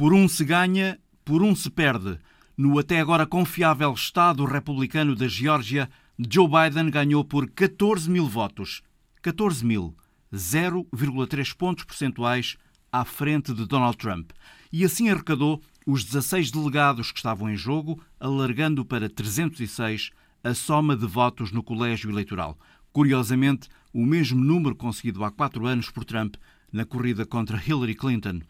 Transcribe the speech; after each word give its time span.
Por 0.00 0.14
um 0.14 0.26
se 0.26 0.46
ganha, 0.46 0.98
por 1.26 1.42
um 1.42 1.54
se 1.54 1.68
perde. 1.68 2.18
No 2.56 2.78
até 2.78 3.00
agora 3.00 3.26
confiável 3.26 3.92
Estado 3.92 4.46
republicano 4.46 5.14
da 5.14 5.28
Geórgia, 5.28 5.90
Joe 6.18 6.48
Biden 6.48 6.90
ganhou 6.90 7.22
por 7.22 7.50
14 7.50 8.08
mil 8.08 8.26
votos. 8.26 8.80
14 9.20 9.62
mil. 9.62 9.94
0,3 10.32 11.54
pontos 11.54 11.84
percentuais 11.84 12.56
à 12.90 13.04
frente 13.04 13.52
de 13.52 13.66
Donald 13.66 13.98
Trump. 13.98 14.30
E 14.72 14.86
assim 14.86 15.10
arrecadou 15.10 15.60
os 15.86 16.02
16 16.02 16.50
delegados 16.50 17.12
que 17.12 17.18
estavam 17.18 17.50
em 17.50 17.56
jogo, 17.58 18.02
alargando 18.18 18.86
para 18.86 19.06
306 19.06 20.12
a 20.42 20.54
soma 20.54 20.96
de 20.96 21.04
votos 21.04 21.52
no 21.52 21.62
colégio 21.62 22.08
eleitoral. 22.08 22.58
Curiosamente, 22.90 23.68
o 23.92 24.06
mesmo 24.06 24.42
número 24.42 24.74
conseguido 24.74 25.22
há 25.24 25.30
quatro 25.30 25.66
anos 25.66 25.90
por 25.90 26.06
Trump 26.06 26.36
na 26.72 26.86
corrida 26.86 27.26
contra 27.26 27.62
Hillary 27.62 27.94
Clinton. 27.94 28.40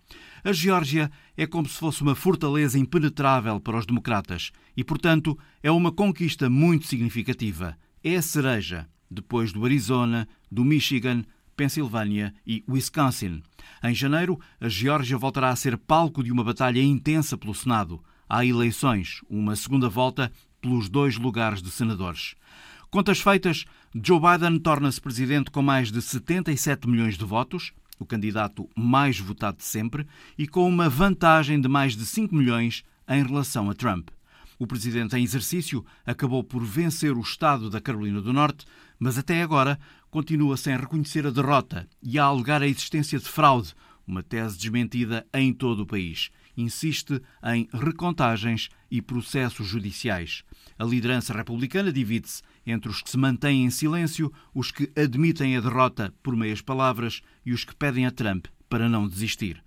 A 0.42 0.52
Geórgia 0.52 1.10
é 1.36 1.46
como 1.46 1.68
se 1.68 1.78
fosse 1.78 2.02
uma 2.02 2.14
fortaleza 2.14 2.78
impenetrável 2.78 3.60
para 3.60 3.76
os 3.76 3.84
democratas 3.84 4.52
e, 4.76 4.82
portanto, 4.82 5.38
é 5.62 5.70
uma 5.70 5.92
conquista 5.92 6.48
muito 6.48 6.86
significativa. 6.86 7.76
É 8.02 8.16
a 8.16 8.22
cereja, 8.22 8.88
depois 9.10 9.52
do 9.52 9.64
Arizona, 9.64 10.26
do 10.50 10.64
Michigan, 10.64 11.24
Pensilvânia 11.54 12.32
e 12.46 12.64
Wisconsin. 12.66 13.42
Em 13.84 13.94
janeiro, 13.94 14.40
a 14.58 14.68
Geórgia 14.68 15.18
voltará 15.18 15.50
a 15.50 15.56
ser 15.56 15.76
palco 15.76 16.22
de 16.24 16.32
uma 16.32 16.42
batalha 16.42 16.82
intensa 16.82 17.36
pelo 17.36 17.54
Senado. 17.54 18.02
Há 18.26 18.46
eleições, 18.46 19.20
uma 19.28 19.54
segunda 19.54 19.88
volta 19.88 20.32
pelos 20.62 20.88
dois 20.88 21.18
lugares 21.18 21.60
de 21.60 21.70
senadores. 21.70 22.34
Contas 22.90 23.20
feitas, 23.20 23.66
Joe 23.94 24.18
Biden 24.18 24.58
torna-se 24.58 25.00
presidente 25.00 25.50
com 25.50 25.62
mais 25.62 25.92
de 25.92 26.00
77 26.00 26.88
milhões 26.88 27.18
de 27.18 27.24
votos, 27.24 27.72
o 28.00 28.06
candidato 28.06 28.68
mais 28.74 29.20
votado 29.20 29.58
de 29.58 29.64
sempre, 29.64 30.06
e 30.36 30.48
com 30.48 30.66
uma 30.66 30.88
vantagem 30.88 31.60
de 31.60 31.68
mais 31.68 31.94
de 31.94 32.04
5 32.04 32.34
milhões 32.34 32.82
em 33.06 33.22
relação 33.22 33.70
a 33.70 33.74
Trump. 33.74 34.08
O 34.58 34.66
presidente 34.66 35.16
em 35.16 35.22
exercício 35.22 35.84
acabou 36.04 36.42
por 36.42 36.64
vencer 36.64 37.16
o 37.16 37.20
estado 37.20 37.70
da 37.70 37.80
Carolina 37.80 38.20
do 38.20 38.32
Norte, 38.32 38.66
mas 38.98 39.16
até 39.16 39.42
agora 39.42 39.78
continua 40.10 40.56
sem 40.56 40.76
reconhecer 40.76 41.26
a 41.26 41.30
derrota 41.30 41.88
e 42.02 42.18
a 42.18 42.24
alegar 42.24 42.62
a 42.62 42.66
existência 42.66 43.18
de 43.18 43.24
fraude, 43.24 43.74
uma 44.06 44.22
tese 44.22 44.58
desmentida 44.58 45.26
em 45.32 45.52
todo 45.52 45.80
o 45.80 45.86
país. 45.86 46.30
Insiste 46.60 47.22
em 47.42 47.68
recontagens 47.72 48.68
e 48.90 49.00
processos 49.00 49.66
judiciais. 49.66 50.44
A 50.78 50.84
liderança 50.84 51.32
republicana 51.32 51.92
divide-se 51.92 52.42
entre 52.66 52.90
os 52.90 53.00
que 53.00 53.10
se 53.10 53.16
mantêm 53.16 53.64
em 53.64 53.70
silêncio, 53.70 54.32
os 54.54 54.70
que 54.70 54.90
admitem 54.94 55.56
a 55.56 55.60
derrota 55.60 56.12
por 56.22 56.36
meias 56.36 56.60
palavras 56.60 57.22
e 57.44 57.52
os 57.52 57.64
que 57.64 57.74
pedem 57.74 58.06
a 58.06 58.10
Trump 58.10 58.46
para 58.68 58.88
não 58.88 59.08
desistir. 59.08 59.62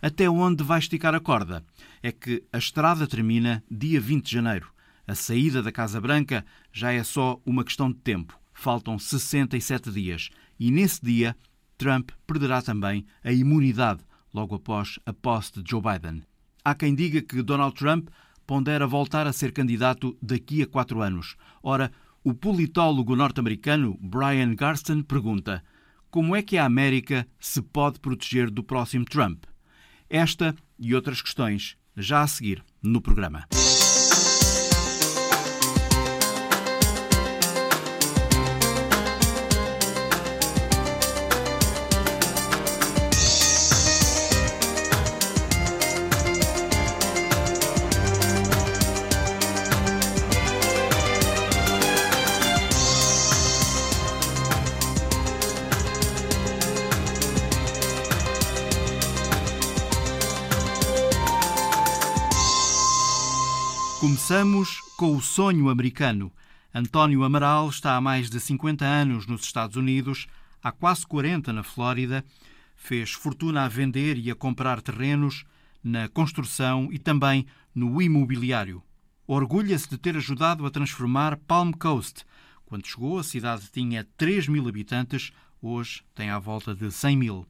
Até 0.00 0.28
onde 0.28 0.62
vai 0.62 0.78
esticar 0.78 1.14
a 1.14 1.20
corda? 1.20 1.64
É 2.02 2.12
que 2.12 2.44
a 2.52 2.58
estrada 2.58 3.06
termina 3.06 3.64
dia 3.70 4.00
20 4.00 4.24
de 4.24 4.32
janeiro. 4.32 4.70
A 5.06 5.14
saída 5.14 5.62
da 5.62 5.72
Casa 5.72 6.00
Branca 6.00 6.44
já 6.72 6.92
é 6.92 7.02
só 7.02 7.40
uma 7.44 7.64
questão 7.64 7.90
de 7.90 7.98
tempo. 7.98 8.38
Faltam 8.52 8.98
67 8.98 9.90
dias. 9.90 10.30
E 10.58 10.70
nesse 10.70 11.04
dia, 11.04 11.36
Trump 11.78 12.10
perderá 12.26 12.62
também 12.62 13.04
a 13.22 13.32
imunidade 13.32 14.02
logo 14.32 14.54
após 14.54 14.98
a 15.06 15.12
posse 15.12 15.62
de 15.62 15.70
Joe 15.70 15.80
Biden. 15.80 16.22
Há 16.66 16.74
quem 16.74 16.96
diga 16.96 17.22
que 17.22 17.44
Donald 17.44 17.76
Trump 17.76 18.08
pondera 18.44 18.88
voltar 18.88 19.24
a 19.24 19.32
ser 19.32 19.52
candidato 19.52 20.18
daqui 20.20 20.62
a 20.62 20.66
quatro 20.66 21.00
anos. 21.00 21.36
Ora, 21.62 21.92
o 22.24 22.34
politólogo 22.34 23.14
norte-americano 23.14 23.96
Brian 24.00 24.52
Garston 24.52 25.04
pergunta: 25.04 25.62
como 26.10 26.34
é 26.34 26.42
que 26.42 26.58
a 26.58 26.64
América 26.64 27.24
se 27.38 27.62
pode 27.62 28.00
proteger 28.00 28.50
do 28.50 28.64
próximo 28.64 29.04
Trump? 29.04 29.44
Esta 30.10 30.56
e 30.76 30.92
outras 30.92 31.22
questões 31.22 31.76
já 31.96 32.22
a 32.22 32.26
seguir 32.26 32.64
no 32.82 33.00
programa. 33.00 33.46
Com 64.96 65.14
o 65.14 65.20
sonho 65.20 65.68
americano. 65.68 66.32
António 66.74 67.22
Amaral 67.22 67.68
está 67.68 67.96
há 67.96 68.00
mais 68.00 68.30
de 68.30 68.40
50 68.40 68.82
anos 68.82 69.26
nos 69.26 69.42
Estados 69.42 69.76
Unidos, 69.76 70.26
há 70.62 70.72
quase 70.72 71.06
40 71.06 71.52
na 71.52 71.62
Flórida, 71.62 72.24
fez 72.74 73.12
fortuna 73.12 73.64
a 73.64 73.68
vender 73.68 74.16
e 74.16 74.30
a 74.30 74.34
comprar 74.34 74.80
terrenos, 74.80 75.44
na 75.84 76.08
construção 76.08 76.88
e 76.90 76.98
também 76.98 77.46
no 77.74 78.00
imobiliário. 78.00 78.82
Orgulha-se 79.26 79.88
de 79.88 79.98
ter 79.98 80.16
ajudado 80.16 80.64
a 80.64 80.70
transformar 80.70 81.36
Palm 81.36 81.72
Coast. 81.72 82.24
Quando 82.64 82.86
chegou, 82.86 83.18
a 83.18 83.24
cidade 83.24 83.70
tinha 83.70 84.06
3 84.16 84.48
mil 84.48 84.66
habitantes, 84.66 85.30
hoje 85.60 86.02
tem 86.14 86.30
à 86.30 86.38
volta 86.38 86.74
de 86.74 86.90
100 86.90 87.16
mil. 87.16 87.46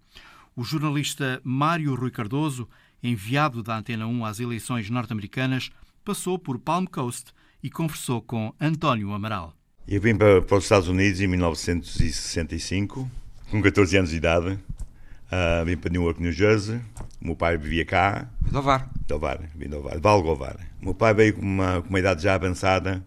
O 0.57 0.65
jornalista 0.65 1.41
Mário 1.45 1.95
Rui 1.95 2.11
Cardoso, 2.11 2.69
enviado 3.01 3.63
da 3.63 3.79
Antena 3.79 4.07
1 4.07 4.25
às 4.25 4.41
eleições 4.41 4.91
norte-americanas, 4.91 5.71
passou 6.07 6.39
por 6.39 6.57
Palm 6.61 6.85
Coast 6.85 7.33
e 7.61 7.69
conversou 7.69 8.23
com 8.23 8.55
António 8.61 9.13
Amaral. 9.13 9.53
Eu 9.89 10.01
vim 10.01 10.15
para, 10.15 10.41
para 10.41 10.57
os 10.57 10.63
Estados 10.63 10.89
Unidos 10.89 11.21
em 11.21 11.27
1965, 11.27 13.11
com 13.51 13.61
14 13.61 13.97
anos 13.97 14.11
de 14.11 14.17
idade. 14.17 14.53
Uh, 14.53 15.65
vim 15.65 15.77
para 15.77 15.91
Newark, 15.91 16.23
New 16.23 16.31
Jersey. 16.31 16.77
O 17.21 17.27
meu 17.27 17.35
pai 17.35 17.59
vivia 17.59 17.85
cá. 17.85 18.31
Dovar. 18.53 18.89
Dovar, 19.09 19.41
vim 19.57 19.69
de 19.69 19.75
Ovar. 19.75 19.99
Valgovar. 19.99 20.57
O 20.81 20.85
meu 20.85 20.95
pai 20.95 21.13
veio 21.13 21.35
com 21.35 21.43
uma, 21.43 21.83
com 21.83 21.89
uma 21.89 21.99
idade 21.99 22.23
já 22.23 22.37
avançada, 22.37 23.05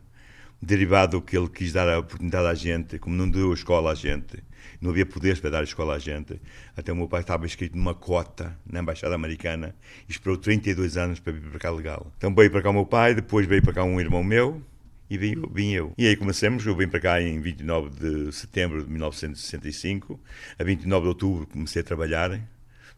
derivado 0.61 1.17
do 1.17 1.21
que 1.21 1.37
ele 1.37 1.47
quis 1.47 1.71
dar 1.71 1.87
a 1.87 1.99
oportunidade 1.99 2.47
à 2.47 2.53
gente, 2.53 2.99
como 2.99 3.15
não 3.15 3.29
deu 3.29 3.51
a 3.51 3.53
escola 3.53 3.93
à 3.93 3.95
gente 3.95 4.43
não 4.81 4.91
havia 4.91 5.05
poderes 5.05 5.39
para 5.39 5.49
dar 5.49 5.63
escola 5.63 5.95
à 5.95 5.99
gente. 5.99 6.39
Até 6.75 6.91
o 6.91 6.95
meu 6.95 7.07
pai 7.07 7.21
estava 7.21 7.45
inscrito 7.45 7.75
numa 7.75 7.93
cota 7.93 8.57
na 8.65 8.79
Embaixada 8.79 9.15
Americana 9.15 9.75
e 10.07 10.11
esperou 10.11 10.37
32 10.37 10.97
anos 10.97 11.19
para 11.19 11.33
vir 11.33 11.41
para 11.41 11.59
cá 11.59 11.71
legal. 11.71 12.11
Então 12.17 12.33
veio 12.33 12.49
para 12.49 12.61
cá 12.61 12.69
o 12.69 12.73
meu 12.73 12.85
pai, 12.85 13.13
depois 13.13 13.45
veio 13.45 13.61
para 13.61 13.73
cá 13.73 13.83
um 13.83 13.99
irmão 13.99 14.23
meu 14.23 14.61
e 15.09 15.17
vim, 15.17 15.35
vim, 15.51 15.71
eu. 15.71 15.93
E 15.97 16.07
aí 16.07 16.15
começamos, 16.15 16.65
eu 16.65 16.75
vim 16.75 16.87
para 16.87 16.99
cá 16.99 17.21
em 17.21 17.41
29 17.41 17.89
de 17.89 18.31
setembro 18.31 18.83
de 18.83 18.89
1965. 18.89 20.19
A 20.57 20.63
29 20.63 21.01
de 21.01 21.07
outubro 21.07 21.47
comecei 21.47 21.81
a 21.81 21.85
trabalhar 21.85 22.39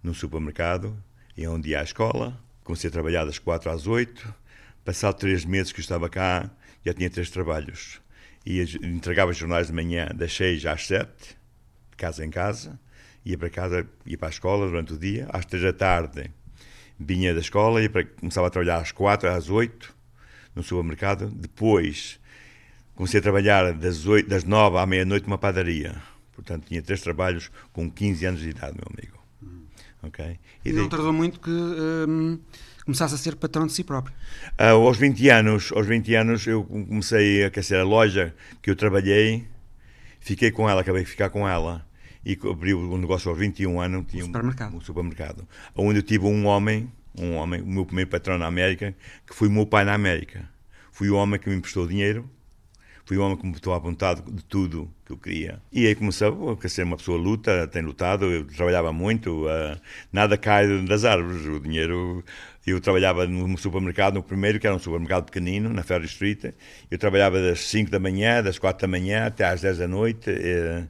num 0.04 0.14
supermercado, 0.14 0.96
e 1.38 1.48
onde 1.48 1.70
ia 1.70 1.80
à 1.80 1.84
escola. 1.84 2.38
Comecei 2.64 2.90
a 2.90 2.92
trabalhar 2.92 3.26
das 3.26 3.40
4 3.40 3.72
às 3.72 3.88
8. 3.88 4.34
Passado 4.84 5.16
três 5.16 5.46
meses 5.46 5.72
que 5.72 5.80
eu 5.80 5.84
estava 5.84 6.10
cá, 6.10 6.50
já 6.86 6.94
tinha 6.94 7.10
três 7.10 7.30
trabalhos. 7.30 8.02
E 8.46 8.62
entregava 8.84 9.32
jornais 9.32 9.68
de 9.68 9.74
manhã 9.74 10.10
das 10.14 10.34
6 10.34 10.66
às 10.66 10.88
7 10.88 11.41
casa 12.02 12.26
em 12.26 12.32
casa, 12.32 12.80
ia 13.24 13.38
para 13.38 13.50
casa, 13.50 13.88
ia 14.06 14.18
para 14.18 14.30
a 14.30 14.32
escola 14.32 14.66
durante 14.66 14.94
o 14.94 14.98
dia, 14.98 15.28
às 15.32 15.46
três 15.46 15.64
da 15.64 15.72
tarde 15.72 16.32
vinha 17.00 17.34
da 17.34 17.40
escola, 17.40 17.82
ia 17.82 17.90
para, 17.90 18.04
começava 18.06 18.48
a 18.48 18.50
trabalhar 18.50 18.78
às 18.78 18.92
quatro, 18.92 19.30
às 19.30 19.50
oito, 19.50 19.94
no 20.56 20.64
supermercado, 20.64 21.28
depois 21.28 22.20
comecei 22.96 23.20
a 23.20 23.24
trabalhar 23.24 23.74
das, 23.74 24.06
8, 24.06 24.28
das 24.28 24.44
nove 24.44 24.78
à 24.78 24.86
meia-noite 24.86 25.26
numa 25.26 25.38
padaria. 25.38 25.96
Portanto, 26.34 26.66
tinha 26.68 26.82
três 26.82 27.02
trabalhos 27.02 27.52
com 27.72 27.90
15 27.90 28.26
anos 28.26 28.42
de 28.42 28.50
idade, 28.50 28.76
meu 28.76 28.88
amigo. 28.92 29.24
Hum. 29.44 29.66
Ok? 30.04 30.40
E, 30.66 30.70
e 30.70 30.74
não 30.74 30.90
tardou 30.90 31.14
muito 31.14 31.40
que 31.40 31.50
hum, 31.50 32.40
começasse 32.84 33.14
a 33.14 33.18
ser 33.18 33.36
patrão 33.36 33.66
de 33.66 33.74
si 33.74 33.84
próprio? 33.84 34.16
Uh, 34.60 34.86
aos 34.86 34.98
20 34.98 35.30
anos, 35.30 35.72
aos 35.72 35.88
20 35.88 36.16
anos 36.16 36.48
eu 36.48 36.64
comecei 36.64 37.44
a 37.44 37.48
aquecer 37.48 37.80
a 37.80 37.84
loja 37.84 38.36
que 38.62 38.70
eu 38.70 38.76
trabalhei, 38.76 39.48
fiquei 40.20 40.52
com 40.52 40.70
ela, 40.70 40.82
acabei 40.82 41.04
de 41.04 41.10
ficar 41.10 41.30
com 41.30 41.48
ela 41.48 41.86
e 42.26 42.38
abriu 42.50 42.80
um 42.80 42.98
negócio 42.98 43.30
aos 43.30 43.38
21 43.38 43.82
anos. 43.82 44.06
Tinha 44.08 44.24
um 44.24 44.28
supermercado. 44.28 44.76
Um, 44.76 44.82
supermercado. 44.82 45.48
Onde 45.76 46.00
eu 46.00 46.04
tive 46.04 46.26
um 46.26 46.46
homem, 46.46 46.92
um 47.18 47.36
homem, 47.36 47.62
o 47.62 47.68
meu 47.68 47.86
primeiro 47.86 48.10
patrão 48.10 48.38
na 48.38 48.46
América, 48.46 48.96
que 49.26 49.36
foi 49.36 49.48
o 49.48 49.52
meu 49.52 49.66
pai 49.66 49.84
na 49.84 49.94
América. 49.94 50.48
Fui 50.92 51.10
o 51.10 51.16
homem 51.16 51.40
que 51.40 51.50
me 51.50 51.56
emprestou 51.56 51.88
dinheiro, 51.88 52.30
fui 53.06 53.18
o 53.18 53.24
homem 53.24 53.38
que 53.38 53.46
me 53.46 53.54
botou 53.54 53.74
à 53.74 53.80
vontade 53.80 54.22
de 54.22 54.44
tudo 54.44 54.90
que 55.06 55.12
eu 55.12 55.18
queria. 55.18 55.62
E 55.72 55.88
aí 55.88 55.96
começou 55.96 56.58
a 56.62 56.70
ser 56.70 56.84
uma 56.84 56.98
pessoa 56.98 57.18
luta, 57.18 57.68
tem 57.68 57.82
lutado, 57.82 58.26
eu 58.26 58.46
trabalhava 58.46 58.94
muito, 58.94 59.48
uh, 59.48 59.80
nada 60.12 60.38
cai 60.38 60.86
das 60.86 61.06
árvores, 61.06 61.46
o 61.46 61.60
dinheiro... 61.60 62.24
Eu 62.64 62.80
trabalhava 62.80 63.26
no 63.26 63.58
supermercado, 63.58 64.14
no 64.14 64.24
primeiro, 64.24 64.60
que 64.60 64.68
era 64.68 64.76
um 64.76 64.80
supermercado 64.80 65.26
pequenino, 65.26 65.74
na 65.74 65.82
Ferry 65.82 66.06
Street. 66.06 66.54
Eu 66.92 66.98
trabalhava 67.00 67.42
das 67.42 67.62
5 67.62 67.90
da 67.90 67.98
manhã, 67.98 68.44
das 68.44 68.60
4 68.60 68.82
da 68.84 68.88
manhã 68.88 69.26
até 69.26 69.46
às 69.46 69.62
10 69.62 69.80
da 69.80 69.88
noite. 69.88 70.30
Uh, 70.30 70.88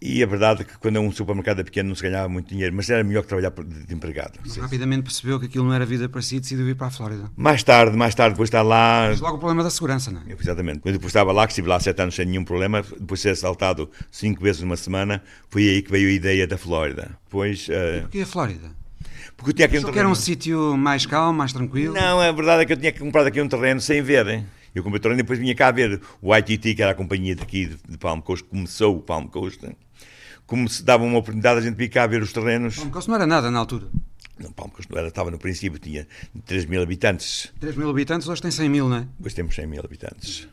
E 0.00 0.22
a 0.22 0.26
verdade 0.26 0.60
é 0.60 0.64
que 0.64 0.76
quando 0.76 1.00
um 1.00 1.10
supermercado 1.10 1.60
é 1.60 1.64
pequeno 1.64 1.88
não 1.88 1.96
se 1.96 2.02
ganhava 2.02 2.28
muito 2.28 2.48
dinheiro, 2.48 2.74
mas 2.74 2.88
era 2.90 3.02
melhor 3.02 3.22
que 3.22 3.28
trabalhar 3.28 3.50
de 3.50 3.94
empregado. 3.94 4.38
Mas 4.44 4.56
rapidamente 4.56 5.02
percebeu 5.02 5.40
que 5.40 5.46
aquilo 5.46 5.64
não 5.64 5.72
era 5.72 5.86
vida 5.86 6.06
para 6.06 6.20
si 6.20 6.36
e 6.36 6.40
decidiu 6.40 6.68
ir 6.68 6.74
para 6.74 6.88
a 6.88 6.90
Flórida. 6.90 7.30
Mais 7.34 7.62
tarde, 7.62 7.96
mais 7.96 8.14
tarde, 8.14 8.34
depois 8.34 8.50
de 8.50 8.56
estar 8.56 8.62
lá. 8.62 9.06
Mas 9.08 9.20
logo 9.20 9.36
o 9.36 9.38
problema 9.38 9.62
da 9.62 9.70
segurança, 9.70 10.10
não 10.10 10.20
é? 10.20 10.36
Exatamente. 10.38 10.80
Quando 10.80 10.94
depois 10.94 11.10
estava 11.10 11.32
lá, 11.32 11.46
que 11.46 11.52
estive 11.52 11.68
lá 11.68 11.80
sete 11.80 12.02
anos 12.02 12.14
sem 12.14 12.26
nenhum 12.26 12.44
problema, 12.44 12.82
depois 12.82 13.20
de 13.20 13.22
ser 13.22 13.30
assaltado 13.30 13.90
cinco 14.10 14.42
vezes 14.42 14.60
numa 14.60 14.76
semana, 14.76 15.22
foi 15.48 15.66
aí 15.66 15.82
que 15.82 15.90
veio 15.90 16.08
a 16.10 16.12
ideia 16.12 16.46
da 16.46 16.58
Flórida. 16.58 17.18
Depois. 17.24 17.66
Uh... 17.68 18.02
Porquê 18.02 18.20
a 18.20 18.26
Flórida? 18.26 18.70
Porque 19.34 19.50
eu 19.50 19.54
tinha 19.54 19.66
aqui 19.66 19.78
um 19.78 19.82
Só 19.82 19.92
que 19.92 19.98
era 19.98 20.08
um 20.08 20.14
sítio 20.14 20.76
mais 20.76 21.06
calmo, 21.06 21.38
mais 21.38 21.54
tranquilo? 21.54 21.94
Não, 21.94 22.20
a 22.20 22.32
verdade 22.32 22.62
é 22.62 22.66
que 22.66 22.72
eu 22.74 22.76
tinha 22.76 22.92
comprado 22.92 23.28
aqui 23.28 23.40
um 23.40 23.48
terreno 23.48 23.80
sem 23.80 24.02
ver. 24.02 24.26
Hein? 24.26 24.46
Eu 24.74 24.82
comprei 24.82 24.98
o 24.98 25.02
terreno 25.02 25.20
e 25.20 25.22
depois 25.22 25.38
vinha 25.38 25.54
cá 25.54 25.70
ver 25.70 26.02
o 26.20 26.36
ITT, 26.36 26.74
que 26.74 26.82
era 26.82 26.92
a 26.92 26.94
companhia 26.94 27.34
daqui 27.34 27.66
de, 27.66 27.78
de 27.88 27.96
Palm 27.96 28.20
Coast, 28.20 28.44
começou 28.44 28.96
o 28.96 29.00
Palm 29.00 29.26
Coast 29.26 29.66
como 30.46 30.68
se 30.68 30.82
dava 30.82 31.04
uma 31.04 31.18
oportunidade 31.18 31.58
a 31.58 31.62
gente 31.62 31.76
vir 31.76 31.88
cá 31.88 32.06
ver 32.06 32.22
os 32.22 32.32
terrenos. 32.32 32.76
Palm 32.76 32.90
Coast 32.90 33.08
não 33.08 33.16
era 33.16 33.26
nada 33.26 33.50
na 33.50 33.58
altura. 33.58 33.88
Não, 34.38 34.52
Palm 34.52 34.70
Coast 34.70 34.90
não 34.90 34.98
era, 34.98 35.08
estava 35.08 35.30
no 35.30 35.38
princípio, 35.38 35.78
tinha 35.78 36.06
3 36.44 36.66
mil 36.66 36.82
habitantes. 36.82 37.52
3 37.58 37.74
mil 37.76 37.88
habitantes, 37.88 38.28
hoje 38.28 38.42
tem 38.42 38.50
100 38.50 38.68
mil, 38.68 38.88
não 38.88 38.96
é? 38.98 39.06
Hoje 39.22 39.34
temos 39.34 39.54
100 39.54 39.66
mil 39.66 39.82
habitantes. 39.82 40.48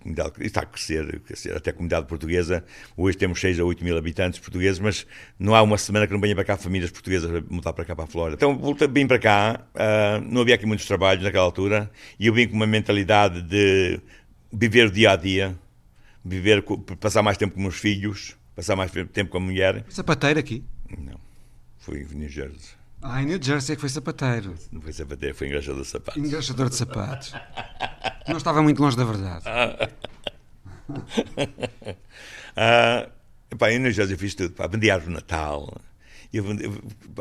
Comunidade, 0.00 0.32
está 0.40 0.62
a 0.62 0.66
crescer, 0.66 1.20
crescer, 1.20 1.56
até 1.56 1.70
a 1.70 1.72
comunidade 1.72 2.06
portuguesa. 2.06 2.64
Hoje 2.96 3.16
temos 3.16 3.40
6 3.40 3.60
a 3.60 3.64
8 3.64 3.84
mil 3.84 3.96
habitantes 3.96 4.40
portugueses, 4.40 4.80
mas 4.80 5.06
não 5.38 5.54
há 5.54 5.62
uma 5.62 5.78
semana 5.78 6.04
que 6.04 6.12
não 6.12 6.20
venha 6.20 6.34
para 6.34 6.44
cá 6.44 6.56
famílias 6.56 6.90
portuguesas 6.90 7.44
mudar 7.48 7.72
para 7.72 7.84
cá 7.84 7.94
para 7.94 8.04
a 8.04 8.08
Flórida. 8.08 8.34
Então 8.34 8.74
vim 8.92 9.06
para 9.06 9.20
cá, 9.20 9.64
uh, 9.74 10.20
não 10.20 10.40
havia 10.40 10.56
aqui 10.56 10.66
muitos 10.66 10.84
trabalhos 10.86 11.22
naquela 11.22 11.44
altura, 11.44 11.88
e 12.18 12.26
eu 12.26 12.34
vim 12.34 12.48
com 12.48 12.56
uma 12.56 12.66
mentalidade 12.66 13.40
de 13.40 14.00
viver 14.52 14.88
o 14.88 14.90
dia 14.90 15.12
a 15.12 15.16
dia, 15.16 15.56
viver, 16.24 16.64
passar 16.98 17.22
mais 17.22 17.36
tempo 17.36 17.54
com 17.54 17.60
meus 17.60 17.76
filhos 17.76 18.36
passar 18.62 18.76
mais 18.76 18.92
tempo 18.92 19.30
com 19.30 19.38
a 19.38 19.40
mulher. 19.40 19.84
Sapateiro 19.88 20.38
aqui? 20.38 20.64
Não, 20.96 21.18
fui 21.78 22.02
em 22.02 22.14
New 22.14 22.28
Jersey. 22.28 22.70
Ah, 23.02 23.20
em 23.20 23.26
New 23.26 23.42
Jersey 23.42 23.72
é 23.72 23.76
que 23.76 23.80
foi 23.80 23.88
sapateiro. 23.88 24.54
Não 24.70 24.80
foi 24.80 24.92
sapateiro, 24.92 25.34
foi 25.34 25.48
engraxador 25.48 25.82
de 25.82 25.88
sapatos. 25.88 26.24
Engraxador 26.24 26.68
de 26.68 26.76
sapatos. 26.76 27.34
Não 28.28 28.36
estava 28.36 28.62
muito 28.62 28.80
longe 28.80 28.96
da 28.96 29.04
verdade. 29.04 29.44
ah, 32.56 33.08
pá, 33.58 33.72
em 33.72 33.80
New 33.80 33.90
Jersey 33.90 34.16
fiz 34.16 34.36
tudo, 34.36 34.54
pá, 34.54 34.68
vendi 34.68 34.88
árvore 34.88 35.10
de 35.10 35.16
Natal. 35.16 35.76
Eu, 36.32 36.44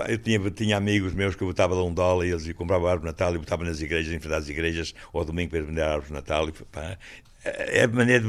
eu, 0.08 0.18
tinha, 0.20 0.52
tinha 0.52 0.78
amigos 0.78 1.14
meus 1.14 1.36
que 1.36 1.42
eu 1.42 1.48
botava 1.48 1.74
lá 1.74 1.84
um 1.84 1.94
dólar 1.94 2.26
e 2.28 2.30
eles 2.30 2.54
compravam 2.54 2.88
árvore 2.88 3.08
de 3.08 3.14
Natal 3.14 3.36
e 3.36 3.40
botavam 3.40 3.66
nas 3.66 3.82
igrejas, 3.82 4.14
em 4.14 4.20
frente 4.20 4.36
às 4.36 4.48
igrejas, 4.48 4.94
ou 5.12 5.20
ao 5.20 5.26
domingo 5.26 5.50
para 5.50 5.64
vender 5.64 5.82
árvore 5.82 6.08
de 6.08 6.14
Natal. 6.14 6.48
E, 6.48 6.52
pá, 6.52 6.98
é 7.44 7.84
a 7.84 7.88
maneira 7.88 8.24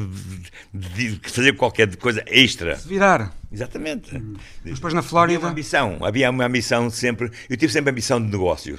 de, 0.72 1.18
de, 1.18 1.30
fazer 1.30 1.52
qualquer 1.54 1.94
coisa 1.96 2.22
extra. 2.26 2.76
Se 2.76 2.88
virar. 2.88 3.34
Exatamente. 3.52 4.16
Hum. 4.16 4.34
Depois 4.64 4.94
na 4.94 5.02
Flórida. 5.02 5.36
Havia 5.36 5.46
uma 5.46 5.52
ambição, 5.52 5.98
havia 6.02 6.30
uma 6.30 6.46
ambição 6.46 6.90
sempre. 6.90 7.30
Eu 7.48 7.56
tive 7.56 7.72
sempre 7.72 7.90
a 7.90 7.92
ambição 7.92 8.20
de 8.20 8.30
negócio, 8.30 8.78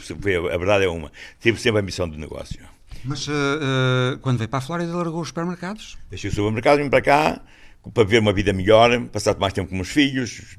a 0.51 0.57
verdade 0.57 0.85
é 0.85 0.89
uma. 0.89 1.11
Tive 1.39 1.59
sempre 1.59 1.79
a 1.79 1.81
ambição 1.81 2.09
de 2.09 2.17
negócio. 2.17 2.59
Mas 3.05 3.27
uh, 3.27 3.31
uh, 3.31 4.17
quando 4.19 4.37
veio 4.37 4.49
para 4.49 4.59
a 4.59 4.61
Flórida, 4.61 4.95
largou 4.95 5.21
os 5.21 5.27
supermercados? 5.27 5.97
Deixei 6.09 6.29
o 6.29 6.33
supermercado, 6.33 6.77
vim 6.79 6.89
para 6.89 7.01
cá 7.01 7.41
para 7.93 8.03
ver 8.05 8.19
uma 8.19 8.31
vida 8.31 8.53
melhor, 8.53 9.07
passar 9.07 9.37
mais 9.37 9.51
tempo 9.51 9.69
com 9.69 9.75
meus 9.75 9.89
filhos, 9.89 10.55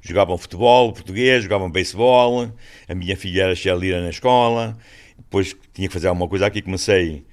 jogavam 0.00 0.38
futebol 0.38 0.92
português, 0.92 1.42
jogavam 1.42 1.68
beisebol, 1.68 2.52
a 2.88 2.94
minha 2.94 3.16
filha 3.16 3.42
era 3.44 3.54
cheerleader 3.56 4.00
na 4.00 4.10
escola, 4.10 4.78
depois 5.18 5.56
tinha 5.74 5.88
que 5.88 5.92
fazer 5.92 6.06
alguma 6.06 6.28
coisa 6.28 6.46
aqui, 6.46 6.62
comecei 6.62 7.24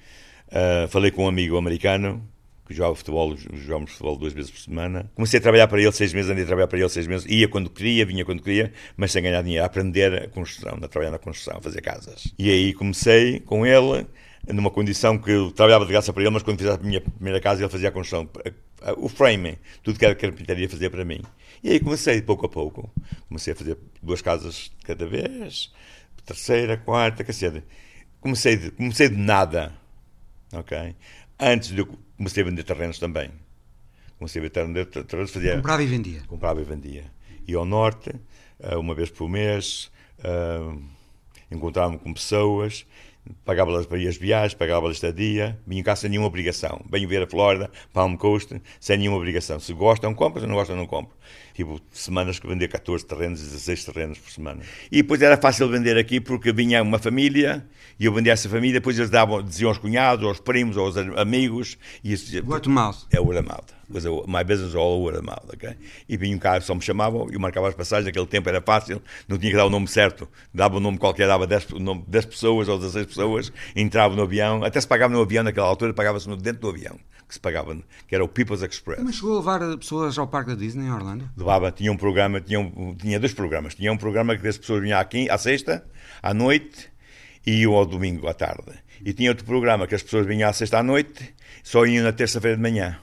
Uh, 0.50 0.88
falei 0.88 1.10
com 1.10 1.24
um 1.24 1.28
amigo 1.28 1.56
americano 1.56 2.26
que 2.70 2.76
jogava 2.76 2.94
futebol, 2.94 3.36
jogávamos 3.36 3.90
futebol 3.90 4.16
duas 4.16 4.32
vezes 4.32 4.50
por 4.50 4.60
semana. 4.60 5.10
Comecei 5.16 5.38
a 5.38 5.42
trabalhar 5.42 5.66
para 5.66 5.80
ele 5.80 5.90
seis 5.90 6.12
meses, 6.12 6.30
andei 6.30 6.44
a 6.44 6.46
trabalhar 6.46 6.68
para 6.68 6.78
ele 6.78 6.88
seis 6.88 7.06
meses, 7.06 7.26
ia 7.28 7.48
quando 7.48 7.68
queria, 7.68 8.06
vinha 8.06 8.24
quando 8.24 8.42
queria, 8.42 8.72
mas 8.96 9.10
sem 9.10 9.22
ganhar 9.22 9.42
dinheiro, 9.42 9.64
a 9.64 9.66
aprender 9.66 10.22
a 10.22 10.28
construção, 10.28 10.78
a 10.80 10.86
trabalhar 10.86 11.10
na 11.10 11.18
construção, 11.18 11.56
a 11.58 11.60
fazer 11.60 11.80
casas. 11.80 12.32
E 12.38 12.48
aí 12.48 12.72
comecei 12.72 13.40
com 13.40 13.66
ele, 13.66 14.06
numa 14.46 14.70
condição 14.70 15.18
que 15.18 15.32
eu 15.32 15.50
trabalhava 15.50 15.84
de 15.84 15.90
graça 15.90 16.12
para 16.12 16.22
ele, 16.22 16.30
mas 16.30 16.44
quando 16.44 16.58
fizesse 16.58 16.78
a 16.78 16.82
minha 16.82 17.00
primeira 17.00 17.40
casa 17.40 17.60
ele 17.60 17.68
fazia 17.68 17.88
a 17.88 17.92
construção, 17.92 18.28
o 18.98 19.08
framing, 19.08 19.56
tudo 19.82 19.98
que 19.98 20.04
era 20.04 20.14
carpintaria 20.14 20.68
fazia 20.68 20.88
para 20.88 21.04
mim. 21.04 21.22
E 21.64 21.70
aí 21.70 21.80
comecei, 21.80 22.22
pouco 22.22 22.46
a 22.46 22.48
pouco, 22.48 22.88
comecei 23.28 23.52
a 23.52 23.56
fazer 23.56 23.76
duas 24.00 24.22
casas 24.22 24.70
cada 24.84 25.06
vez, 25.06 25.72
terceira, 26.24 26.76
quarta, 26.76 27.24
dizer, 27.24 27.64
comecei 28.20 28.56
de, 28.56 28.70
comecei 28.70 29.08
de 29.08 29.16
nada 29.16 29.79
ok? 30.52 30.94
Antes 31.38 31.70
de 31.70 31.78
eu 31.78 31.88
comecei 32.16 32.42
a 32.42 32.46
vender 32.46 32.64
terrenos 32.64 32.98
também. 32.98 33.30
Comecei 34.18 34.42
a 34.42 34.64
vender 34.64 34.86
terrenos, 34.86 35.30
fazia... 35.30 35.56
Comprava 35.56 35.82
e 35.82 35.86
vendia? 35.86 36.22
Comprava 36.26 36.60
e 36.60 36.64
vendia. 36.64 37.04
Ia 37.46 37.56
ao 37.56 37.64
norte, 37.64 38.14
eh, 38.58 38.76
uma 38.76 38.94
vez 38.94 39.10
por 39.10 39.28
mês, 39.28 39.90
eh, 40.22 40.76
encontrava-me 41.50 41.98
com 41.98 42.12
pessoas, 42.12 42.86
pagava-lhes 43.44 43.86
as 44.08 44.16
viagens, 44.16 44.54
pagava-lhes 44.54 44.96
estadia, 44.96 45.58
vinha 45.66 45.82
cá 45.82 45.96
sem 45.96 46.10
nenhuma 46.10 46.28
obrigação. 46.28 46.84
Venho 46.90 47.08
ver 47.08 47.22
a 47.22 47.26
Flórida, 47.26 47.70
Palm 47.92 48.16
Coast, 48.16 48.60
sem 48.78 48.98
nenhuma 48.98 49.16
obrigação. 49.16 49.58
Se 49.60 49.72
gostam, 49.72 50.14
compram, 50.14 50.42
se 50.42 50.46
não 50.46 50.54
gostam, 50.54 50.76
não 50.76 50.86
compram. 50.86 51.16
Tipo, 51.54 51.80
semanas 51.90 52.38
que 52.38 52.46
vendia 52.46 52.68
14 52.68 53.04
terrenos, 53.06 53.40
16 53.40 53.84
terrenos 53.84 54.18
por 54.18 54.30
semana. 54.30 54.62
E 54.90 55.02
depois 55.02 55.20
era 55.22 55.36
fácil 55.36 55.68
vender 55.68 55.96
aqui 55.98 56.20
porque 56.20 56.52
vinha 56.52 56.82
uma 56.82 56.98
família 56.98 57.66
e 57.98 58.06
eu 58.06 58.12
vendia 58.12 58.32
essa 58.32 58.48
família, 58.48 58.74
depois 58.74 58.98
eles 58.98 59.10
davam, 59.10 59.42
diziam 59.42 59.68
aos 59.68 59.78
cunhados, 59.78 60.26
aos 60.26 60.40
primos, 60.40 60.76
aos 60.76 60.96
amigos. 60.96 61.76
E 62.02 62.12
isso, 62.12 62.30
mouth. 62.70 63.06
É 63.10 63.20
word 63.20 63.38
of 63.38 63.79
a, 63.96 64.26
my 64.26 64.44
business 64.44 64.74
all 64.74 65.02
word 65.02 65.18
of 65.18 65.26
mouth, 65.26 65.48
ok? 65.52 65.76
E 66.08 66.16
vinham 66.16 66.38
cá, 66.38 66.60
só 66.60 66.74
me 66.74 66.80
chamavam, 66.80 67.28
eu 67.30 67.40
marcava 67.40 67.68
as 67.68 67.74
passagens, 67.74 68.06
naquele 68.06 68.26
tempo 68.26 68.48
era 68.48 68.60
fácil, 68.60 69.02
não 69.28 69.38
tinha 69.38 69.50
que 69.50 69.56
dar 69.56 69.66
o 69.66 69.70
nome 69.70 69.88
certo, 69.88 70.28
dava 70.52 70.76
o 70.76 70.80
nome 70.80 70.98
qualquer, 70.98 71.26
dava 71.26 71.46
10, 71.46 71.68
10 72.06 72.24
pessoas 72.26 72.68
ou 72.68 72.78
16 72.78 73.06
pessoas, 73.06 73.52
entrava 73.74 74.14
no 74.14 74.22
avião, 74.22 74.64
até 74.64 74.80
se 74.80 74.86
pagava 74.86 75.12
no 75.12 75.20
avião 75.20 75.42
naquela 75.42 75.66
altura, 75.66 75.92
pagava-se 75.92 76.28
dentro 76.36 76.60
do 76.60 76.68
avião 76.68 76.98
que 77.30 77.34
se 77.34 77.40
pagava, 77.40 77.76
que 78.08 78.14
era 78.14 78.24
o 78.24 78.28
People's 78.28 78.60
Express. 78.60 79.00
Mas 79.02 79.14
chegou 79.14 79.34
a 79.34 79.38
levar 79.38 79.78
pessoas 79.78 80.18
ao 80.18 80.26
parque 80.26 80.50
da 80.50 80.56
Disney 80.56 80.86
em 80.86 80.92
Orlando? 80.92 81.30
Levava, 81.36 81.70
tinha 81.70 81.90
um 81.92 81.96
programa, 81.96 82.40
tinha, 82.40 82.58
um, 82.58 82.92
tinha 82.94 83.20
dois 83.20 83.32
programas. 83.32 83.76
Tinha 83.76 83.92
um 83.92 83.96
programa 83.96 84.36
que 84.36 84.46
as 84.48 84.58
pessoas 84.58 84.82
vinham 84.82 84.98
aqui 84.98 85.30
à 85.30 85.38
sexta, 85.38 85.84
à 86.20 86.34
noite 86.34 86.90
e 87.46 87.62
iam 87.62 87.74
ao 87.74 87.86
domingo 87.86 88.26
à 88.26 88.34
tarde. 88.34 88.72
E 89.04 89.12
tinha 89.12 89.30
outro 89.30 89.46
programa 89.46 89.86
que 89.86 89.94
as 89.94 90.02
pessoas 90.02 90.26
vinham 90.26 90.48
à 90.48 90.52
sexta 90.52 90.78
à 90.78 90.82
noite, 90.82 91.32
só 91.62 91.86
iam 91.86 92.04
na 92.04 92.12
terça-feira 92.12 92.56
de 92.56 92.62
manhã. 92.62 92.98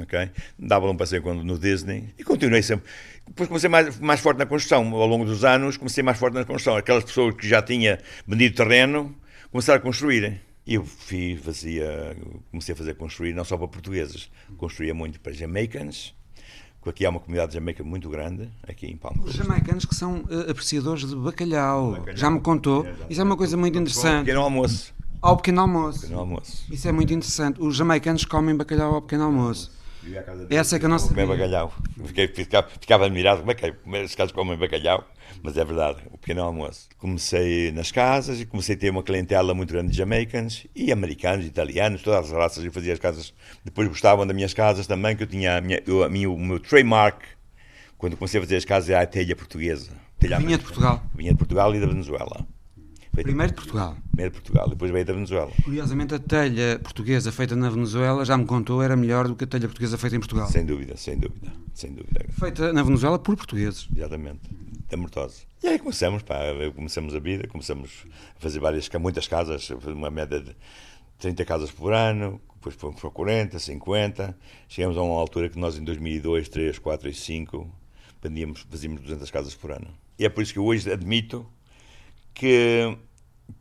Okay? 0.00 0.30
Dava 0.58 0.90
um 0.90 0.96
passeio 0.96 1.22
no 1.34 1.58
Disney 1.58 2.12
e 2.18 2.24
continuei 2.24 2.62
sempre. 2.62 2.84
Depois 3.26 3.48
comecei 3.48 3.68
mais, 3.68 3.98
mais 4.00 4.20
forte 4.20 4.38
na 4.38 4.46
construção. 4.46 4.94
Ao 4.94 5.06
longo 5.06 5.24
dos 5.24 5.44
anos, 5.44 5.76
comecei 5.76 6.02
mais 6.02 6.18
forte 6.18 6.34
na 6.34 6.44
construção. 6.44 6.76
Aquelas 6.76 7.04
pessoas 7.04 7.34
que 7.34 7.48
já 7.48 7.62
tinham 7.62 7.96
vendido 8.26 8.56
terreno 8.56 9.14
começaram 9.50 9.78
a 9.78 9.82
construir. 9.82 10.40
E 10.66 10.74
eu 10.74 10.84
fiz, 10.84 11.40
fazia, 11.42 12.16
comecei 12.50 12.72
a 12.72 12.76
fazer 12.76 12.94
construir, 12.94 13.34
não 13.34 13.44
só 13.44 13.56
para 13.58 13.68
portugueses, 13.68 14.30
construía 14.56 14.94
muito 14.94 15.20
para 15.20 15.32
jamaicans, 15.32 16.14
aqui 16.88 17.04
há 17.04 17.10
uma 17.10 17.20
comunidade 17.20 17.52
de 17.52 17.58
Jamaica 17.58 17.82
muito 17.82 18.08
grande, 18.08 18.50
aqui 18.66 18.86
em 18.86 18.96
Palma. 18.96 19.22
Os 19.24 19.32
jamaicanos 19.32 19.84
que 19.84 19.94
são 19.94 20.20
uh, 20.20 20.50
apreciadores 20.50 21.06
de 21.06 21.16
bacalhau, 21.16 21.92
bacalhau. 21.92 22.16
já 22.16 22.30
me 22.30 22.40
contou, 22.40 22.86
é, 22.86 22.94
isso 23.10 23.20
é 23.20 23.24
uma 23.24 23.36
coisa 23.36 23.56
muito 23.56 23.78
interessante. 23.78 24.24
Pequeno 24.24 24.42
almoço. 24.42 24.94
Ao 25.20 25.36
pequeno 25.36 25.60
almoço. 25.62 26.00
Pequeno 26.02 26.20
almoço. 26.20 26.64
Isso 26.70 26.88
é 26.88 26.92
muito 26.92 27.12
interessante. 27.12 27.60
Os 27.60 27.76
jamaicanos 27.76 28.24
comem 28.24 28.54
bacalhau 28.54 28.94
ao 28.94 29.02
pequeno 29.02 29.24
almoço. 29.24 29.70
Essa 30.50 30.76
é 30.76 30.78
que 30.78 30.84
eu 30.84 30.88
não. 30.88 30.98
Comer 30.98 31.26
bacalhau. 31.26 31.72
Fiquei, 32.04 32.28
ficava, 32.28 32.68
ficava 32.68 33.06
admirado 33.06 33.40
como 33.40 33.50
é 33.52 33.54
que 33.54 33.66
é, 33.66 34.02
os 34.02 34.14
casos 34.14 34.32
comem 34.32 34.56
bacalhau, 34.56 35.08
mas 35.42 35.56
é 35.56 35.64
verdade, 35.64 36.02
o 36.10 36.18
pequeno 36.18 36.42
almoço. 36.42 36.88
Comecei 36.98 37.72
nas 37.72 37.90
casas 37.90 38.40
e 38.40 38.46
comecei 38.46 38.74
a 38.74 38.78
ter 38.78 38.90
uma 38.90 39.02
clientela 39.02 39.54
muito 39.54 39.72
grande 39.72 39.90
de 39.90 39.96
jamaicans 39.96 40.66
e 40.74 40.92
americanos, 40.92 41.46
italianos, 41.46 42.02
todas 42.02 42.26
as 42.26 42.32
raças. 42.32 42.64
Eu 42.64 42.72
fazia 42.72 42.92
as 42.92 42.98
casas, 42.98 43.32
depois 43.64 43.88
gostavam 43.88 44.26
das 44.26 44.34
minhas 44.34 44.52
casas 44.54 44.86
também, 44.86 45.16
que 45.16 45.22
eu 45.22 45.26
tinha 45.26 45.56
a 45.56 45.60
minha, 45.60 45.82
eu, 45.86 46.04
a 46.04 46.08
minha, 46.08 46.30
o 46.30 46.38
meu 46.38 46.60
trademark, 46.60 47.22
quando 47.96 48.16
comecei 48.16 48.38
a 48.38 48.42
fazer 48.42 48.56
as 48.56 48.64
casas, 48.64 48.90
era 48.90 49.02
a 49.02 49.06
telha 49.06 49.34
portuguesa. 49.34 49.92
Telha 50.18 50.38
vinha 50.38 50.58
de 50.58 50.64
Portugal? 50.64 51.02
Vinha 51.14 51.32
de 51.32 51.38
Portugal 51.38 51.74
e 51.74 51.80
da 51.80 51.86
Venezuela. 51.86 52.46
Primeiro 53.22 53.52
de 53.52 53.54
Portugal. 53.54 53.96
Primeiro 54.10 54.34
de 54.34 54.40
Portugal, 54.40 54.68
depois 54.68 54.90
veio 54.90 55.04
da 55.04 55.12
Venezuela. 55.12 55.50
Curiosamente, 55.62 56.14
a 56.14 56.18
telha 56.18 56.80
portuguesa 56.82 57.30
feita 57.30 57.54
na 57.54 57.70
Venezuela, 57.70 58.24
já 58.24 58.36
me 58.36 58.44
contou, 58.44 58.82
era 58.82 58.96
melhor 58.96 59.28
do 59.28 59.36
que 59.36 59.44
a 59.44 59.46
telha 59.46 59.68
portuguesa 59.68 59.96
feita 59.96 60.16
em 60.16 60.20
Portugal. 60.20 60.48
Sem 60.48 60.66
dúvida, 60.66 60.96
sem 60.96 61.18
dúvida, 61.18 61.52
sem 61.72 61.92
dúvida. 61.92 62.24
Feita 62.38 62.72
na 62.72 62.82
Venezuela 62.82 63.18
por 63.18 63.36
portugueses. 63.36 63.88
Exatamente, 63.94 64.40
da 64.88 64.96
Mortosa. 64.96 65.42
E 65.62 65.68
aí 65.68 65.78
começamos, 65.78 66.22
pá, 66.22 66.38
começamos 66.74 67.14
a 67.14 67.18
vida, 67.18 67.46
começamos 67.46 68.04
a 68.36 68.40
fazer 68.40 68.58
várias, 68.58 68.88
muitas 69.00 69.28
casas, 69.28 69.70
uma 69.70 70.10
média 70.10 70.40
de 70.40 70.54
30 71.18 71.44
casas 71.44 71.70
por 71.70 71.92
ano, 71.92 72.40
depois 72.54 72.74
fomos 72.74 73.00
para 73.00 73.10
40, 73.10 73.58
50, 73.58 74.36
chegamos 74.68 74.96
a 74.96 75.02
uma 75.02 75.18
altura 75.18 75.48
que 75.48 75.58
nós 75.58 75.78
em 75.78 75.84
2002, 75.84 76.48
3, 76.48 76.78
4 76.78 77.08
e 77.08 77.14
5 77.14 77.70
vendíamos, 78.22 78.66
fazíamos 78.70 79.02
200 79.02 79.30
casas 79.30 79.54
por 79.54 79.70
ano. 79.70 79.88
E 80.18 80.24
é 80.24 80.28
por 80.28 80.42
isso 80.42 80.52
que 80.52 80.58
eu 80.58 80.64
hoje 80.64 80.90
admito 80.90 81.46
que 82.34 82.98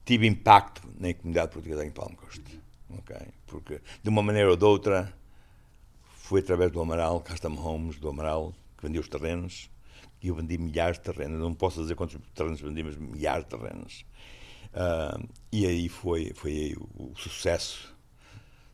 tive 0.03 0.27
impacto 0.27 0.81
na 0.99 1.13
comunidade 1.13 1.51
portuguesa 1.51 1.85
em 1.85 1.91
Palm 1.91 2.13
Coast. 2.15 2.43
Okay? 2.99 3.27
Porque, 3.45 3.81
de 4.01 4.09
uma 4.09 4.23
maneira 4.23 4.49
ou 4.49 4.57
de 4.57 4.65
outra, 4.65 5.13
foi 6.15 6.39
através 6.39 6.71
do 6.71 6.81
Amaral, 6.81 7.21
Custom 7.21 7.55
Homes, 7.55 7.99
do 7.99 8.09
Amaral, 8.09 8.53
que 8.77 8.83
vendia 8.85 8.99
os 8.99 9.07
terrenos, 9.07 9.69
e 10.21 10.29
eu 10.29 10.35
vendi 10.35 10.57
milhares 10.57 10.97
de 10.97 11.03
terrenos. 11.03 11.39
Não 11.39 11.53
posso 11.53 11.81
dizer 11.81 11.95
quantos 11.95 12.17
terrenos 12.33 12.59
vendi, 12.61 12.81
mas 12.81 12.97
milhares 12.97 13.43
de 13.43 13.49
terrenos. 13.51 14.05
Uh, 14.73 15.29
e 15.51 15.67
aí 15.67 15.87
foi, 15.87 16.31
foi 16.33 16.51
aí 16.51 16.75
o, 16.75 17.11
o, 17.11 17.13
sucesso 17.15 17.93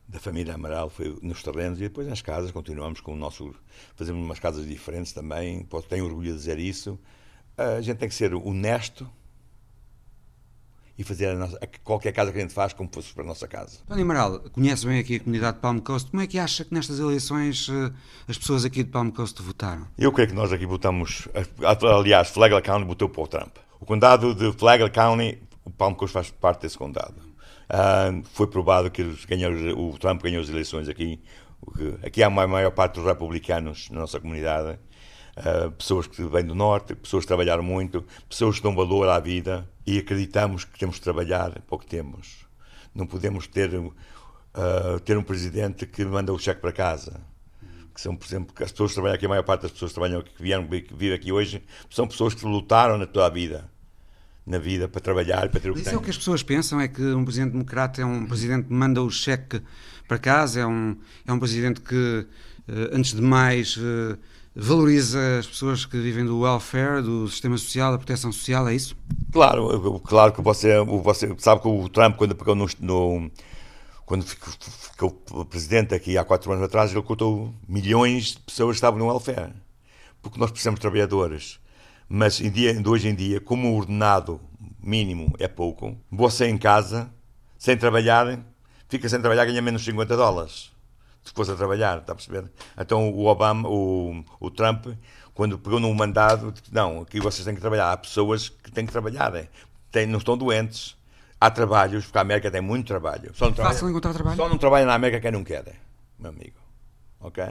da 0.07 0.19
família 0.19 0.53
Amaral, 0.53 0.89
foi 0.89 1.17
nos 1.21 1.43
terrenos 1.43 1.77
e 1.79 1.81
depois 1.81 2.07
nas 2.07 2.21
casas. 2.21 2.51
Continuamos 2.51 3.01
com 3.01 3.13
o 3.13 3.17
nosso. 3.17 3.53
Fazemos 3.95 4.23
umas 4.23 4.39
casas 4.39 4.65
diferentes 4.65 5.11
também. 5.11 5.67
Tenho 5.89 6.05
orgulho 6.05 6.31
de 6.31 6.37
dizer 6.37 6.57
isso. 6.57 6.97
A 7.57 7.81
gente 7.81 7.97
tem 7.97 8.07
que 8.07 8.15
ser 8.15 8.33
honesto 8.33 9.09
e 10.99 11.03
fazer 11.05 11.33
nossa, 11.33 11.57
qualquer 11.81 12.11
casa 12.11 12.29
que 12.29 12.37
a 12.37 12.41
gente 12.41 12.53
faz 12.53 12.73
como 12.73 12.89
fosse 12.93 13.13
para 13.13 13.23
a 13.23 13.27
nossa 13.27 13.47
casa. 13.47 13.79
Tony 13.87 14.01
Amaral, 14.01 14.41
conhece 14.51 14.85
bem 14.85 14.99
aqui 14.99 15.15
a 15.15 15.19
comunidade 15.21 15.55
de 15.55 15.61
Palm 15.61 15.79
Coast. 15.79 16.11
Como 16.11 16.21
é 16.21 16.27
que 16.27 16.37
acha 16.37 16.65
que 16.65 16.73
nestas 16.73 16.99
eleições 16.99 17.69
eh, 17.71 17.91
as 18.27 18.37
pessoas 18.37 18.65
aqui 18.65 18.83
de 18.83 18.89
Palm 18.89 19.09
Coast 19.09 19.41
votaram? 19.41 19.87
Eu 19.97 20.11
creio 20.11 20.27
que 20.27 20.35
nós 20.35 20.51
aqui 20.51 20.65
votamos. 20.65 21.29
Aliás, 21.97 22.27
Flagler 22.27 22.61
County 22.61 22.85
votou 22.85 23.07
para 23.07 23.21
o 23.21 23.27
Trump. 23.27 23.55
O 23.79 23.85
condado 23.85 24.35
de 24.35 24.51
Flagler 24.51 24.91
County, 24.91 25.41
o 25.63 25.69
Palm 25.69 25.93
Coast 25.93 26.13
faz 26.13 26.31
parte 26.31 26.63
desse 26.63 26.77
condado. 26.77 27.15
Uh, 27.69 28.21
foi 28.33 28.47
provado 28.47 28.91
que 28.91 29.01
ganhou, 29.25 29.53
o 29.77 29.97
Trump 29.97 30.21
ganhou 30.21 30.41
as 30.41 30.49
eleições 30.49 30.89
aqui. 30.89 31.21
Aqui 32.05 32.21
há 32.21 32.27
a 32.27 32.29
maior 32.29 32.71
parte 32.71 32.95
dos 32.95 33.05
republicanos 33.05 33.89
na 33.89 34.01
nossa 34.01 34.19
comunidade. 34.19 34.77
Uh, 35.37 35.71
pessoas 35.71 36.07
que 36.07 36.21
vêm 36.23 36.43
do 36.43 36.55
norte, 36.55 36.93
pessoas 36.93 37.23
que 37.23 37.27
trabalharam 37.29 37.63
muito, 37.63 38.03
pessoas 38.27 38.57
que 38.57 38.63
dão 38.63 38.75
valor 38.75 39.07
à 39.07 39.17
vida 39.17 39.65
e 39.89 39.97
acreditamos 39.97 40.63
que 40.65 40.77
temos 40.77 40.97
de 40.97 41.01
trabalhar 41.01 41.49
para 41.61 41.75
o 41.75 41.79
que 41.79 41.87
temos. 41.87 42.45
Não 42.93 43.07
podemos 43.07 43.47
ter, 43.47 43.73
uh, 43.73 43.91
ter 45.03 45.17
um 45.17 45.23
presidente 45.23 45.87
que 45.87 46.05
manda 46.05 46.31
o 46.31 46.37
cheque 46.37 46.61
para 46.61 46.71
casa. 46.71 47.19
Que 47.91 47.99
são, 47.99 48.15
por 48.15 48.27
exemplo, 48.27 48.53
as 48.63 48.71
pessoas 48.71 48.91
que 48.91 48.95
trabalham 48.95 49.15
aqui, 49.15 49.25
a 49.25 49.29
maior 49.29 49.43
parte 49.43 49.63
das 49.63 49.71
pessoas 49.71 49.89
que 49.89 49.95
trabalham 49.95 50.19
aqui, 50.19 50.31
que 50.31 50.43
vieram, 50.43 50.67
que 50.67 50.93
vivem 50.93 51.13
aqui 51.13 51.31
hoje, 51.31 51.63
são 51.89 52.07
pessoas 52.07 52.35
que 52.35 52.45
lutaram 52.45 52.99
na 52.99 53.07
toda 53.07 53.25
a 53.25 53.29
vida. 53.29 53.67
Na 54.45 54.59
vida, 54.59 54.87
para 54.87 55.01
trabalhar, 55.01 55.49
para 55.49 55.59
ter 55.59 55.71
o 55.71 55.73
que 55.73 55.79
Isso 55.79 55.89
tem. 55.89 55.95
é 55.95 55.97
o 55.97 56.01
que 56.03 56.09
as 56.11 56.17
pessoas 56.17 56.43
pensam, 56.43 56.79
é 56.79 56.87
que 56.87 57.01
um 57.01 57.23
presidente 57.23 57.51
democrata 57.51 58.01
é 58.01 58.05
um 58.05 58.27
presidente 58.27 58.67
que 58.67 58.73
manda 58.73 59.01
o 59.01 59.09
cheque 59.09 59.61
para 60.07 60.19
casa, 60.19 60.59
é 60.59 60.65
um, 60.67 60.97
é 61.25 61.33
um 61.33 61.39
presidente 61.39 61.81
que, 61.81 61.95
uh, 62.67 62.95
antes 62.95 63.13
de 63.13 63.21
mais 63.21 63.75
uh, 63.77 64.17
valoriza 64.59 65.39
as 65.39 65.47
pessoas 65.47 65.85
que 65.85 65.97
vivem 65.97 66.25
do 66.25 66.41
welfare, 66.41 67.01
do 67.01 67.27
sistema 67.27 67.57
social, 67.57 67.91
da 67.91 67.97
proteção 67.97 68.31
social, 68.31 68.67
é 68.67 68.75
isso? 68.75 68.95
Claro, 69.31 69.99
claro 70.01 70.33
que 70.33 70.41
você, 70.41 70.79
você 70.83 71.33
sabe 71.37 71.61
que 71.61 71.67
o 71.67 71.87
Trump, 71.89 72.17
quando 72.17 72.35
pegou 72.35 72.55
no, 72.55 72.67
no 72.79 73.31
quando 74.05 74.25
ficou, 74.25 75.11
presidente 75.45 75.93
aqui 75.93 76.17
há 76.17 76.23
quatro 76.23 76.51
anos 76.51 76.65
atrás, 76.65 76.91
ele 76.91 77.01
cortou 77.01 77.53
milhões 77.67 78.33
de 78.33 78.39
pessoas 78.39 78.71
que 78.71 78.77
estavam 78.77 78.99
no 78.99 79.07
welfare. 79.07 79.53
Porque 80.21 80.39
nós 80.39 80.51
precisamos 80.51 80.79
de 80.79 80.81
trabalhadores. 80.81 81.59
Mas 82.07 82.41
em 82.41 82.49
dia, 82.49 82.81
hoje 82.85 83.07
em 83.07 83.15
dia, 83.15 83.39
como 83.39 83.69
o 83.69 83.77
ordenado 83.77 84.41
mínimo 84.81 85.33
é 85.37 85.47
pouco, 85.47 85.95
você 86.11 86.47
em 86.47 86.57
casa, 86.57 87.09
sem 87.57 87.77
trabalhar, 87.77 88.39
fica 88.89 89.07
sem 89.07 89.19
trabalhar, 89.19 89.45
ganha 89.45 89.61
menos 89.61 89.85
50 89.85 90.17
dólares 90.17 90.71
se 91.29 91.33
fosse 91.33 91.51
a 91.51 91.55
trabalhar, 91.55 91.99
está 91.99 92.13
a 92.13 92.15
perceber? 92.15 92.45
Então 92.77 93.09
o 93.09 93.25
Obama, 93.25 93.69
o, 93.69 94.23
o 94.39 94.49
Trump, 94.51 94.87
quando 95.33 95.57
pegou 95.57 95.79
num 95.79 95.93
mandado, 95.93 96.53
não, 96.71 97.01
aqui 97.01 97.19
vocês 97.19 97.45
têm 97.45 97.55
que 97.55 97.61
trabalhar. 97.61 97.91
Há 97.91 97.97
pessoas 97.97 98.49
que 98.49 98.71
têm 98.71 98.85
que 98.85 98.91
trabalhar, 98.91 99.33
é? 99.35 99.47
Tem, 99.91 100.05
não 100.05 100.17
estão 100.17 100.37
doentes. 100.37 100.97
Há 101.39 101.49
trabalhos, 101.49 102.03
porque 102.03 102.17
a 102.17 102.21
América 102.21 102.51
tem 102.51 102.59
muito 102.59 102.87
trabalho. 102.87 103.31
Só 103.33 103.45
não 103.45 103.53
trabalha, 103.53 103.73
Fácil 103.73 103.89
encontrar 103.89 104.13
trabalho? 104.13 104.35
Só 104.35 104.49
não 104.49 104.57
trabalha 104.57 104.85
na 104.85 104.93
América 104.93 105.21
quem 105.21 105.31
não 105.31 105.43
quer, 105.43 105.65
é, 105.65 105.75
meu 106.17 106.31
amigo. 106.31 106.57
Ok? 107.21 107.43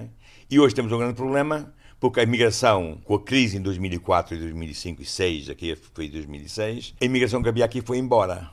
E 0.50 0.60
hoje 0.60 0.74
temos 0.74 0.92
um 0.92 0.98
grande 0.98 1.14
problema, 1.14 1.72
porque 1.98 2.20
a 2.20 2.22
imigração, 2.22 2.98
com 3.04 3.14
a 3.14 3.22
crise 3.22 3.56
em 3.56 3.62
2004, 3.62 4.36
2005 4.36 5.00
e 5.00 5.04
2006, 5.04 5.48
aqui 5.48 5.76
foi 5.94 6.08
2006, 6.08 6.94
a 7.00 7.04
imigração 7.04 7.42
que 7.42 7.48
havia 7.48 7.64
aqui 7.64 7.80
foi 7.80 7.96
embora. 7.96 8.50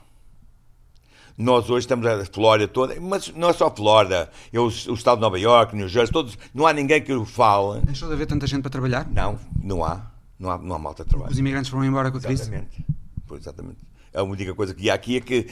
Nós 1.38 1.68
hoje 1.68 1.84
estamos 1.84 2.06
a 2.06 2.24
Flórida 2.24 2.66
toda, 2.66 2.98
mas 2.98 3.30
não 3.34 3.50
é 3.50 3.52
só 3.52 3.70
Flórida, 3.70 4.30
é 4.50 4.58
o, 4.58 4.64
o, 4.64 4.68
estado 4.68 5.16
de 5.16 5.20
Nova 5.20 5.38
York, 5.38 5.76
New 5.76 5.86
Jersey, 5.86 6.10
todos, 6.10 6.38
não 6.54 6.66
há 6.66 6.72
ninguém 6.72 7.02
que 7.02 7.12
o 7.12 7.26
fale. 7.26 7.80
Deixou 7.82 8.08
de 8.08 8.14
haver 8.14 8.26
tanta 8.26 8.46
gente 8.46 8.62
para 8.62 8.70
trabalhar? 8.70 9.06
Não, 9.10 9.38
não 9.62 9.84
há. 9.84 10.10
Não 10.38 10.50
há, 10.50 10.58
não 10.58 10.76
há 10.76 10.78
malta 10.78 11.04
de 11.04 11.10
trabalho. 11.10 11.30
Os 11.30 11.38
imigrantes 11.38 11.70
foram 11.70 11.84
embora 11.84 12.10
com 12.10 12.16
a 12.16 12.20
crise? 12.20 12.42
Exatamente. 12.42 12.84
exatamente. 13.32 13.78
A 14.14 14.22
única 14.22 14.54
coisa 14.54 14.74
que 14.74 14.88
há 14.88 14.94
aqui 14.94 15.18
é 15.18 15.20
que, 15.20 15.50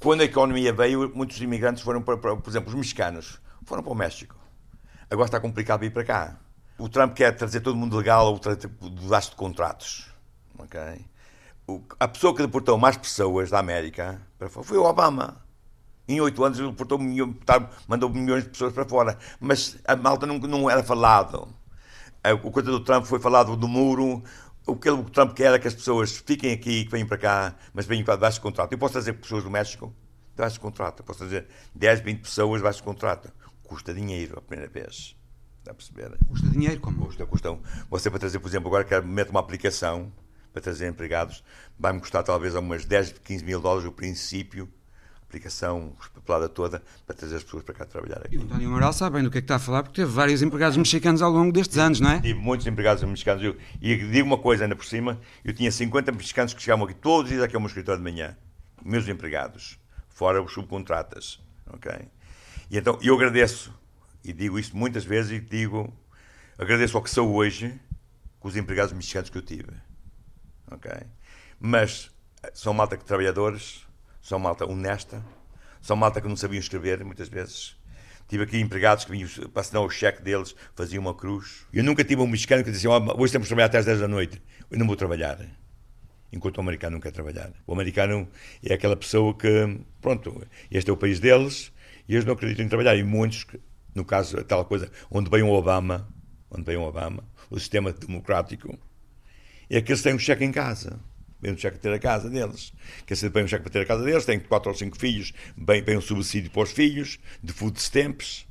quando 0.00 0.22
a 0.22 0.24
economia 0.24 0.72
veio, 0.72 1.12
muitos 1.14 1.40
imigrantes 1.40 1.82
foram 1.82 2.02
para, 2.02 2.16
para 2.16 2.36
por 2.36 2.50
exemplo, 2.50 2.68
os 2.68 2.74
mexicanos 2.74 3.40
foram 3.64 3.84
para 3.84 3.92
o 3.92 3.94
México. 3.94 4.34
Agora 5.08 5.26
está 5.26 5.38
complicado 5.38 5.80
vir 5.80 5.92
para 5.92 6.04
cá. 6.04 6.36
O 6.76 6.88
Trump 6.88 7.14
quer 7.14 7.36
trazer 7.36 7.60
todo 7.60 7.76
mundo 7.76 7.96
legal 7.96 8.26
ao 8.26 8.40
gasto 9.08 9.30
de 9.30 9.36
contratos. 9.36 10.08
ok? 10.58 10.80
A 11.98 12.08
pessoa 12.08 12.34
que 12.34 12.42
deportou 12.42 12.78
mais 12.78 12.96
pessoas 12.96 13.50
da 13.50 13.58
América 13.58 14.20
foi 14.62 14.78
o 14.78 14.84
Obama. 14.84 15.44
Em 16.08 16.20
oito 16.20 16.42
anos 16.42 16.58
ele 16.58 16.70
deportou, 16.70 16.98
tá, 17.44 17.70
mandou 17.86 18.10
milhões 18.10 18.44
de 18.44 18.50
pessoas 18.50 18.72
para 18.72 18.84
fora. 18.84 19.18
Mas 19.38 19.78
a 19.86 19.94
malta 19.94 20.26
não, 20.26 20.38
não 20.38 20.68
era 20.68 20.82
falado. 20.82 21.48
O 22.42 22.50
coisa 22.50 22.70
do 22.70 22.80
Trump 22.80 23.04
foi 23.04 23.20
falado 23.20 23.56
do 23.56 23.68
muro. 23.68 24.22
O 24.66 24.76
que 24.76 24.90
o 24.90 25.04
Trump 25.04 25.34
quer 25.34 25.54
é 25.54 25.58
que 25.58 25.68
as 25.68 25.74
pessoas 25.74 26.16
fiquem 26.16 26.52
aqui, 26.52 26.84
que 26.84 26.90
venham 26.90 27.06
para 27.06 27.16
cá, 27.16 27.54
mas 27.72 27.86
venham 27.86 28.04
para 28.04 28.14
debaixo 28.14 28.38
de 28.38 28.42
contrato. 28.42 28.72
Eu 28.72 28.78
posso 28.78 28.92
trazer 28.92 29.12
pessoas 29.14 29.44
do 29.44 29.50
México 29.50 29.94
debaixo 30.34 30.54
de 30.54 30.60
contrato. 30.60 31.00
Eu 31.00 31.04
posso 31.04 31.20
trazer 31.20 31.46
10, 31.74 32.00
20 32.00 32.20
pessoas 32.20 32.58
debaixo 32.58 32.78
de 32.78 32.84
contrato. 32.84 33.32
Custa 33.62 33.94
dinheiro 33.94 34.38
a 34.38 34.42
primeira 34.42 34.70
vez. 34.70 35.16
Está 35.60 35.72
a 35.72 35.74
perceber? 35.74 36.18
Custa 36.26 36.48
dinheiro 36.48 36.80
como? 36.80 37.06
Custa, 37.06 37.26
custa. 37.26 37.58
Você 37.88 38.10
para 38.10 38.18
trazer, 38.18 38.38
por 38.38 38.48
exemplo, 38.48 38.68
agora 38.68 38.84
quer 38.84 39.02
meter 39.02 39.30
uma 39.30 39.40
aplicação 39.40 40.12
para 40.52 40.62
trazer 40.62 40.88
empregados, 40.88 41.42
vai-me 41.78 42.00
custar 42.00 42.22
talvez 42.22 42.54
umas 42.54 42.84
10, 42.84 43.14
15 43.24 43.44
mil 43.44 43.60
dólares 43.60 43.86
o 43.86 43.92
princípio, 43.92 44.68
aplicação 45.22 45.96
papelada 46.12 46.48
toda, 46.48 46.82
para 47.06 47.14
trazer 47.14 47.36
as 47.36 47.44
pessoas 47.44 47.62
para 47.62 47.74
cá 47.74 47.84
trabalhar 47.84 48.18
aqui. 48.18 48.34
E 48.34 48.38
o 48.38 48.42
António 48.42 48.68
Moral 48.68 48.92
sabe 48.92 49.14
bem 49.14 49.24
do 49.24 49.30
que 49.30 49.38
é 49.38 49.40
que 49.40 49.44
está 49.44 49.56
a 49.56 49.60
falar, 49.60 49.84
porque 49.84 50.00
teve 50.00 50.10
vários 50.10 50.42
empregados 50.42 50.76
mexicanos 50.76 51.22
ao 51.22 51.30
longo 51.30 51.52
destes 51.52 51.78
anos, 51.78 52.00
não 52.00 52.10
é? 52.10 52.20
Tive 52.20 52.38
muitos 52.38 52.66
empregados 52.66 53.02
mexicanos. 53.04 53.42
Eu, 53.42 53.56
e 53.80 53.96
digo 53.96 54.26
uma 54.26 54.38
coisa 54.38 54.64
ainda 54.64 54.74
por 54.74 54.84
cima, 54.84 55.20
eu 55.44 55.54
tinha 55.54 55.70
50 55.70 56.10
mexicanos 56.12 56.52
que 56.52 56.60
chegavam 56.60 56.84
aqui 56.84 56.94
todos 56.94 57.24
os 57.24 57.28
dias 57.30 57.42
aqui 57.42 57.54
ao 57.54 57.60
meu 57.60 57.68
escritório 57.68 58.02
de 58.02 58.10
manhã, 58.10 58.36
meus 58.84 59.06
empregados, 59.08 59.78
fora 60.08 60.42
os 60.42 60.52
subcontratas, 60.52 61.40
ok? 61.68 61.92
E 62.68 62.76
então, 62.76 62.98
eu 63.00 63.14
agradeço, 63.14 63.72
e 64.24 64.32
digo 64.32 64.58
isto 64.58 64.76
muitas 64.76 65.04
vezes, 65.04 65.30
e 65.30 65.40
digo, 65.40 65.92
agradeço 66.58 66.96
ao 66.96 67.02
que 67.02 67.10
sou 67.10 67.32
hoje, 67.32 67.78
com 68.40 68.48
os 68.48 68.56
empregados 68.56 68.92
mexicanos 68.92 69.30
que 69.30 69.38
eu 69.38 69.42
tive 69.42 69.70
ok? 70.70 70.90
Mas 71.58 72.10
são 72.54 72.72
malta 72.72 72.96
que 72.96 73.04
trabalhadores, 73.04 73.86
são 74.22 74.38
malta 74.38 74.64
honesta, 74.64 75.24
são 75.80 75.96
malta 75.96 76.20
que 76.20 76.28
não 76.28 76.36
sabiam 76.36 76.60
escrever 76.60 77.04
muitas 77.04 77.28
vezes. 77.28 77.76
Tive 78.28 78.44
aqui 78.44 78.60
empregados 78.60 79.04
que 79.04 79.10
vinham 79.10 79.28
para 79.52 79.60
assinar 79.60 79.82
o 79.82 79.90
cheque 79.90 80.22
deles, 80.22 80.54
faziam 80.76 81.00
uma 81.00 81.14
cruz. 81.14 81.66
Eu 81.72 81.82
nunca 81.82 82.04
tive 82.04 82.22
um 82.22 82.28
mexicano 82.28 82.62
que 82.62 82.70
dizia 82.70 82.88
assim, 82.88 83.08
oh, 83.08 83.20
hoje 83.20 83.32
temos 83.32 83.46
que 83.46 83.48
trabalhar 83.48 83.66
até 83.66 83.78
às 83.78 83.86
10 83.86 84.00
da 84.00 84.08
noite. 84.08 84.40
Eu 84.70 84.78
não 84.78 84.86
vou 84.86 84.94
trabalhar. 84.94 85.38
Enquanto 86.32 86.58
o 86.58 86.60
americano 86.60 86.94
não 86.94 87.00
quer 87.00 87.10
trabalhar. 87.10 87.52
O 87.66 87.72
americano 87.72 88.28
é 88.62 88.72
aquela 88.72 88.94
pessoa 88.94 89.34
que, 89.36 89.80
pronto, 90.00 90.46
este 90.70 90.88
é 90.88 90.92
o 90.92 90.96
país 90.96 91.18
deles 91.18 91.72
e 92.08 92.14
eles 92.14 92.24
não 92.24 92.34
acreditam 92.34 92.64
em 92.64 92.68
trabalhar. 92.68 92.94
E 92.94 93.02
muitos, 93.02 93.44
no 93.96 94.04
caso, 94.04 94.44
tal 94.44 94.64
coisa, 94.64 94.92
onde 95.10 95.28
vem 95.28 95.42
o 95.42 95.50
Obama, 95.50 96.08
onde 96.52 96.62
vem 96.62 96.76
o 96.76 96.82
Obama, 96.82 97.24
o 97.50 97.58
sistema 97.58 97.92
democrático, 97.92 98.78
é 99.76 99.80
que 99.80 99.92
eles 99.92 100.02
têm 100.02 100.14
um 100.14 100.18
cheque 100.18 100.44
em 100.44 100.52
casa. 100.52 100.98
Vêm 101.40 101.54
um 101.54 101.56
cheque 101.56 101.78
para 101.78 101.90
ter 101.90 101.96
a 101.96 101.98
casa 101.98 102.28
deles. 102.28 102.72
Quer 103.06 103.14
dizer, 103.14 103.30
bem 103.30 103.44
um 103.44 103.48
cheque 103.48 103.62
para 103.62 103.72
ter 103.72 103.80
a 103.80 103.86
casa 103.86 104.04
deles, 104.04 104.24
têm 104.24 104.38
quatro 104.38 104.70
ou 104.70 104.76
cinco 104.76 104.98
filhos, 104.98 105.32
bem, 105.56 105.82
bem 105.82 105.96
um 105.96 106.00
subsídio 106.00 106.50
para 106.50 106.62
os 106.62 106.72
filhos, 106.72 107.18
de 107.42 107.52
food 107.52 107.78
stamps. 107.80 108.46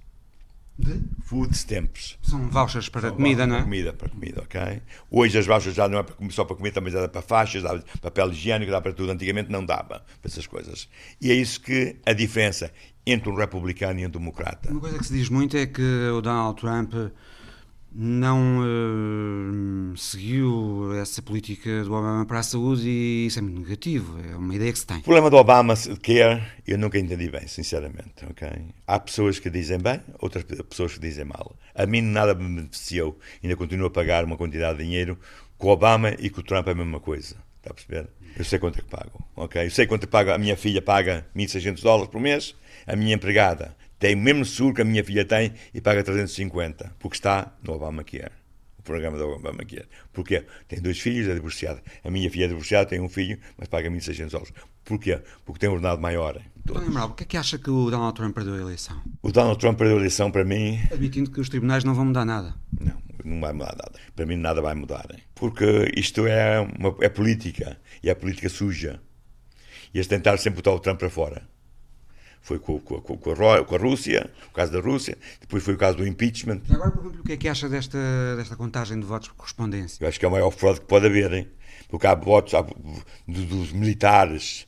De? 0.78 0.98
Food 1.26 1.54
stamps. 1.56 2.18
São 2.22 2.50
vouchers 2.50 2.88
para 2.88 3.02
São 3.02 3.16
comida, 3.16 3.46
não 3.46 3.58
é? 3.58 3.60
Para 3.60 3.66
comida, 3.66 3.94
para 3.94 4.10
comida, 4.10 4.42
ok? 4.42 4.82
Hoje 5.12 5.38
as 5.38 5.46
vouchers 5.46 5.76
já 5.76 5.88
não 5.88 6.00
é 6.00 6.06
só 6.32 6.46
para 6.46 6.56
comida, 6.56 6.76
também 6.76 6.92
já 6.92 7.02
dá 7.02 7.10
para 7.10 7.22
faixas, 7.22 7.62
dá 7.62 7.80
papel 8.02 8.32
higiênico, 8.32 8.72
dá 8.72 8.80
para 8.80 8.94
tudo. 8.94 9.12
Antigamente 9.12 9.52
não 9.52 9.64
dava 9.64 9.84
para 10.00 10.06
essas 10.24 10.48
coisas. 10.48 10.88
E 11.22 11.30
é 11.30 11.34
isso 11.34 11.60
que 11.62 11.98
a 12.06 12.14
diferença 12.14 12.72
entre 13.06 13.30
um 13.30 13.36
republicano 13.36 14.00
e 14.00 14.06
um 14.06 14.10
democrata. 14.10 14.72
Uma 14.72 14.80
coisa 14.80 14.98
que 14.98 15.06
se 15.06 15.14
diz 15.14 15.30
muito 15.30 15.58
é 15.58 15.66
que 15.66 15.82
o 15.82 16.22
Donald 16.22 16.60
Trump 16.60 16.94
não 18.01 18.62
uh, 18.62 19.98
seguiu 19.98 20.94
essa 21.01 21.22
política 21.22 21.84
do 21.84 21.94
Obama 21.94 22.25
para 22.25 22.39
a 22.39 22.44
saúde 22.44 22.88
e 22.88 23.25
isso 23.25 23.39
é 23.39 23.41
muito 23.41 23.60
negativo, 23.60 24.18
é 24.25 24.38
uma 24.38 24.56
ideia 24.56 24.72
que 24.72 24.79
se 24.79 24.88
tem. 24.88 25.00
O 25.00 25.03
problema 25.03 25.29
do 25.29 25.36
Obama 25.36 25.74
Care 26.01 26.41
eu 26.65 26.77
nunca 26.77 26.98
entendi 26.98 27.29
bem, 27.29 27.46
sinceramente. 27.46 28.25
Okay? 28.32 28.68
Há 28.88 28.98
pessoas 29.01 29.38
que 29.38 29.50
dizem 29.50 29.79
bem, 29.79 30.00
outras 30.20 30.46
pessoas 30.46 30.94
que 30.94 31.00
dizem 31.01 31.25
mal. 31.25 31.53
A 31.75 31.86
mim 31.86 32.00
nada 32.00 32.34
me 32.34 32.48
beneficiou, 32.48 33.20
ainda 33.44 33.58
continuo 33.58 33.88
a 33.88 33.91
pagar 33.91 34.24
uma 34.24 34.38
quantidade 34.38 34.77
de 34.77 34.86
dinheiro. 34.86 35.20
Com 35.58 35.68
o 35.68 35.72
Obama 35.72 36.12
e 36.20 36.29
com 36.29 36.39
o 36.39 36.44
Trump 36.44 36.70
é 36.70 36.72
a 36.72 36.75
mesma 36.75 37.01
coisa, 37.01 37.36
está 37.58 37.72
a 37.72 37.74
perceber? 37.74 38.08
Eu 38.38 38.46
sei 38.46 38.60
quanto 38.60 38.79
é 38.79 38.82
que 38.82 38.88
pago, 38.88 39.22
ok? 39.36 39.65
Eu 39.65 39.72
sei 39.72 39.86
quanto 39.86 40.03
é 40.03 40.06
que 40.06 40.12
pago, 40.12 40.32
a 40.32 40.38
minha 40.38 40.56
filha 40.56 40.82
paga 40.82 41.27
1.600 41.36 41.82
dólares 41.82 42.10
por 42.10 42.22
mês, 42.22 42.56
a 42.88 42.96
minha 42.96 43.13
empregada 43.13 43.75
tem 44.00 44.15
o 44.15 44.18
mesmo 44.18 44.46
seguro 44.46 44.75
que 44.75 44.82
a 44.82 44.86
minha 44.86 45.03
filha 45.03 45.25
tem 45.25 45.53
e 45.74 45.82
paga 45.82 46.01
350, 46.01 46.96
porque 46.98 47.18
está 47.18 47.53
no 47.62 47.74
Obamacare. 47.74 48.32
O 48.77 48.82
programa 48.82 49.18
do 49.18 49.27
Obamacare. 49.27 49.88
Porquê? 50.13 50.46
Tem 50.70 50.82
dois 50.82 50.98
filhos, 50.98 51.27
é 51.27 51.34
divorciada. 51.34 51.84
A 52.01 52.10
minha 52.10 52.32
filha 52.32 52.46
é 52.46 52.48
divorciada, 52.48 52.86
tem 52.86 53.01
um 53.01 53.10
filho, 53.10 53.38
mas 53.58 53.68
paga 53.68 53.89
1.600 53.89 54.32
dólares. 54.32 54.53
Porquê? 54.86 55.20
Porque 55.46 55.60
tem 55.60 55.70
um 55.70 55.74
ordenado 55.74 56.01
maior. 56.01 56.41
Amaral, 56.74 57.10
o 57.10 57.13
que 57.13 57.24
é 57.24 57.25
que 57.25 57.38
acha 57.38 57.58
que 57.58 57.70
o 57.70 57.91
Donald 57.91 58.15
Trump 58.15 58.34
perdeu 58.34 58.53
a 58.53 58.60
eleição? 58.60 59.01
O 59.22 59.32
Donald 59.32 59.60
Trump 59.60 59.77
perdeu 59.77 59.98
a 59.98 60.00
eleição 60.00 60.32
para 60.32 60.46
mim. 60.46 60.79
Admitindo 60.91 61.29
que 61.29 61.41
os 61.41 61.50
tribunais 61.50 61.84
não 61.84 61.94
vão 61.94 62.06
mudar 62.06 62.24
nada. 62.24 62.56
Não, 62.79 63.01
não 63.25 63.41
vai 63.41 63.51
mudar 63.51 63.75
nada. 63.75 63.91
Para 64.15 64.25
mim 64.25 64.38
nada 64.38 64.62
vai 64.62 64.75
mudar. 64.75 65.08
Porque 65.36 65.91
isto 65.96 66.25
é, 66.25 66.60
uma, 66.62 66.96
é 67.01 67.10
política. 67.10 67.77
E 68.01 68.10
é 68.10 68.15
política 68.15 68.48
suja. 68.48 69.01
E 69.94 69.98
eles 69.98 70.08
tentaram 70.08 70.38
sempre 70.38 70.58
botar 70.58 70.72
o 70.72 70.79
Trump 70.79 71.00
para 71.00 71.10
fora. 71.10 71.44
Foi 72.41 72.58
com, 72.58 72.79
com, 72.79 73.01
com, 73.01 73.17
com, 73.17 73.31
a, 73.31 73.63
com 73.63 73.75
a 73.75 73.77
Rússia, 73.77 74.29
o 74.50 74.53
caso 74.53 74.72
da 74.72 74.79
Rússia, 74.79 75.17
depois 75.39 75.63
foi 75.63 75.74
o 75.74 75.77
caso 75.77 75.98
do 75.98 76.08
impeachment. 76.08 76.62
Agora 76.69 76.91
pergunto-lhe 76.91 77.22
o 77.22 77.24
que 77.24 77.34
é 77.34 77.38
que 77.38 77.48
acha 77.48 77.69
desta, 77.69 77.98
desta 78.38 78.55
contagem 78.55 79.00
de 79.00 79.05
votos 79.05 79.27
por 79.29 79.36
correspondência. 79.36 80.03
Eu 80.03 80.08
acho 80.08 80.19
que 80.19 80.25
é 80.25 80.27
o 80.27 80.31
maior 80.31 80.50
fraude 80.51 80.79
que 80.79 80.88
pode 80.88 81.05
haver, 81.05 81.31
hein? 81.34 81.48
porque 81.89 82.08
há 82.08 82.15
votos 82.15 82.53
há, 82.53 82.62
dos, 83.27 83.46
dos 83.46 83.72
militares 83.72 84.67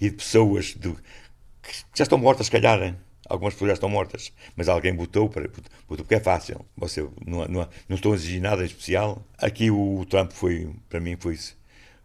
e 0.00 0.10
de 0.10 0.16
pessoas 0.16 0.74
do, 0.74 0.94
que 0.94 1.72
já 1.94 2.04
estão 2.04 2.18
mortas, 2.18 2.46
se 2.46 2.52
calhar. 2.52 2.80
Hein? 2.80 2.96
Algumas 3.28 3.54
pessoas 3.54 3.68
já 3.70 3.74
estão 3.74 3.88
mortas, 3.88 4.32
mas 4.56 4.68
alguém 4.68 4.94
votou, 4.96 5.28
para, 5.28 5.48
porque 5.86 6.14
é 6.14 6.20
fácil. 6.20 6.64
Você, 6.76 7.02
não, 7.26 7.46
não, 7.46 7.68
não 7.88 7.96
estou 7.96 8.12
a 8.12 8.14
exigir 8.14 8.40
nada 8.40 8.62
em 8.62 8.66
especial. 8.66 9.22
Aqui 9.36 9.70
o 9.70 10.04
Trump 10.08 10.32
foi, 10.32 10.70
para 10.88 11.00
mim, 11.00 11.16
foi, 11.18 11.38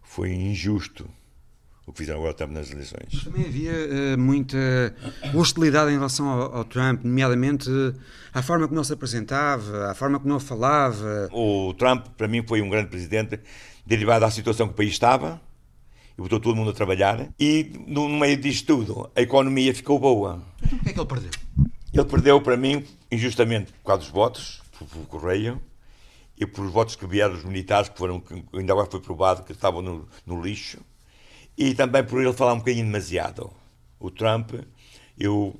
foi 0.02 0.32
injusto 0.32 1.08
o 1.86 1.92
que 1.92 1.98
fizeram 1.98 2.20
agora 2.20 2.34
Trump 2.34 2.52
nas 2.52 2.70
eleições. 2.70 3.08
Mas 3.12 3.24
também 3.24 3.44
havia 3.44 3.72
uh, 3.72 4.18
muita 4.18 4.94
hostilidade 5.34 5.90
em 5.90 5.94
relação 5.94 6.28
ao, 6.28 6.56
ao, 6.56 6.64
Trump, 6.64 7.04
nomeadamente 7.04 7.68
à 8.32 8.42
forma 8.42 8.66
como 8.66 8.80
ele 8.80 8.86
se 8.86 8.92
apresentava, 8.92 9.90
à 9.90 9.94
forma 9.94 10.18
como 10.18 10.32
ele 10.32 10.40
falava. 10.40 11.28
O 11.32 11.74
Trump, 11.74 12.06
para 12.16 12.26
mim, 12.26 12.42
foi 12.46 12.62
um 12.62 12.70
grande 12.70 12.88
presidente 12.88 13.38
derivado 13.86 14.20
da 14.20 14.30
situação 14.30 14.66
que 14.66 14.72
o 14.72 14.76
país 14.76 14.92
estava 14.92 15.40
e 16.16 16.22
botou 16.22 16.40
todo 16.40 16.56
mundo 16.56 16.70
a 16.70 16.74
trabalhar. 16.74 17.28
E 17.38 17.72
no 17.86 18.08
meio 18.08 18.36
disto 18.38 18.66
tudo, 18.66 19.10
a 19.14 19.20
economia 19.20 19.74
ficou 19.74 19.98
boa. 19.98 20.42
Então 20.62 20.78
porquê 20.78 20.90
é 20.90 20.92
que 20.92 21.00
ele 21.00 21.06
perdeu? 21.06 21.30
Ele 21.92 22.04
perdeu, 22.04 22.40
para 22.40 22.56
mim, 22.56 22.84
injustamente, 23.12 23.72
por 23.72 23.88
causa 23.88 24.02
dos 24.02 24.10
votos, 24.10 24.62
por, 24.78 24.88
por 24.88 25.06
correio, 25.06 25.60
e 26.36 26.46
por 26.46 26.66
votos 26.68 26.96
que 26.96 27.06
vieram 27.06 27.34
dos 27.34 27.44
militares, 27.44 27.88
que 27.88 27.96
foram, 27.96 28.22
ainda 28.52 28.72
agora 28.72 28.90
foi 28.90 29.00
provado 29.00 29.44
que 29.44 29.52
estavam 29.52 29.82
no, 29.82 30.08
no 30.26 30.42
lixo 30.42 30.78
e 31.56 31.74
também 31.74 32.04
por 32.04 32.20
ele 32.22 32.32
falar 32.32 32.54
um 32.54 32.58
bocadinho 32.58 32.84
demasiado. 32.86 33.50
O 33.98 34.10
Trump, 34.10 34.52
eu 35.18 35.58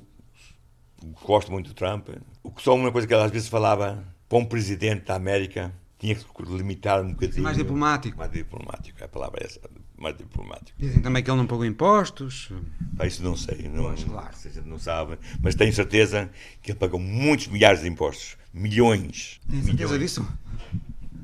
gosto 1.23 1.51
muito 1.51 1.69
do 1.69 1.73
Trump. 1.73 2.09
Só 2.57 2.75
uma 2.75 2.91
coisa 2.91 3.07
que 3.07 3.13
ele 3.13 3.23
às 3.23 3.31
vezes 3.31 3.47
falava 3.47 4.03
para 4.27 4.37
um 4.37 4.45
presidente 4.45 5.05
da 5.05 5.15
América 5.15 5.73
tinha 5.97 6.15
que 6.15 6.43
limitar 6.43 7.01
um 7.01 7.11
bocadinho. 7.11 7.43
Mais 7.43 7.57
diplomático. 7.57 8.17
Mais 8.17 8.31
diplomático, 8.31 9.01
é 9.01 9.05
a 9.05 9.07
palavra 9.07 9.41
é 9.41 9.45
essa. 9.45 9.61
Mais 9.97 10.15
diplomático. 10.17 10.77
Dizem 10.77 11.01
também 11.01 11.23
que 11.23 11.29
ele 11.31 11.37
não 11.37 11.47
pagou 11.47 11.65
impostos. 11.65 12.51
Pá, 12.97 13.07
isso 13.07 13.23
não 13.23 13.37
sei. 13.37 13.69
Não, 13.69 13.83
pois, 13.83 14.03
claro. 14.03 14.35
Gente 14.43 14.67
não 14.67 14.77
sabe. 14.77 15.17
Mas 15.41 15.55
tenho 15.55 15.73
certeza 15.73 16.29
que 16.61 16.71
ele 16.71 16.79
pagou 16.79 16.99
muitos 16.99 17.47
milhares 17.47 17.81
de 17.81 17.87
impostos. 17.87 18.37
Milhões. 18.53 19.39
Tem 19.49 19.63
certeza 19.63 19.93
milhões. 19.93 20.11
disso? 20.11 20.27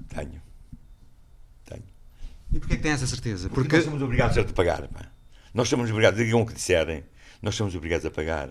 Tenho. 0.08 0.42
E 2.53 2.60
porquê 2.60 2.75
que 2.75 2.84
tem 2.84 2.91
essa 2.91 3.08
certeza? 3.08 3.50
Porque, 3.50 3.62
Porque 3.62 3.75
nós 3.77 3.86
somos 3.86 4.01
obrigados 4.01 4.38
a 4.38 4.43
pagar. 4.43 4.88
Pá. 4.88 5.05
Nós 5.53 5.70
somos 5.70 5.89
obrigados, 5.89 6.20
digam 6.20 6.41
o 6.41 6.46
que 6.46 6.53
disserem, 6.53 7.03
nós 7.41 7.55
somos 7.55 7.75
obrigados 7.75 8.05
a 8.05 8.12
pagar. 8.12 8.50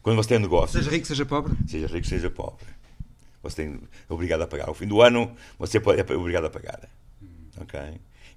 Quando 0.00 0.16
você 0.16 0.30
tem 0.30 0.38
negócio. 0.38 0.78
Seja 0.78 0.90
rico, 0.90 1.06
seja 1.06 1.26
pobre? 1.26 1.54
Seja 1.66 1.86
rico, 1.86 2.06
seja 2.06 2.30
pobre. 2.30 2.66
Você 3.42 3.56
tem, 3.56 3.80
é 4.08 4.12
obrigado 4.12 4.42
a 4.42 4.46
pagar. 4.46 4.68
Ao 4.68 4.74
fim 4.74 4.86
do 4.86 5.02
ano, 5.02 5.32
você 5.58 5.78
é 5.78 6.16
obrigado 6.16 6.46
a 6.46 6.50
pagar. 6.50 6.80
Ok? 7.60 7.80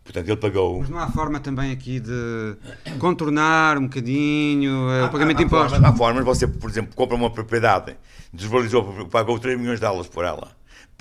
Portanto, 0.03 0.27
ele 0.27 0.37
pagou. 0.37 0.81
Mas 0.81 0.89
não 0.89 0.99
há 0.99 1.09
forma 1.09 1.39
também 1.39 1.71
aqui 1.71 1.99
de 1.99 2.55
contornar 2.99 3.77
um 3.79 3.83
bocadinho 3.83 4.87
eh, 4.91 5.05
o 5.05 5.09
pagamento 5.09 5.37
há, 5.37 5.39
de 5.39 5.45
impostos? 5.45 5.83
Há 5.83 5.93
formas. 5.93 6.23
Você, 6.23 6.47
por 6.47 6.69
exemplo, 6.69 6.95
compra 6.95 7.15
uma 7.15 7.31
propriedade, 7.31 7.97
desvalorizou, 8.31 9.07
pagou 9.07 9.39
3 9.39 9.57
milhões 9.59 9.79
de 9.79 9.85
dólares 9.85 10.07
por 10.07 10.23
ela, 10.23 10.55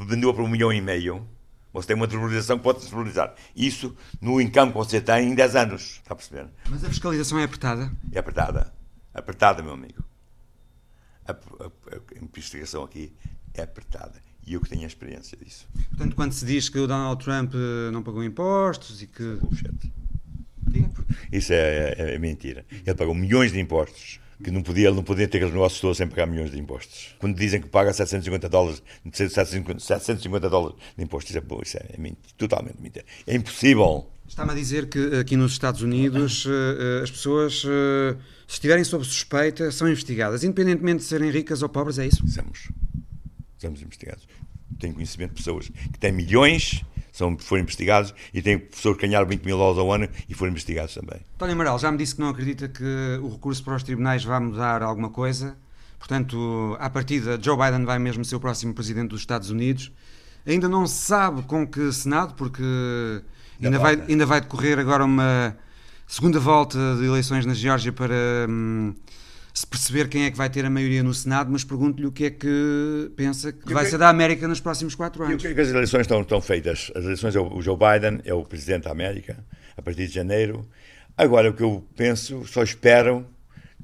vendeu 0.06 0.32
por 0.32 0.42
um 0.42 0.48
milhão 0.48 0.72
e 0.72 0.80
meio 0.80 1.26
você 1.74 1.88
tem 1.88 1.96
uma 1.96 2.06
desvalorização 2.06 2.56
que 2.56 2.62
pode 2.62 2.78
desvalorizar. 2.78 3.34
Isso 3.54 3.96
no 4.20 4.40
income 4.40 4.70
que 4.70 4.78
você 4.78 5.00
tem 5.00 5.28
em 5.28 5.34
10 5.34 5.56
anos. 5.56 5.82
Está 6.02 6.14
a 6.14 6.16
perceber? 6.16 6.46
Mas 6.70 6.84
a 6.84 6.88
fiscalização 6.88 7.36
é 7.40 7.42
apertada? 7.42 7.90
É 8.12 8.18
apertada. 8.20 8.72
Apertada, 9.12 9.60
meu 9.60 9.72
amigo. 9.72 10.04
A, 11.26 11.32
a, 11.32 11.34
a 11.34 12.24
investigação 12.24 12.84
aqui 12.84 13.12
é 13.52 13.62
apertada. 13.62 14.22
E 14.46 14.54
eu 14.54 14.60
que 14.60 14.68
tenho 14.68 14.84
a 14.84 14.86
experiência 14.86 15.36
disso. 15.36 15.66
Portanto, 15.88 16.14
quando 16.14 16.32
se 16.32 16.46
diz 16.46 16.68
que 16.68 16.78
o 16.78 16.86
Donald 16.86 17.22
Trump 17.24 17.54
eh, 17.54 17.90
não 17.90 18.02
pagou 18.02 18.22
impostos 18.22 19.02
e 19.02 19.06
que. 19.08 19.38
Isso 21.32 21.52
é, 21.52 21.94
é, 21.98 22.14
é 22.14 22.18
mentira. 22.18 22.64
Ele 22.70 22.94
pagou 22.94 23.14
milhões 23.14 23.52
de 23.52 23.58
impostos 23.58 24.20
que 24.42 24.50
não 24.50 24.62
podia, 24.62 24.88
ele 24.88 24.96
não 24.96 25.02
podia 25.02 25.28
ter 25.28 25.38
aqueles 25.38 25.54
negócios 25.54 25.80
todos 25.80 25.96
sem 25.96 26.08
pagar 26.08 26.26
milhões 26.26 26.50
de 26.50 26.58
impostos. 26.58 27.14
Quando 27.18 27.36
dizem 27.36 27.60
que 27.60 27.68
paga 27.68 27.92
750 27.92 28.48
dólares, 28.48 28.82
750, 29.12 30.50
dólares 30.50 30.76
de 30.96 31.04
impostos, 31.04 31.30
isso 31.30 31.38
é, 31.38 31.62
isso 31.62 31.76
é, 31.78 32.08
é 32.08 32.12
totalmente 32.36 32.80
mentira. 32.80 33.04
É 33.26 33.34
impossível. 33.34 34.06
Está-me 34.26 34.52
a 34.52 34.54
dizer 34.54 34.88
que 34.88 35.16
aqui 35.16 35.36
nos 35.36 35.52
Estados 35.52 35.82
Unidos 35.82 36.46
eh, 36.46 36.50
eh, 36.50 37.02
as 37.04 37.10
pessoas, 37.10 37.62
eh, 37.66 38.16
se 38.48 38.54
estiverem 38.54 38.82
sob 38.82 39.04
suspeita, 39.04 39.70
são 39.70 39.86
investigadas, 39.88 40.42
independentemente 40.42 40.98
de 40.98 41.04
serem 41.04 41.30
ricas 41.30 41.62
ou 41.62 41.68
pobres, 41.68 41.98
é 41.98 42.06
isso? 42.06 42.26
Somos. 42.26 42.70
Somos 43.58 43.82
investigados. 43.82 44.26
Tenho 44.78 44.94
conhecimento 44.94 45.30
de 45.30 45.36
pessoas 45.36 45.68
que 45.68 45.98
têm 45.98 46.10
milhões 46.10 46.82
são, 47.14 47.38
foram 47.38 47.62
investigados 47.62 48.12
e 48.34 48.42
tem 48.42 48.58
pessoas 48.58 48.96
que 48.96 49.06
ganharam 49.06 49.24
20 49.24 49.44
mil 49.44 49.56
dólares 49.56 49.78
ao 49.78 49.92
ano 49.92 50.08
e 50.28 50.34
foram 50.34 50.50
investigados 50.50 50.94
também. 50.94 51.20
Tony 51.38 51.52
Amaral 51.52 51.78
já 51.78 51.92
me 51.92 51.96
disse 51.96 52.16
que 52.16 52.20
não 52.20 52.28
acredita 52.28 52.66
que 52.68 52.84
o 53.22 53.28
recurso 53.28 53.62
para 53.62 53.76
os 53.76 53.84
tribunais 53.84 54.24
vai 54.24 54.40
mudar 54.40 54.82
alguma 54.82 55.08
coisa. 55.08 55.56
Portanto, 55.96 56.76
à 56.80 56.90
partida, 56.90 57.38
Joe 57.40 57.56
Biden 57.56 57.84
vai 57.84 58.00
mesmo 58.00 58.24
ser 58.24 58.34
o 58.34 58.40
próximo 58.40 58.74
presidente 58.74 59.10
dos 59.10 59.20
Estados 59.20 59.48
Unidos. 59.48 59.92
Ainda 60.44 60.68
não 60.68 60.88
se 60.88 61.06
sabe 61.06 61.42
com 61.42 61.64
que 61.64 61.92
Senado, 61.92 62.34
porque 62.34 62.64
ainda 63.62 63.78
vai, 63.78 64.02
ainda 64.08 64.26
vai 64.26 64.40
decorrer 64.40 64.80
agora 64.80 65.04
uma 65.04 65.56
segunda 66.08 66.40
volta 66.40 66.96
de 66.98 67.04
eleições 67.04 67.46
na 67.46 67.54
Geórgia 67.54 67.92
para 67.92 68.12
hum, 68.48 68.92
se 69.54 69.64
perceber 69.64 70.08
quem 70.08 70.24
é 70.24 70.30
que 70.32 70.36
vai 70.36 70.50
ter 70.50 70.64
a 70.64 70.70
maioria 70.70 71.00
no 71.00 71.14
Senado, 71.14 71.48
mas 71.50 71.62
pergunto-lhe 71.62 72.08
o 72.08 72.12
que 72.12 72.24
é 72.24 72.30
que 72.30 73.12
pensa 73.14 73.52
que 73.52 73.72
vai 73.72 73.84
que... 73.84 73.90
ser 73.90 73.98
da 73.98 74.08
América 74.08 74.48
nos 74.48 74.58
próximos 74.58 74.96
quatro 74.96 75.22
anos. 75.22 75.34
E 75.34 75.36
o 75.36 75.38
que 75.38 75.46
é 75.46 75.54
que 75.54 75.60
as 75.60 75.68
eleições 75.68 76.00
estão, 76.00 76.22
estão 76.22 76.40
feitas? 76.40 76.90
As 76.92 77.04
eleições, 77.04 77.36
é 77.36 77.40
o 77.40 77.62
Joe 77.62 77.76
Biden 77.76 78.20
é 78.24 78.34
o 78.34 78.44
presidente 78.44 78.84
da 78.84 78.90
América, 78.90 79.44
a 79.76 79.80
partir 79.80 80.08
de 80.08 80.12
janeiro. 80.12 80.68
Agora, 81.16 81.50
o 81.50 81.54
que 81.54 81.62
eu 81.62 81.86
penso, 81.96 82.44
só 82.46 82.64
espero 82.64 83.24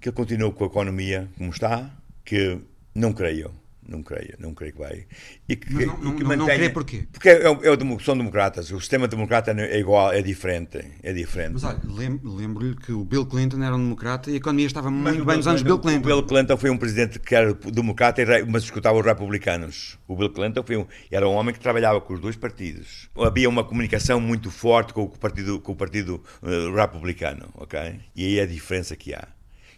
que 0.01 0.09
ele 0.09 0.17
continue 0.17 0.51
com 0.51 0.65
a 0.65 0.67
economia 0.67 1.29
como 1.39 1.51
está, 1.51 1.89
que 2.25 2.59
não 2.93 3.13
creio 3.13 3.60
não 3.91 4.03
creio, 4.05 4.35
não 4.39 4.55
creio 4.55 4.73
que 4.73 4.79
vai. 4.79 5.07
E 5.49 5.57
que, 5.57 5.73
não, 5.75 5.99
não, 5.99 6.13
e 6.13 6.17
que 6.17 6.25
mantenha, 6.25 6.37
não 6.37 6.47
creio 6.47 6.73
porquê? 6.73 7.09
Porque 7.13 7.29
é, 7.29 7.43
é, 7.43 8.05
são 8.05 8.17
democratas, 8.17 8.71
o 8.71 8.79
sistema 8.79 9.09
democrata 9.09 9.51
é 9.51 9.79
igual, 9.79 10.13
é 10.13 10.23
diferente, 10.23 10.81
é 11.03 11.13
diferente. 11.13 11.55
Mas 11.55 11.65
olha, 11.65 11.81
lembro-lhe 11.85 12.77
que 12.77 12.93
o 12.93 13.05
Bill 13.05 13.27
Clinton 13.27 13.63
era 13.63 13.75
um 13.75 13.83
democrata 13.83 14.31
e 14.31 14.35
a 14.35 14.37
economia 14.37 14.67
estava 14.67 14.91
muito 14.91 15.25
mas, 15.25 15.27
bem 15.27 15.37
nos 15.39 15.47
anos 15.49 15.63
Bill 15.63 15.79
Clinton. 15.81 15.99
O 15.99 16.03
Bill 16.03 16.23
Clinton 16.23 16.57
foi 16.57 16.71
um 16.71 16.79
presidente 16.79 17.19
que 17.19 17.35
era 17.35 17.53
democrata, 17.53 18.23
mas 18.47 18.63
escutava 18.63 18.99
os 18.99 19.05
republicanos. 19.05 19.99
O 20.07 20.15
Bill 20.15 20.31
Clinton 20.31 20.63
foi 20.63 20.77
um, 20.77 20.87
era 21.11 21.29
um 21.29 21.33
homem 21.33 21.53
que 21.53 21.61
trabalhava 21.61 22.01
com 22.01 22.15
os 22.15 22.21
dois 22.21 22.37
partidos. 22.37 23.11
Havia 23.17 23.49
uma 23.49 23.65
comunicação 23.65 24.21
muito 24.21 24.51
forte 24.53 24.95
com 24.95 25.03
o 25.03 25.09
partido, 25.09 25.61
com 25.61 25.73
o 25.73 25.77
partido 25.77 26.23
uh, 26.43 26.75
republicano, 26.75 27.49
ok? 27.55 27.99
E 28.15 28.25
aí 28.25 28.39
é 28.39 28.43
a 28.43 28.47
diferença 28.47 28.95
que 28.95 29.13
há 29.13 29.27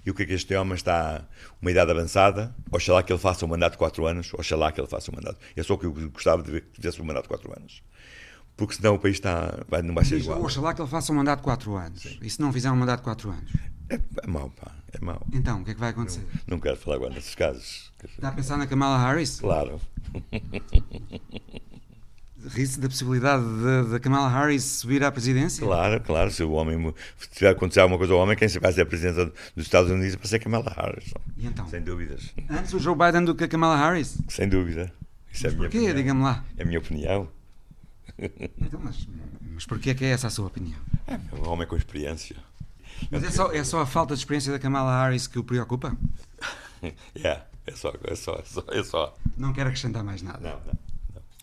e 0.05 0.11
o 0.11 0.15
que 0.15 0.23
é 0.23 0.27
que 0.27 0.33
este 0.33 0.55
homem 0.57 0.75
está 0.75 1.25
uma 1.61 1.71
idade 1.71 1.91
avançada, 1.91 2.55
oxalá 2.71 3.03
que 3.03 3.13
ele 3.13 3.21
faça 3.21 3.45
um 3.45 3.49
mandato 3.49 3.73
de 3.73 3.79
4 3.79 4.07
anos, 4.07 4.35
oxalá 4.35 4.73
que 4.73 4.81
ele 4.81 4.89
faça 4.89 5.11
um 5.11 5.15
mandato. 5.15 5.39
É 5.57 5.63
só 5.63 5.75
o 5.75 5.79
que 5.79 5.87
eu 5.87 5.93
gostava 6.11 6.43
de 6.43 6.51
ver 6.51 6.63
que 6.63 6.77
fizesse 6.77 7.01
um 7.01 7.05
mandato 7.05 7.25
de 7.25 7.29
4 7.29 7.53
anos. 7.57 7.83
Porque 8.57 8.75
senão 8.75 8.95
o 8.95 8.99
país 8.99 9.17
está, 9.17 9.65
vai, 9.69 9.81
não 9.83 9.95
vai 9.95 10.05
ser 10.05 10.19
igual. 10.19 10.43
Oxalá 10.43 10.75
que 10.75 10.83
ele 10.83 10.89
faça 10.89 11.13
um 11.13 11.17
mandato 11.17 11.39
de 11.39 11.45
4 11.45 11.77
anos. 11.77 12.03
Sim. 12.03 12.19
E 12.21 12.31
se 12.31 12.41
não 12.41 12.53
fizer 12.53 12.71
um 12.71 12.77
mandato 12.77 13.01
de 13.01 13.05
4 13.05 13.31
anos? 13.31 13.53
É, 13.89 13.95
é 13.95 14.27
mau, 14.27 14.51
pá, 14.51 14.73
é 14.93 15.05
mau. 15.05 15.27
Então, 15.33 15.61
o 15.61 15.65
que 15.65 15.71
é 15.71 15.75
que 15.75 15.81
vai 15.81 15.91
acontecer? 15.91 16.21
Não, 16.21 16.57
não 16.57 16.61
quero 16.61 16.77
falar 16.77 16.97
agora 16.97 17.15
nesses 17.15 17.35
casos. 17.35 17.93
Está 18.05 18.29
a 18.29 18.33
pensar 18.33 18.57
na 18.57 18.67
Kamala 18.67 18.99
Harris? 18.99 19.41
Claro. 19.41 19.81
ri-se 22.49 22.81
da 22.81 22.89
possibilidade 22.89 23.45
da 23.91 24.01
Kamala 24.01 24.29
Harris 24.29 24.65
subir 24.65 25.03
à 25.05 25.13
presidência? 25.13 25.65
Claro, 25.65 26.01
claro. 26.01 26.31
Se 26.31 26.43
o 26.43 26.53
homem 26.53 26.95
se 27.19 27.29
tiver 27.31 27.51
acontecer 27.51 27.81
alguma 27.81 27.99
coisa 27.99 28.13
ao 28.13 28.21
homem, 28.21 28.37
quem 28.37 28.49
se 28.49 28.59
vai 28.59 28.73
ser 28.73 28.83
a 28.83 28.87
presidente 28.87 29.33
dos 29.55 29.65
Estados 29.65 29.91
Unidos 29.91 30.15
é 30.15 30.17
para 30.17 30.29
ser 30.29 30.39
Kamala 30.39 30.73
Harris. 30.77 31.13
E 31.37 31.47
então? 31.47 31.69
Sem 31.69 31.83
dúvidas. 31.83 32.33
Antes 32.51 32.73
o 32.75 32.79
Joe 32.79 32.97
Biden 32.97 33.25
do 33.25 33.35
que 33.35 33.45
a 33.45 33.49
Kamala 33.49 33.77
Harris? 33.77 34.19
Sem 34.29 34.49
dúvida. 34.49 34.93
Isso 35.33 35.45
mas 35.45 35.55
é 35.55 35.57
porquê? 35.57 35.93
Diga-me 35.93 36.23
lá. 36.23 36.45
É 36.57 36.63
a 36.63 36.67
minha 36.67 36.79
opinião. 36.79 37.29
Então, 38.19 38.81
mas, 38.83 39.09
mas 39.55 39.67
porquê 39.67 39.91
é 39.91 39.95
que 39.95 40.05
é 40.05 40.11
essa 40.11 40.27
a 40.27 40.31
sua 40.31 40.47
opinião? 40.47 40.79
É 41.07 41.19
um 41.35 41.49
homem 41.49 41.67
com 41.67 41.77
experiência. 41.77 42.37
Mas 43.11 43.25
é 43.25 43.31
só, 43.31 43.51
é 43.53 43.65
só 43.65 43.81
a 43.81 43.87
falta 43.87 44.15
de 44.15 44.21
experiência 44.21 44.53
da 44.53 44.59
Kamala 44.59 45.05
Harris 45.05 45.27
que 45.27 45.39
o 45.39 45.45
preocupa? 45.45 45.97
É. 46.85 46.93
yeah. 47.17 47.47
É 47.65 47.73
só, 47.73 47.93
é 48.03 48.15
só, 48.17 48.35
é 48.35 48.43
só. 48.45 48.65
É 48.73 48.83
só. 48.83 49.17
Não 49.37 49.53
quero 49.53 49.69
acrescentar 49.69 50.03
mais 50.03 50.21
nada. 50.21 50.41
Não, 50.41 50.61
não. 50.67 50.79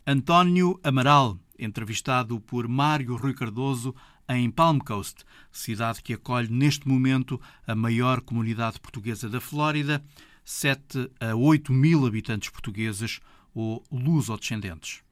António 0.05 0.79
Amaral, 0.83 1.37
entrevistado 1.57 2.39
por 2.39 2.67
Mário 2.67 3.15
Rui 3.15 3.33
Cardoso 3.33 3.93
em 4.27 4.49
Palm 4.49 4.79
Coast, 4.79 5.23
cidade 5.51 6.01
que 6.01 6.13
acolhe 6.13 6.49
neste 6.49 6.87
momento 6.87 7.39
a 7.67 7.75
maior 7.75 8.21
comunidade 8.21 8.79
portuguesa 8.79 9.29
da 9.29 9.41
Flórida, 9.41 10.03
7 10.43 11.11
a 11.19 11.35
8 11.35 11.71
mil 11.71 12.05
habitantes 12.05 12.49
portugueses 12.49 13.19
ou 13.53 13.83
luso-descendentes. 13.91 15.03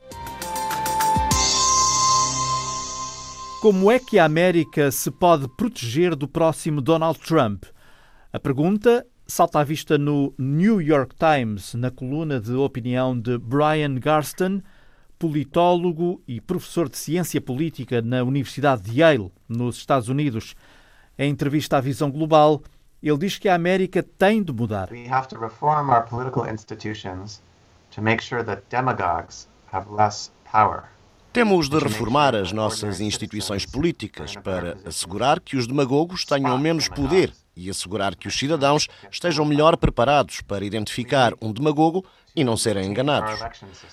Como 3.62 3.92
é 3.92 4.00
que 4.00 4.20
a 4.20 4.26
América 4.26 4.92
se 4.92 5.12
pode 5.12 5.48
proteger 5.58 6.16
do 6.16 6.28
próximo 6.28 6.82
Donald 6.82 7.20
Trump? 7.20 7.66
A 8.32 8.40
pergunta 8.40 9.06
salta 9.28 9.60
à 9.60 9.64
vista 9.64 9.98
no 9.98 10.34
New 10.38 10.82
York 10.82 11.16
Times, 11.16 11.74
na 11.74 11.92
coluna 11.92 12.40
de 12.40 12.54
opinião 12.54 13.20
de 13.20 13.38
Brian 13.38 13.96
Garston, 13.96 14.62
politólogo 15.18 16.22
e 16.28 16.40
professor 16.40 16.90
de 16.90 16.98
ciência 16.98 17.42
política 17.42 18.02
na 18.02 18.24
Universidade 18.24 18.84
de 18.84 19.00
Yale, 19.02 19.32
nos 19.48 19.78
Estados 19.78 20.10
Unidos. 20.10 20.56
Em 21.18 21.30
entrevista 21.32 21.78
à 21.78 21.82
Visão 21.82 22.12
Global, 22.12 22.62
ele 23.02 23.18
diz 23.18 23.38
que 23.38 23.50
a 23.50 23.56
América 23.56 24.04
tem 24.04 24.42
de 24.44 24.52
mudar. 24.54 24.90
We 24.92 25.08
have 25.10 25.28
to 25.30 25.40
reform 25.40 25.90
our 25.90 26.04
political 26.04 26.48
institutions 26.48 27.42
to 27.92 28.02
make 28.02 28.24
sure 28.24 28.44
that 28.44 28.64
demagogues 28.70 29.48
have 29.72 29.88
less 29.92 30.32
power. 30.52 30.84
Temos 31.34 31.70
de 31.70 31.78
reformar 31.78 32.36
as 32.36 32.52
nossas 32.52 33.00
instituições 33.00 33.66
políticas 33.66 34.36
para 34.36 34.78
assegurar 34.86 35.40
que 35.40 35.56
os 35.56 35.68
demagogos 35.68 36.26
tenham 36.26 36.58
menos 36.58 36.88
poder 36.88 37.32
e 37.56 37.70
assegurar 37.70 38.16
que 38.16 38.28
os 38.28 38.38
cidadãos 38.38 38.88
estejam 39.12 39.46
melhor 39.46 39.78
preparados 39.78 40.42
para 40.42 40.66
identificar 40.66 41.34
um 41.42 41.52
demagogo 41.52 42.04
e 42.38 42.44
não 42.44 42.56
serem 42.56 42.86
enganados. 42.86 43.40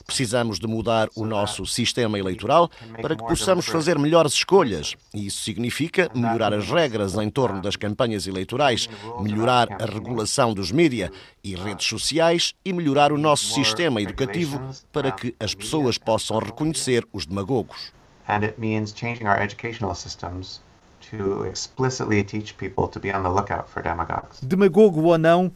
Precisamos 0.04 0.58
de 0.58 0.66
mudar 0.66 1.08
o 1.16 1.24
nosso 1.24 1.64
sistema 1.64 2.18
eleitoral 2.18 2.70
para 3.00 3.16
que 3.16 3.24
possamos 3.24 3.64
fazer 3.64 3.98
melhores 3.98 4.34
escolhas. 4.34 4.94
E 5.14 5.26
isso 5.26 5.42
significa 5.42 6.10
melhorar 6.14 6.52
as 6.52 6.68
regras 6.68 7.14
em 7.14 7.30
torno 7.30 7.62
das 7.62 7.74
campanhas 7.74 8.26
eleitorais, 8.26 8.86
melhorar 9.18 9.68
a 9.82 9.86
regulação 9.86 10.52
dos 10.52 10.70
mídia 10.70 11.10
e 11.42 11.56
redes 11.56 11.86
sociais 11.86 12.54
e 12.62 12.72
melhorar 12.72 13.12
o 13.12 13.18
nosso 13.18 13.54
sistema 13.54 14.02
educativo 14.02 14.60
para 14.92 15.10
que 15.10 15.34
as 15.40 15.54
pessoas 15.54 15.96
possam 15.96 16.38
reconhecer 16.38 17.06
os 17.14 17.24
demagogos. 17.24 17.94
And 18.28 18.42
it 18.42 18.58
means 18.58 18.92
changing 18.94 19.26
our 19.26 19.40
educational 19.40 19.94
systems 19.94 20.60
to 21.10 21.44
explicitly 21.44 22.22
teach 22.24 22.56
people 22.56 22.88
to 22.88 23.00
be 23.00 23.10
on 23.10 23.22
the 23.22 23.28
lookout 23.28 23.68
for 23.68 23.82
demagogues. 23.82 24.40
Demagogo 24.42 25.02
ou 25.02 25.18
não, 25.18 25.52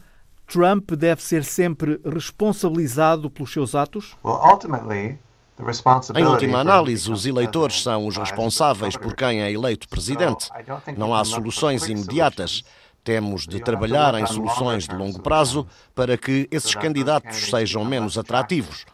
Trump 0.49 0.91
deve 0.91 1.21
ser 1.21 1.43
sempre 1.43 2.01
responsabilizado 2.03 3.29
pelos 3.29 3.53
seus 3.53 3.75
atos? 3.75 4.15
Well, 4.25 4.39
ultimately, 4.43 5.19
the 5.55 6.19
Em 6.19 6.25
última 6.25 6.59
análise, 6.59 7.11
os 7.11 7.25
eleitores 7.25 7.83
são 7.83 8.07
os 8.07 8.17
responsáveis 8.17 8.97
por 8.97 9.15
quem 9.15 9.41
é 9.41 9.51
eleito 9.51 9.87
presidente. 9.87 10.49
Não 10.97 11.13
há 11.13 11.23
soluções 11.23 11.87
imediatas. 11.87 12.63
Temos 13.03 13.45
de 13.47 13.59
trabalhar 13.59 14.15
em 14.15 14.25
soluções 14.25 14.87
de 14.87 14.95
longo 14.95 15.21
prazo 15.21 15.67
para 15.93 16.17
que 16.17 16.47
esses 16.51 16.73
candidatos 16.73 17.49
sejam 17.49 17.85
menos 17.85 18.17
atrativos. 18.17 18.85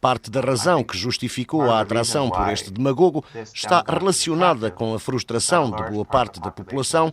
Parte 0.00 0.30
da 0.30 0.40
razão 0.40 0.82
que 0.82 0.96
justificou 0.96 1.70
a 1.70 1.80
atração 1.80 2.30
por 2.30 2.48
este 2.48 2.70
demagogo 2.70 3.22
está 3.54 3.84
relacionada 3.86 4.70
com 4.70 4.94
a 4.94 4.98
frustração 4.98 5.70
de 5.70 5.90
boa 5.90 6.06
parte 6.06 6.40
da 6.40 6.50
população 6.50 7.12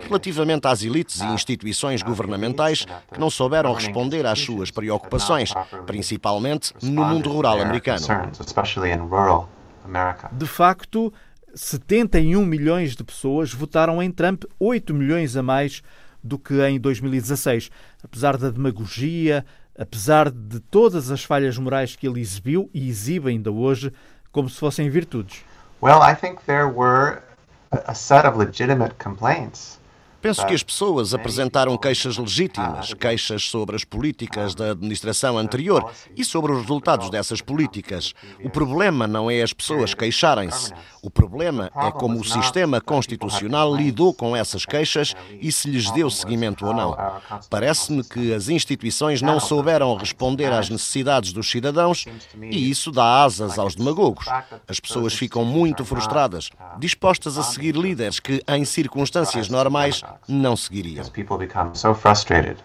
relativamente 0.00 0.66
às 0.66 0.82
elites 0.82 1.20
e 1.20 1.26
instituições 1.26 2.02
governamentais 2.02 2.86
que 3.12 3.20
não 3.20 3.28
souberam 3.28 3.74
responder 3.74 4.24
às 4.24 4.40
suas 4.40 4.70
preocupações, 4.70 5.52
principalmente 5.84 6.72
no 6.82 7.04
mundo 7.04 7.30
rural 7.30 7.60
americano. 7.60 8.00
De 10.32 10.46
facto, 10.46 11.12
71 11.54 12.46
milhões 12.46 12.96
de 12.96 13.04
pessoas 13.04 13.52
votaram 13.52 14.02
em 14.02 14.10
Trump, 14.10 14.44
8 14.58 14.94
milhões 14.94 15.36
a 15.36 15.42
mais 15.42 15.82
do 16.24 16.38
que 16.38 16.54
em 16.62 16.80
2016. 16.80 17.70
Apesar 18.02 18.38
da 18.38 18.48
demagogia, 18.48 19.44
apesar 19.78 20.30
de 20.30 20.60
todas 20.60 21.10
as 21.10 21.24
falhas 21.24 21.56
morais 21.58 21.96
que 21.96 22.06
ele 22.06 22.20
exibiu 22.20 22.70
e 22.72 22.88
exibe 22.88 23.30
ainda 23.30 23.50
hoje, 23.50 23.92
como 24.30 24.48
se 24.48 24.58
fossem 24.58 24.88
virtudes. 24.88 25.44
Well, 25.82 26.00
I 26.02 26.14
think 26.14 26.42
there 26.46 26.66
were 26.66 27.22
a 27.70 27.94
set 27.94 28.26
of 28.26 28.38
legitimate 28.38 28.94
complaints. 29.02 29.80
Penso 30.22 30.46
que 30.46 30.54
as 30.54 30.62
pessoas 30.62 31.12
apresentaram 31.12 31.76
queixas 31.76 32.16
legítimas, 32.16 32.94
queixas 32.94 33.42
sobre 33.42 33.74
as 33.74 33.82
políticas 33.82 34.54
da 34.54 34.70
administração 34.70 35.36
anterior 35.36 35.90
e 36.16 36.24
sobre 36.24 36.52
os 36.52 36.60
resultados 36.62 37.10
dessas 37.10 37.40
políticas. 37.40 38.14
O 38.44 38.48
problema 38.48 39.08
não 39.08 39.28
é 39.28 39.42
as 39.42 39.52
pessoas 39.52 39.94
queixarem-se. 39.94 40.72
O 41.02 41.10
problema 41.10 41.68
é 41.74 41.90
como 41.90 42.20
o 42.20 42.24
sistema 42.24 42.80
constitucional 42.80 43.74
lidou 43.74 44.14
com 44.14 44.36
essas 44.36 44.64
queixas 44.64 45.12
e 45.40 45.50
se 45.50 45.68
lhes 45.68 45.90
deu 45.90 46.08
seguimento 46.08 46.64
ou 46.64 46.72
não. 46.72 46.96
Parece-me 47.50 48.04
que 48.04 48.32
as 48.32 48.48
instituições 48.48 49.20
não 49.20 49.40
souberam 49.40 49.96
responder 49.96 50.52
às 50.52 50.70
necessidades 50.70 51.32
dos 51.32 51.50
cidadãos 51.50 52.04
e 52.40 52.70
isso 52.70 52.92
dá 52.92 53.24
asas 53.24 53.58
aos 53.58 53.74
demagogos. 53.74 54.26
As 54.68 54.78
pessoas 54.78 55.14
ficam 55.14 55.44
muito 55.44 55.84
frustradas, 55.84 56.50
dispostas 56.78 57.36
a 57.36 57.42
seguir 57.42 57.74
líderes 57.74 58.20
que, 58.20 58.40
em 58.46 58.64
circunstâncias 58.64 59.48
normais, 59.48 60.00
não 60.28 60.56
seguiriam. 60.56 61.04
Because 61.04 61.10
people 61.10 61.38
become 61.38 61.74
so 61.74 61.94
frustrated 61.94 62.56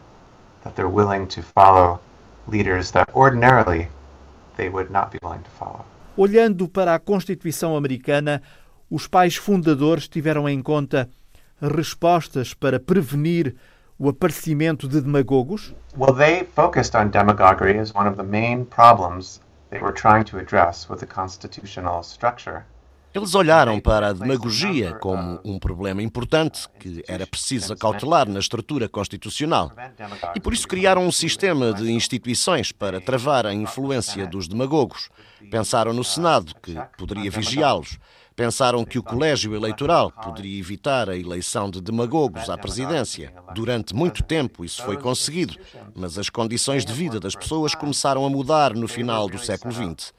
that 0.64 0.76
they're 0.76 0.90
willing 0.90 1.28
to 1.28 1.42
follow 1.42 2.00
leaders 2.48 2.92
that 2.92 3.10
ordinarily 3.14 3.88
they 4.56 4.70
would 4.70 4.92
not 4.92 5.12
be 5.12 5.20
willing 5.22 5.44
to 5.44 5.50
follow. 5.52 5.86
Olhando 6.16 6.68
para 6.68 6.96
a 6.96 7.00
Constituição 7.00 7.76
americana, 7.76 8.42
os 8.90 9.08
pais 9.08 9.36
fundadores 9.36 10.08
tiveram 10.08 10.48
em 10.50 10.62
conta 10.62 11.10
respostas 11.62 12.54
para 12.54 12.80
prevenir 12.80 13.56
o 14.00 14.10
aparecimento 14.10 14.88
de 14.88 15.02
demagogos? 15.02 15.74
Well, 15.98 16.14
they 16.14 16.46
focused 16.56 16.96
on 16.96 17.10
demagoguery 17.10 17.80
as 17.80 17.94
one 17.94 18.08
of 18.08 18.16
the 18.16 18.24
main 18.24 18.66
problems 18.66 19.42
they 19.70 19.80
were 19.80 19.94
trying 19.94 20.24
to 20.26 20.38
address 20.38 20.88
with 20.90 21.00
the 21.00 21.08
constitutional 21.08 22.04
structure. 22.04 22.66
Eles 23.18 23.34
olharam 23.34 23.80
para 23.80 24.10
a 24.10 24.14
demagogia 24.14 24.94
como 24.94 25.40
um 25.44 25.58
problema 25.58 26.04
importante 26.04 26.70
que 26.80 27.04
era 27.08 27.26
preciso 27.26 27.74
acautelar 27.74 28.30
na 28.30 28.40
estrutura 28.40 28.88
constitucional. 28.88 29.72
E 30.36 30.40
por 30.40 30.54
isso 30.54 30.68
criaram 30.68 31.04
um 31.04 31.12
sistema 31.12 31.74
de 31.74 31.92
instituições 31.92 32.72
para 32.72 33.02
travar 33.02 33.48
a 33.48 33.56
influência 33.56 34.28
dos 34.28 34.48
demagogos. 34.48 35.10
Pensaram 35.50 35.94
no 35.94 36.04
Senado, 36.04 36.54
que 36.62 36.76
poderia 36.96 37.32
vigiá-los. 37.32 37.98
Pensaram 38.36 38.86
que 38.86 39.00
o 39.00 39.04
colégio 39.04 39.56
eleitoral 39.56 40.12
poderia 40.12 40.60
evitar 40.60 41.10
a 41.10 41.18
eleição 41.18 41.72
de 41.72 41.82
demagogos 41.82 42.52
à 42.52 42.56
presidência. 42.56 43.34
Durante 43.56 43.96
muito 43.96 44.22
tempo 44.22 44.64
isso 44.64 44.84
foi 44.84 44.96
conseguido, 44.96 45.56
mas 45.96 46.20
as 46.20 46.30
condições 46.30 46.86
de 46.86 46.94
vida 46.94 47.20
das 47.20 47.36
pessoas 47.36 47.74
começaram 47.74 48.24
a 48.24 48.30
mudar 48.30 48.76
no 48.76 48.88
final 48.88 49.28
do 49.28 49.40
século 49.40 49.74
XX. 49.74 50.14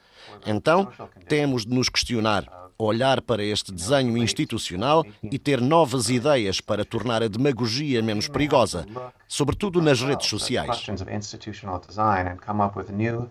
Então, 0.45 0.91
temos 1.27 1.65
de 1.65 1.73
nos 1.73 1.87
questionar, 1.87 2.58
olhar 2.79 3.21
para 3.21 3.43
este 3.43 3.73
desenho 3.73 4.17
institucional 4.17 5.05
e 5.21 5.37
ter 5.37 5.59
novas 5.59 6.09
ideias 6.09 6.61
para 6.61 6.85
tornar 6.85 7.21
a 7.21 7.27
demagogia 7.27 8.01
menos 8.01 8.29
perigosa, 8.29 8.85
sobretudo 9.27 9.81
nas 9.81 10.01
redes 10.01 10.27
sociais. 10.27 10.69
Questions 10.69 11.01
of 11.01 11.13
institutional 11.13 11.81
design 11.85 12.27
and 12.29 12.37
come 12.37 12.63
up 12.63 12.79
with 12.79 12.89
new 12.89 13.29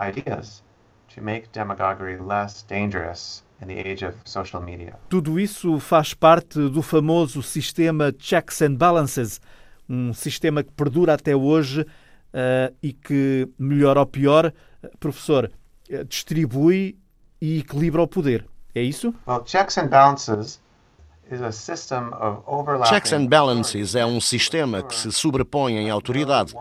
ideas 0.00 0.64
to 1.14 1.22
make 1.22 1.48
demagoguery 1.52 2.18
less 2.20 2.64
dangerous 2.68 3.44
in 3.62 3.68
the 3.68 3.78
age 3.78 4.04
of 4.04 4.16
social 4.24 4.60
media. 4.60 4.94
Tudo 5.08 5.38
isso 5.38 5.78
faz 5.78 6.12
parte 6.12 6.58
do 6.68 6.82
famoso 6.82 7.42
sistema 7.42 8.12
Checks 8.18 8.62
and 8.62 8.74
Balances, 8.74 9.40
um 9.88 10.12
sistema 10.12 10.64
que 10.64 10.72
perdura 10.72 11.14
até 11.14 11.36
hoje 11.36 11.86
eh, 12.32 12.72
e 12.82 12.92
que, 12.92 13.48
melhor 13.58 13.96
ou 13.96 14.06
pior, 14.06 14.52
eh, 14.82 14.90
professor, 14.98 15.50
eh, 15.88 16.04
distribui 16.04 16.96
e 17.40 17.58
equilibra 17.58 18.02
o 18.02 18.06
poder. 18.06 18.46
É 18.74 18.82
isso? 18.82 19.14
Well, 19.26 19.42
checks 19.44 19.78
and 19.78 19.88
balances 19.88 20.60
is 21.30 21.40
a 21.40 21.52
system 21.52 22.12
of 22.12 22.42
overlapping 22.46 22.92
Checks 22.92 23.12
and 23.12 23.26
balances 23.26 23.94
é 23.94 24.04
um 24.04 24.20
sistema 24.20 24.82
que 24.82 24.94
se 24.94 25.12
sobrepõe 25.12 25.76
em 25.76 25.88
autoridade, 25.88 26.54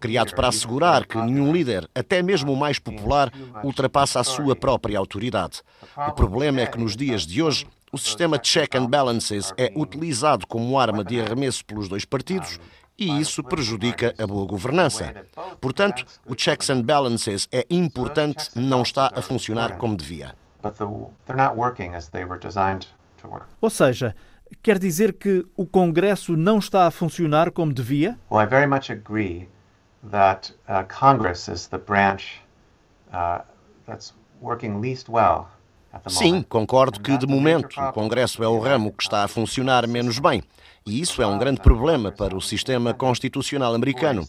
criado 0.00 0.34
para 0.34 0.48
assegurar 0.48 1.06
que 1.06 1.16
nenhum 1.16 1.52
líder, 1.52 1.88
até 1.94 2.22
mesmo 2.22 2.52
o 2.52 2.56
mais 2.56 2.78
popular, 2.78 3.32
ultrapassa 3.62 4.20
a 4.20 4.24
sua 4.24 4.56
própria 4.56 4.98
autoridade. 4.98 5.62
O 6.08 6.12
problema 6.12 6.60
é 6.60 6.66
que 6.66 6.78
nos 6.78 6.96
dias 6.96 7.24
de 7.24 7.42
hoje, 7.42 7.66
o 7.92 7.98
sistema 7.98 8.36
de 8.36 8.48
check 8.48 8.74
and 8.74 8.86
balances 8.86 9.52
é 9.56 9.72
utilizado 9.76 10.46
como 10.46 10.78
arma 10.78 11.04
de 11.04 11.20
arremesso 11.20 11.64
pelos 11.64 11.88
dois 11.88 12.04
partidos 12.04 12.58
e 12.98 13.20
isso 13.20 13.42
prejudica 13.42 14.14
a 14.18 14.26
boa 14.26 14.46
governança. 14.46 15.14
Portanto, 15.60 16.04
o 16.26 16.34
checks 16.34 16.70
and 16.70 16.82
balances 16.82 17.48
é 17.52 17.66
importante, 17.70 18.50
não 18.54 18.82
está 18.82 19.10
a 19.14 19.22
funcionar 19.22 19.76
como 19.76 19.96
devia. 19.96 20.34
but 20.66 20.78
the, 20.78 20.86
they're 21.26 21.36
not 21.36 21.56
working 21.56 21.94
as 21.94 22.08
they 22.08 22.24
were 22.24 22.38
designed 22.38 22.86
to 23.20 23.28
work. 23.28 23.46
Ou 23.60 23.70
seja, 23.70 24.14
quer 24.62 24.78
dizer 24.78 25.12
que 25.12 25.44
o 25.56 25.66
Congresso 25.66 26.36
não 26.36 26.58
está 26.58 26.86
a 26.86 26.90
funcionar 26.90 27.50
como 27.50 27.72
devia? 27.72 28.18
Well, 28.30 28.42
I 28.42 28.46
very 28.46 28.66
much 28.66 28.90
agree 28.90 29.48
that 30.10 30.52
uh, 30.68 30.84
Congress 30.88 31.48
is 31.48 31.68
the 31.68 31.78
branch 31.78 32.40
uh, 33.12 33.42
that's 33.86 34.12
working 34.40 34.80
least 34.80 35.08
well 35.08 35.48
Sim, 36.08 36.42
concordo 36.42 37.00
que, 37.00 37.16
de 37.16 37.26
momento, 37.26 37.80
o 37.80 37.92
Congresso 37.92 38.42
é 38.42 38.48
o 38.48 38.58
ramo 38.58 38.92
que 38.92 39.02
está 39.02 39.24
a 39.24 39.28
funcionar 39.28 39.86
menos 39.86 40.18
bem. 40.18 40.42
E 40.86 41.00
isso 41.00 41.20
é 41.20 41.26
um 41.26 41.36
grande 41.36 41.60
problema 41.60 42.12
para 42.12 42.36
o 42.36 42.40
sistema 42.40 42.94
constitucional 42.94 43.74
americano. 43.74 44.24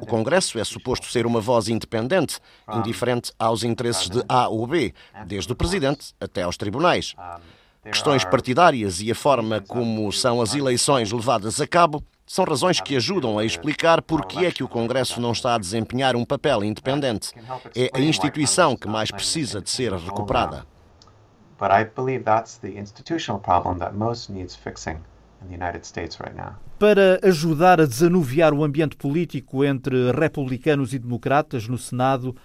O 0.00 0.06
Congresso 0.06 0.56
é 0.56 0.62
suposto 0.62 1.06
ser 1.06 1.26
uma 1.26 1.40
voz 1.40 1.68
independente, 1.68 2.38
indiferente 2.72 3.32
aos 3.36 3.64
interesses 3.64 4.08
de 4.08 4.22
A 4.28 4.46
ou 4.46 4.68
B, 4.68 4.94
desde 5.26 5.52
o 5.52 5.56
Presidente 5.56 6.14
até 6.20 6.42
aos 6.42 6.56
tribunais. 6.56 7.16
Questões 7.82 8.24
partidárias 8.24 9.00
e 9.00 9.10
a 9.10 9.16
forma 9.16 9.60
como 9.60 10.12
são 10.12 10.40
as 10.40 10.54
eleições 10.54 11.10
levadas 11.10 11.60
a 11.60 11.66
cabo 11.66 12.04
são 12.24 12.44
razões 12.44 12.80
que 12.80 12.96
ajudam 12.96 13.36
a 13.36 13.44
explicar 13.44 14.00
por 14.00 14.26
que 14.26 14.46
é 14.46 14.52
que 14.52 14.62
o 14.62 14.68
Congresso 14.68 15.20
não 15.20 15.32
está 15.32 15.56
a 15.56 15.58
desempenhar 15.58 16.14
um 16.14 16.24
papel 16.24 16.62
independente. 16.62 17.32
É 17.74 17.90
a 17.92 18.00
instituição 18.00 18.76
que 18.76 18.88
mais 18.88 19.10
precisa 19.10 19.60
de 19.60 19.70
ser 19.70 19.92
recuperada. 19.92 20.64
But 21.58 21.70
I 21.70 21.84
believe 21.84 22.24
that's 22.24 22.58
the 22.58 22.78
institutional 22.78 23.40
problem 23.40 23.78
that 23.78 23.94
most 23.96 24.30
needs 24.30 24.54
fixing 24.54 24.98
in 25.42 25.48
the 25.48 25.54
United 25.54 25.84
States 25.84 26.18
right 26.20 26.36
now. 26.36 26.56
Para 26.78 27.18
ajudar 27.22 27.80
a 27.80 27.86
desanuviar 27.86 28.52
o 28.52 28.64
ambiente 28.64 28.96
político 28.96 29.64
entre 29.64 30.12
republicanos 30.12 30.92
e 30.92 30.98
democratas 30.98 31.66
no 31.68 31.78
Senado, 31.78 32.36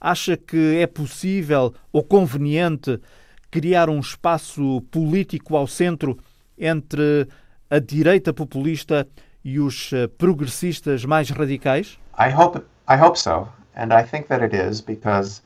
acha 0.00 0.36
que 0.36 0.78
é 0.78 0.86
possível 0.86 1.74
ou 1.92 2.02
conveniente 2.02 3.00
criar 3.50 3.90
um 3.90 3.98
espaço 3.98 4.80
político 4.90 5.56
ao 5.56 5.66
centro 5.66 6.18
entre 6.56 7.26
a 7.68 7.78
direita 7.78 8.32
populista 8.32 9.06
e 9.44 9.58
os 9.58 9.92
eh, 9.92 10.06
progressistas 10.06 11.04
mais 11.04 11.30
radicais? 11.30 11.98
I 12.18 12.32
hope 12.32 12.60
I 12.88 13.00
hope 13.00 13.18
so, 13.18 13.48
and 13.76 13.92
I 13.92 14.02
think 14.02 14.28
that 14.28 14.42
it 14.42 14.54
is 14.54 14.80
because 14.80 15.42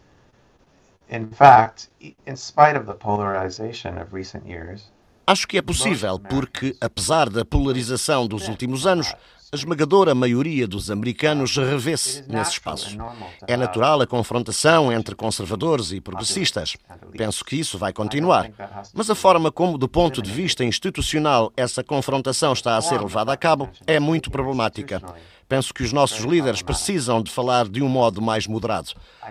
in 1.09 1.29
fact, 1.29 1.89
in 2.01 2.37
spite 2.37 2.77
of 2.77 2.87
the 2.87 2.95
polarization 2.95 3.99
of 3.99 4.13
recent 4.13 4.47
years, 4.47 4.91
Acho 5.27 5.49
que 5.49 5.57
é 5.57 5.63
possível, 5.63 6.19
porque, 6.19 6.77
apesar 6.81 7.31
da 7.31 7.45
polarização 7.45 8.27
dos 8.27 8.47
últimos 8.47 8.87
anos, 8.87 9.15
a 9.55 9.57
esmagadora 9.57 10.17
maioria 10.17 10.67
dos 10.67 10.91
americanos 10.91 11.57
revê-se 11.57 12.25
nesse 12.29 12.53
espaço. 12.53 12.99
É 13.47 13.57
natural 13.57 14.01
a 14.01 14.07
confrontação 14.07 14.93
entre 14.93 15.15
conservadores 15.15 15.93
e 15.93 16.01
progressistas. 16.01 16.77
Penso 17.17 17.45
que 17.45 17.55
isso 17.55 17.79
vai 17.79 17.93
continuar. 17.93 18.51
Mas 18.93 19.09
a 19.09 19.15
forma 19.15 19.53
como, 19.53 19.79
do 19.79 19.89
ponto 19.89 20.21
de 20.21 20.31
vista 20.31 20.65
institucional, 20.65 21.53
essa 21.57 21.85
confrontação 21.85 22.53
está 22.53 22.77
a 22.77 22.83
ser 22.83 23.01
levada 23.01 23.33
a 23.33 23.37
cabo 23.37 23.71
é 23.87 24.01
muito 24.01 24.29
problemática. 24.29 25.01
Penso 25.49 25.73
que 25.73 25.85
os 25.85 25.93
nossos 25.93 26.25
líderes 26.25 26.61
precisam 26.61 27.23
de 27.23 27.31
falar 27.31 27.69
de 27.69 27.81
um 27.81 27.89
modo 27.89 28.21
mais 28.21 28.49
moderado. 28.49 28.91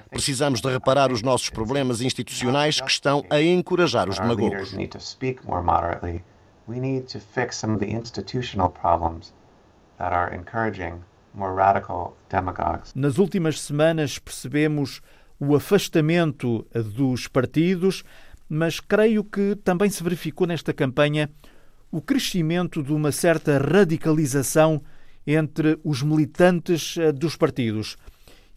Precisamos 0.10 0.62
de 0.62 0.70
reparar 0.70 1.12
os 1.12 1.22
nossos 1.22 1.50
problemas 1.50 2.00
institucionais 2.00 2.80
que 2.80 2.90
estão 2.90 3.26
a 3.30 3.42
encorajar 3.42 4.08
os 4.08 4.18
demagogos. 4.18 4.74
That 10.04 10.14
are 10.14 10.36
encouraging 10.36 11.02
more 11.34 11.54
radical 11.56 12.18
demagogues. 12.30 12.94
Nas 12.94 13.18
últimas 13.18 13.62
semanas 13.62 14.20
percebemos 14.20 15.02
o 15.40 15.56
afastamento 15.56 16.68
dos 16.74 17.28
partidos, 17.28 18.04
mas 18.50 18.80
creio 18.82 19.24
que 19.24 19.56
também 19.56 19.90
se 19.90 20.04
verificou 20.04 20.46
nesta 20.46 20.74
campanha 20.74 21.30
o 21.90 22.02
crescimento 22.02 22.84
de 22.84 22.92
uma 22.92 23.12
certa 23.12 23.58
radicalização 23.58 24.82
entre 25.26 25.80
os 25.84 26.04
militantes 26.04 26.98
eh, 26.98 27.12
dos 27.12 27.38
partidos. 27.38 27.98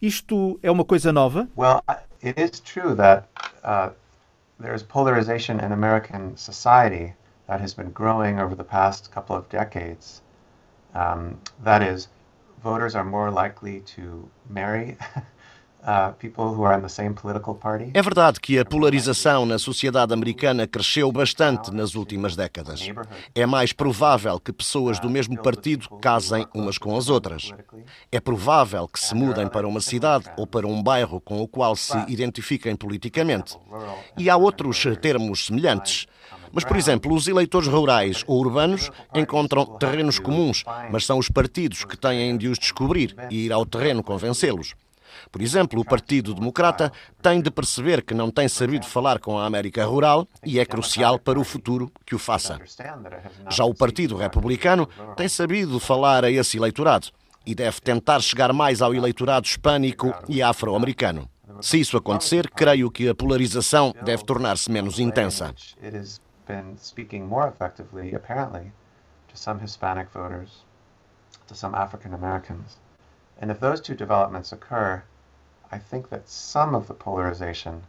Isto 0.03 0.59
é 0.63 0.71
uma 0.71 0.85
coisa 0.85 1.13
nova? 1.13 1.49
Well, 1.57 1.81
it 2.23 2.41
is 2.41 2.61
true 2.61 2.97
that 2.97 3.29
uh, 3.63 3.91
there 4.61 4.75
is 4.75 4.83
polarization 4.83 5.61
in 5.61 5.73
American 5.73 6.37
society 6.37 7.15
that 7.47 7.63
has 7.63 7.73
been 7.73 7.93
growing 7.93 8.41
over 8.41 8.57
the 8.57 8.65
past 8.65 9.11
couple 9.13 9.37
of 9.37 9.49
decades. 9.49 10.23
Um, 10.97 11.39
that 11.63 11.83
is, 11.83 12.09
voters 12.63 12.95
are 12.95 13.05
more 13.05 13.31
likely 13.31 13.81
to 13.97 14.31
marry 14.49 14.97
é 17.95 18.03
verdade 18.03 18.41
que 18.41 18.59
a 18.59 18.65
polarização 18.65 19.47
na 19.47 19.57
sociedade 19.57 20.13
americana 20.13 20.67
cresceu 20.67 21.13
bastante 21.13 21.71
nas 21.71 21.95
últimas 21.95 22.35
décadas. 22.35 22.81
É 23.33 23.47
mais 23.47 23.73
provável 23.73 24.41
que 24.41 24.53
pessoas 24.53 24.99
do 24.99 25.09
mesmo 25.09 25.41
partido 25.41 25.89
casem 26.01 26.45
umas 26.53 26.77
com 26.77 26.97
as 26.97 27.09
outras. 27.09 27.53
É 28.11 28.19
provável 28.19 28.89
que 28.89 28.99
se 28.99 29.15
mudem 29.15 29.47
para 29.47 29.69
uma 29.69 29.81
cidade 29.81 30.29
ou 30.37 30.45
para 30.45 30.67
um 30.67 30.83
bairro 30.83 31.21
com 31.21 31.41
o 31.41 31.47
qual 31.47 31.77
se 31.77 31.97
identifiquem 32.09 32.75
politicamente. 32.75 33.57
E 34.19 34.29
há 34.29 34.37
outros 34.37 34.85
termos 35.01 35.47
semelhantes. 35.47 36.09
Mas, 36.57 36.65
por 36.65 36.79
exemplo, 36.79 37.15
os 37.15 37.29
eleitores 37.29 37.69
rurais 37.69 38.25
ou 38.27 38.41
urbanos 38.41 38.91
encontram 39.15 39.67
terrenos 39.77 40.19
comuns, 40.19 40.65
mas 40.91 41.05
são 41.05 41.19
os 41.19 41.29
partidos 41.29 41.85
que 41.85 41.99
têm 41.99 42.35
de 42.35 42.49
os 42.49 42.59
descobrir 42.59 43.15
e 43.31 43.45
ir 43.45 43.53
ao 43.53 43.67
terreno 43.67 44.03
convencê-los. 44.03 44.73
Por 45.31 45.43
exemplo, 45.43 45.79
o 45.79 45.85
Partido 45.85 46.33
Democrata 46.33 46.91
tem 47.21 47.43
de 47.43 47.51
perceber 47.51 48.03
que 48.03 48.15
não 48.15 48.31
tem 48.31 48.49
sabido 48.49 48.87
falar 48.87 49.19
com 49.19 49.39
a 49.39 49.45
América 49.45 49.85
Rural 49.85 50.27
e 50.43 50.59
é 50.59 50.65
crucial 50.65 51.19
para 51.19 51.39
o 51.39 51.45
futuro 51.45 51.93
que 52.07 52.15
o 52.15 52.19
faça. 52.19 52.59
Já 53.51 53.67
o 53.67 53.75
Partido 53.75 54.17
Republicano 54.17 54.89
tem 55.15 55.29
sabido 55.29 55.79
falar 55.79 56.25
a 56.25 56.31
esse 56.31 56.57
eleitorado 56.57 57.09
e 57.45 57.55
deve 57.55 57.83
tentar 57.83 58.21
chegar 58.21 58.55
mais 58.55 58.81
ao 58.81 58.95
eleitorado 58.95 59.47
hispânico 59.47 60.11
e 60.27 60.41
afro-americano. 60.41 61.29
Se 61.61 61.79
isso 61.79 61.99
acontecer, 61.99 62.51
creio 62.51 62.91
que 62.91 63.09
a 63.11 63.15
polarização 63.15 63.95
deve 64.03 64.25
tornar-se 64.25 64.71
menos 64.71 64.99
intensa. 64.99 65.55
African 71.75 72.15
Americans. 72.15 72.79
And 73.41 73.51
if 73.51 73.61
those 73.61 73.81
two 73.81 73.95
developments 73.95 74.53
occur, 74.53 75.03
I 75.71 75.79
think 75.79 76.09
that 76.11 76.29
some 76.29 76.75
of 76.75 76.87
the 76.87 76.95
polarization 76.95 77.83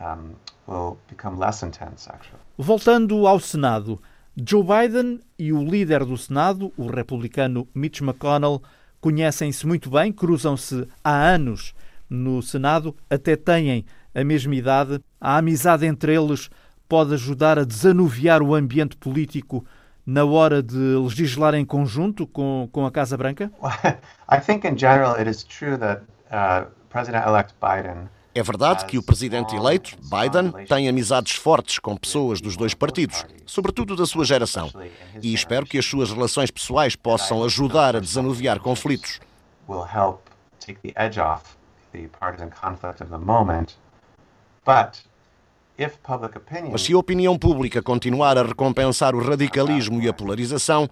um, 0.00 0.36
will 0.66 0.98
become 1.08 1.38
less 1.38 1.62
intense, 1.62 2.08
actually. 2.08 2.40
Voltando 2.58 3.26
ao 3.26 3.40
Senado, 3.40 4.00
Joe 4.36 4.62
Biden 4.62 5.20
e 5.38 5.52
o 5.52 5.62
líder 5.62 6.04
do 6.04 6.16
Senado, 6.16 6.72
o 6.76 6.86
republicano 6.86 7.66
Mitch 7.74 8.00
McConnell, 8.00 8.62
conhecem-se 9.00 9.66
muito 9.66 9.90
bem, 9.90 10.12
cruzam-se 10.12 10.88
há 11.02 11.12
anos 11.12 11.74
no 12.08 12.42
Senado, 12.42 12.96
até 13.08 13.36
têm 13.36 13.84
a 14.14 14.24
mesma 14.24 14.54
idade. 14.54 15.00
A 15.20 15.38
amizade 15.38 15.86
entre 15.86 16.14
eles 16.14 16.50
pode 16.88 17.14
ajudar 17.14 17.58
a 17.58 17.64
desanuviar 17.64 18.42
o 18.42 18.54
ambiente 18.54 18.96
político 18.96 19.64
na 20.06 20.24
hora 20.24 20.62
de 20.62 20.76
legislar 20.76 21.54
em 21.54 21.64
conjunto 21.64 22.26
com, 22.26 22.68
com 22.70 22.86
a 22.86 22.90
Casa 22.90 23.16
Branca? 23.16 23.50
I 24.30 24.40
think 24.40 24.66
in 24.66 24.76
general 24.76 25.16
it 25.16 25.28
is 25.28 25.44
true 25.44 25.76
that 25.78 26.02
uh, 26.30 26.70
President-elect 26.90 27.54
Biden 27.60 28.08
é 28.34 28.42
verdade 28.42 28.84
que 28.86 28.98
o 28.98 29.02
presidente 29.02 29.54
eleito, 29.54 29.96
Biden, 30.02 30.50
tem 30.66 30.88
amizades 30.88 31.36
fortes 31.36 31.78
com 31.78 31.96
pessoas 31.96 32.40
dos 32.40 32.56
dois 32.56 32.74
partidos, 32.74 33.24
sobretudo 33.46 33.94
da 33.94 34.04
sua 34.06 34.24
geração, 34.24 34.72
e 35.22 35.32
espero 35.32 35.64
que 35.64 35.78
as 35.78 35.86
suas 35.86 36.10
relações 36.10 36.50
pessoais 36.50 36.96
possam 36.96 37.44
ajudar 37.44 37.94
a 37.94 38.00
desanuviar 38.00 38.58
conflitos. 38.58 39.20
Mas 46.70 46.82
se 46.82 46.92
a 46.92 46.98
opinião 46.98 47.36
pública 47.36 47.82
continuar 47.82 48.38
a 48.38 48.42
recompensar 48.42 49.14
o 49.14 49.22
radicalismo 49.22 50.00
e 50.00 50.08
a 50.08 50.12
polarização, 50.12 50.88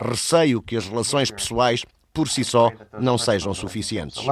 receio 0.00 0.62
que 0.62 0.76
as 0.76 0.88
relações 0.88 1.30
pessoais, 1.30 1.84
por 2.14 2.28
si 2.28 2.42
só, 2.42 2.70
não 2.98 3.18
sejam 3.18 3.52
suficientes. 3.52 4.24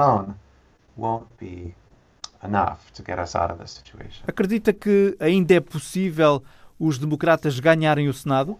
Acredita 4.27 4.73
que 4.73 5.15
ainda 5.19 5.53
é 5.53 5.59
possível 5.59 6.43
os 6.81 6.97
democratas 6.97 7.59
ganharem 7.59 8.07
o 8.09 8.13
Senado? 8.13 8.57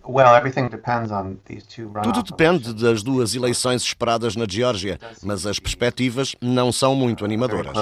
Tudo 2.03 2.23
depende 2.23 2.73
das 2.73 3.01
duas 3.01 3.33
eleições 3.33 3.81
esperadas 3.81 4.35
na 4.35 4.45
Geórgia, 4.47 4.99
mas 5.23 5.47
as 5.47 5.57
perspectivas 5.57 6.35
não 6.39 6.71
são 6.71 6.93
muito 6.93 7.25
animadoras. 7.25 7.73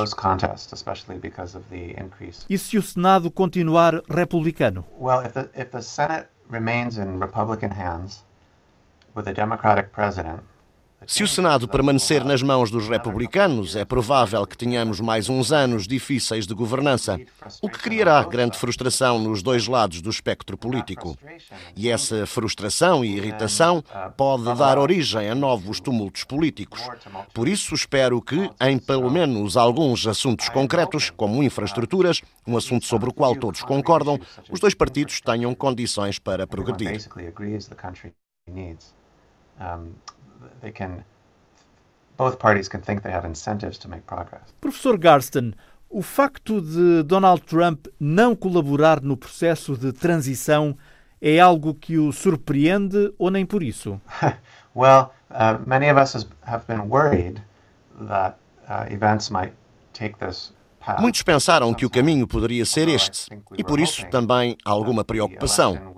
E 2.49 2.57
se 2.57 2.77
o 2.77 2.81
Senado 2.81 3.29
continuar 3.29 4.01
republicano? 4.09 4.85
Well, 4.97 5.25
if 5.25 5.33
the, 5.33 5.49
if 5.55 5.71
the 5.71 5.81
Senate 5.81 6.27
remains 6.49 6.97
in 6.97 7.19
Republican 7.19 7.71
hands 7.71 8.23
with 9.15 9.27
a 9.27 9.33
Democratic 9.33 9.91
president, 9.91 10.39
Se 11.07 11.23
o 11.23 11.27
Senado 11.27 11.67
permanecer 11.67 12.25
nas 12.25 12.41
mãos 12.41 12.69
dos 12.69 12.87
republicanos, 12.87 13.75
é 13.75 13.85
provável 13.85 14.45
que 14.45 14.57
tenhamos 14.57 14.99
mais 14.99 15.29
uns 15.29 15.51
anos 15.51 15.87
difíceis 15.87 16.45
de 16.45 16.53
governança, 16.53 17.19
o 17.61 17.69
que 17.69 17.79
criará 17.79 18.23
grande 18.23 18.57
frustração 18.57 19.17
nos 19.17 19.41
dois 19.41 19.67
lados 19.67 20.01
do 20.01 20.09
espectro 20.09 20.57
político. 20.57 21.17
E 21.75 21.89
essa 21.89 22.25
frustração 22.25 23.03
e 23.03 23.15
irritação 23.15 23.83
pode 24.17 24.53
dar 24.55 24.77
origem 24.77 25.29
a 25.29 25.35
novos 25.35 25.79
tumultos 25.79 26.23
políticos. 26.23 26.81
Por 27.33 27.47
isso, 27.47 27.73
espero 27.73 28.21
que, 28.21 28.49
em 28.61 28.77
pelo 28.77 29.09
menos 29.09 29.55
alguns 29.55 30.05
assuntos 30.05 30.49
concretos, 30.49 31.09
como 31.09 31.41
infraestruturas, 31.41 32.21
um 32.45 32.57
assunto 32.57 32.85
sobre 32.85 33.09
o 33.09 33.13
qual 33.13 33.35
todos 33.35 33.61
concordam, 33.61 34.19
os 34.51 34.59
dois 34.59 34.73
partidos 34.73 35.21
tenham 35.21 35.55
condições 35.55 36.19
para 36.19 36.45
progredir 36.45 36.99
they 40.61 40.71
can 40.71 41.03
both 42.17 42.37
parties 42.37 42.67
can 42.67 42.81
think 42.81 43.01
they 43.01 43.11
have 43.11 43.25
incentives 43.25 43.77
to 43.77 43.87
make 43.87 44.05
progress. 44.05 44.53
Professor 44.59 44.97
Garston, 44.97 45.53
o 45.89 46.01
facto 46.01 46.61
de 46.61 47.01
Donald 47.03 47.41
Trump 47.43 47.87
não 47.99 48.35
colaborar 48.35 49.01
no 49.01 49.15
processo 49.15 49.77
de 49.77 49.93
transição 49.93 50.77
é 51.21 51.39
algo 51.39 51.73
que 51.73 51.97
o 51.97 52.11
surpreende 52.11 53.13
ou 53.17 53.31
nem 53.31 53.45
por 53.45 53.63
isso? 53.63 53.99
well, 54.75 55.13
uh, 55.31 55.57
many 55.65 55.89
of 55.89 55.97
us 55.97 56.27
have 56.41 56.65
been 56.67 56.89
worried 56.89 57.41
that 58.07 58.37
uh, 58.69 58.85
events 58.89 59.29
might 59.29 59.53
take 59.93 60.17
this 60.19 60.53
Muitos 60.99 61.21
pensaram 61.21 61.73
que 61.73 61.85
o 61.85 61.89
caminho 61.89 62.27
poderia 62.27 62.65
ser 62.65 62.87
este, 62.87 63.29
e 63.57 63.63
por 63.63 63.79
isso 63.79 64.05
também 64.07 64.57
há 64.65 64.71
alguma 64.71 65.03
preocupação. 65.03 65.95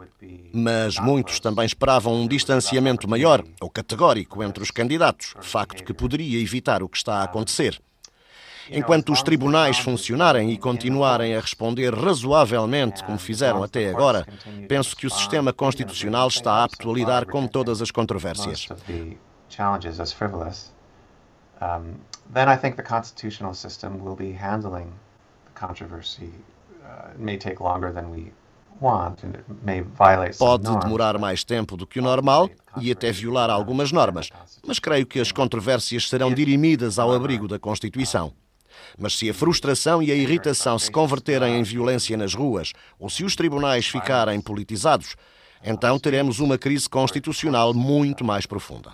Mas 0.54 1.00
muitos 1.00 1.39
também 1.39 1.65
esperavam 1.65 2.13
um 2.13 2.28
distanciamento 2.28 3.10
maior 3.10 3.44
ou 3.60 3.70
categórico 3.70 4.44
entre 4.44 4.62
os 4.63 4.72
candidatos, 4.72 5.34
facto 5.41 5.84
que 5.84 5.94
poderia 5.94 6.41
evitar 6.41 6.84
o 6.84 6.89
que 6.89 6.98
está 6.98 7.15
a 7.15 7.24
acontecer. 7.24 7.82
Enquanto 8.70 9.12
os 9.12 9.22
tribunais 9.22 9.80
funcionarem 9.80 10.52
e 10.52 10.58
continuarem 10.58 11.36
a 11.36 11.41
responder 11.41 11.94
razoavelmente 11.94 13.04
como 13.04 13.17
fizeram 13.17 13.63
até 13.63 13.89
agora, 13.89 14.26
penso 14.67 14.96
que 14.96 15.08
o 15.08 15.10
sistema 15.10 15.52
constitucional 15.52 16.28
está 16.28 16.63
apto 16.63 16.89
a 16.89 16.94
lidar 16.94 17.26
com 17.26 17.48
todas 17.48 17.82
as 17.82 17.91
controvérsias. 17.91 18.67
Then 22.34 22.48
I 22.48 22.58
think 22.58 22.76
the 22.76 22.84
constitutional 22.84 23.54
system 23.54 24.04
will 24.04 24.15
be 24.15 24.32
handling 24.32 24.91
the 25.46 25.60
controversy. 25.60 26.32
Uh, 26.84 27.12
it 27.13 27.20
may 27.20 27.38
take 27.38 27.60
longer 27.60 27.91
than 27.91 28.10
we 28.10 28.32
Pode 30.39 30.63
demorar 30.80 31.20
mais 31.20 31.44
tempo 31.44 31.78
do 31.78 31.86
que 31.86 32.00
o 32.00 32.02
normal 32.02 32.50
e 32.80 32.91
até 32.91 33.12
violar 33.12 33.52
algumas 33.52 33.91
normas, 33.91 34.30
mas 34.65 34.80
creio 34.80 35.06
que 35.06 35.20
as 35.20 35.32
controvérsias 35.32 36.10
serão 36.10 36.34
dirimidas 36.34 36.98
ao 36.98 37.13
abrigo 37.13 37.48
da 37.48 37.60
Constituição. 37.60 38.34
Mas 38.98 39.13
se 39.13 39.30
a 39.30 39.34
frustração 39.36 40.02
e 40.02 40.12
a 40.12 40.15
irritação 40.15 40.80
se 40.80 40.89
converterem 40.89 41.60
em 41.60 41.63
violência 41.63 42.17
nas 42.17 42.34
ruas 42.34 42.74
ou 42.98 43.08
se 43.08 43.24
os 43.24 43.36
tribunais 43.36 43.86
ficarem 43.86 44.41
politizados, 44.41 45.15
então 45.63 46.00
teremos 46.00 46.39
uma 46.39 46.58
crise 46.58 46.89
constitucional 46.89 47.76
muito 47.76 48.26
mais 48.26 48.48
profunda. 48.48 48.94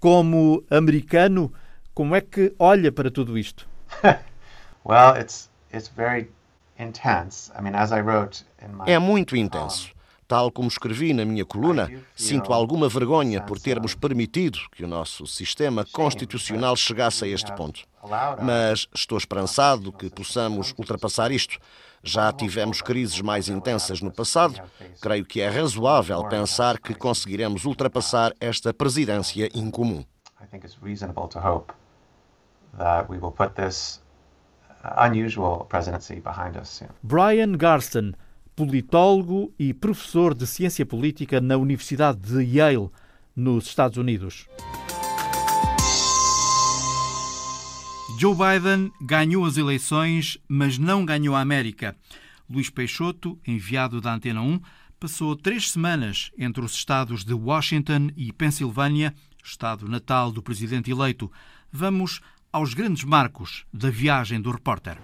Como 0.00 0.62
americano, 0.70 1.52
como 1.94 2.14
é 2.14 2.20
que 2.20 2.54
olha 2.58 2.92
para 2.92 3.10
tudo 3.10 3.36
isto? 3.36 3.66
Well, 4.84 5.16
it's 5.16 5.50
it's 5.72 5.88
very 5.88 6.28
intense. 6.78 7.50
I 7.58 7.60
mean, 7.60 7.74
as 7.74 7.90
I 7.90 8.00
wrote 8.00 8.44
in 8.62 8.72
my 8.72 8.84
É 8.86 9.00
muito 9.00 9.34
intenso. 9.36 9.90
Tal 10.28 10.50
como 10.50 10.68
escrevi 10.68 11.12
na 11.12 11.24
minha 11.24 11.44
coluna, 11.44 11.88
sinto 12.14 12.52
alguma 12.52 12.88
vergonha 12.88 13.40
por 13.40 13.60
termos 13.60 13.94
permitido 13.94 14.58
que 14.72 14.84
o 14.84 14.88
nosso 14.88 15.26
sistema 15.26 15.84
constitucional 15.92 16.74
chegasse 16.74 17.24
a 17.24 17.28
este 17.28 17.52
ponto. 17.54 17.82
Mas 18.42 18.88
estou 18.94 19.18
esperançado 19.18 19.92
que 19.92 20.10
possamos 20.10 20.74
ultrapassar 20.76 21.30
isto. 21.30 21.58
Já 22.02 22.32
tivemos 22.32 22.80
crises 22.82 23.20
mais 23.20 23.48
intensas 23.48 24.00
no 24.00 24.12
passado. 24.12 24.60
Creio 25.00 25.24
que 25.24 25.40
é 25.40 25.48
razoável 25.48 26.24
pensar 26.28 26.78
que 26.78 26.94
conseguiremos 26.94 27.64
ultrapassar 27.64 28.32
esta 28.40 28.72
presidência 28.72 29.48
incomum. 29.54 30.04
I 30.40 30.46
think 30.50 30.64
it's 30.64 30.78
reasonable 30.82 31.28
to 31.28 31.40
hope 31.40 31.72
that 32.78 33.08
we 33.08 33.18
will 33.18 33.32
put 33.32 33.54
this 33.54 34.00
unusual 34.98 35.66
presidency 35.68 36.20
behind 36.20 36.56
us. 36.56 36.82
Brian 37.02 37.56
Garston, 37.56 38.14
politólogo 38.56 39.52
e 39.58 39.74
professor 39.74 40.34
de 40.34 40.46
ciência 40.46 40.86
política 40.86 41.40
na 41.40 41.58
Universidade 41.58 42.18
de 42.18 42.42
Yale, 42.42 42.88
nos 43.36 43.66
Estados 43.66 43.98
Unidos. 43.98 44.48
Joe 48.18 48.34
Biden 48.34 48.90
ganhou 48.98 49.44
as 49.44 49.58
eleições, 49.58 50.38
mas 50.48 50.78
não 50.78 51.04
ganhou 51.04 51.36
a 51.36 51.40
América. 51.40 51.94
Luís 52.48 52.70
Peixoto, 52.70 53.38
enviado 53.46 54.00
da 54.00 54.14
Antena 54.14 54.40
1, 54.40 54.58
passou 54.98 55.36
três 55.36 55.70
semanas 55.70 56.30
entre 56.38 56.64
os 56.64 56.72
estados 56.72 57.24
de 57.24 57.34
Washington 57.34 58.08
e 58.16 58.32
Pensilvânia, 58.32 59.12
estado 59.44 59.86
natal 59.86 60.32
do 60.32 60.42
presidente 60.42 60.90
eleito. 60.90 61.30
Vamos 61.70 62.22
aos 62.50 62.72
grandes 62.72 63.04
marcos 63.04 63.66
da 63.70 63.90
viagem 63.90 64.40
do 64.40 64.50
repórter. 64.50 64.96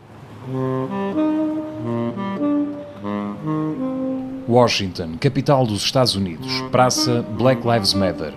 Washington, 4.46 5.18
capital 5.18 5.66
dos 5.66 5.84
Estados 5.84 6.14
Unidos, 6.14 6.46
Praça 6.70 7.22
Black 7.22 7.64
Lives 7.64 7.94
Matter, 7.94 8.32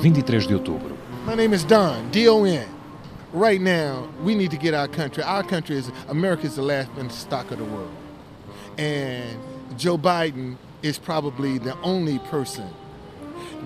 23 0.00 0.46
de 0.46 0.54
outubro. 0.54 0.96
My 1.26 1.34
name 1.34 1.52
is 1.52 1.64
Don, 1.64 2.10
D-O-N. 2.10 2.66
Right 3.32 3.60
now, 3.60 4.08
we 4.22 4.34
need 4.34 4.50
to 4.50 4.56
get 4.56 4.74
our 4.74 4.88
country. 4.88 5.22
Our 5.22 5.44
country 5.44 5.76
is 5.76 5.90
America's 6.08 6.56
the 6.56 6.62
last 6.62 6.90
stock 7.10 7.50
of 7.52 7.58
the 7.58 7.64
world. 7.64 7.90
And 8.76 9.38
Joe 9.76 9.96
Biden 9.96 10.56
is 10.82 10.98
probably 10.98 11.58
the 11.58 11.76
only 11.82 12.18
person 12.18 12.68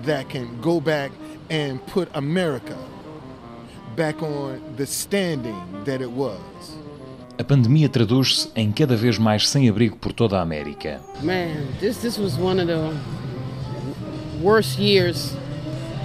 that 0.03 0.29
can 0.29 0.61
go 0.61 0.79
back 0.79 1.11
and 1.49 1.83
put 1.87 2.09
America 2.13 2.77
back 3.95 4.21
on 4.21 4.75
the 4.75 4.85
standing 4.85 5.83
that 5.85 6.01
it 6.01 6.11
was. 6.11 6.39
A 7.37 7.43
pandemia 7.43 7.89
traduz-se 7.89 8.49
em 8.55 8.71
cada 8.71 8.95
vez 8.95 9.17
mais 9.17 9.49
sem-abrigo 9.49 9.97
por 9.97 10.13
toda 10.13 10.39
a 10.39 10.41
América. 10.41 11.01
Man, 11.21 11.67
this 11.81 11.97
this 11.97 12.17
was 12.17 12.37
one 12.37 12.61
of 12.61 12.67
the 12.67 12.93
worst 14.41 14.79
years. 14.79 15.33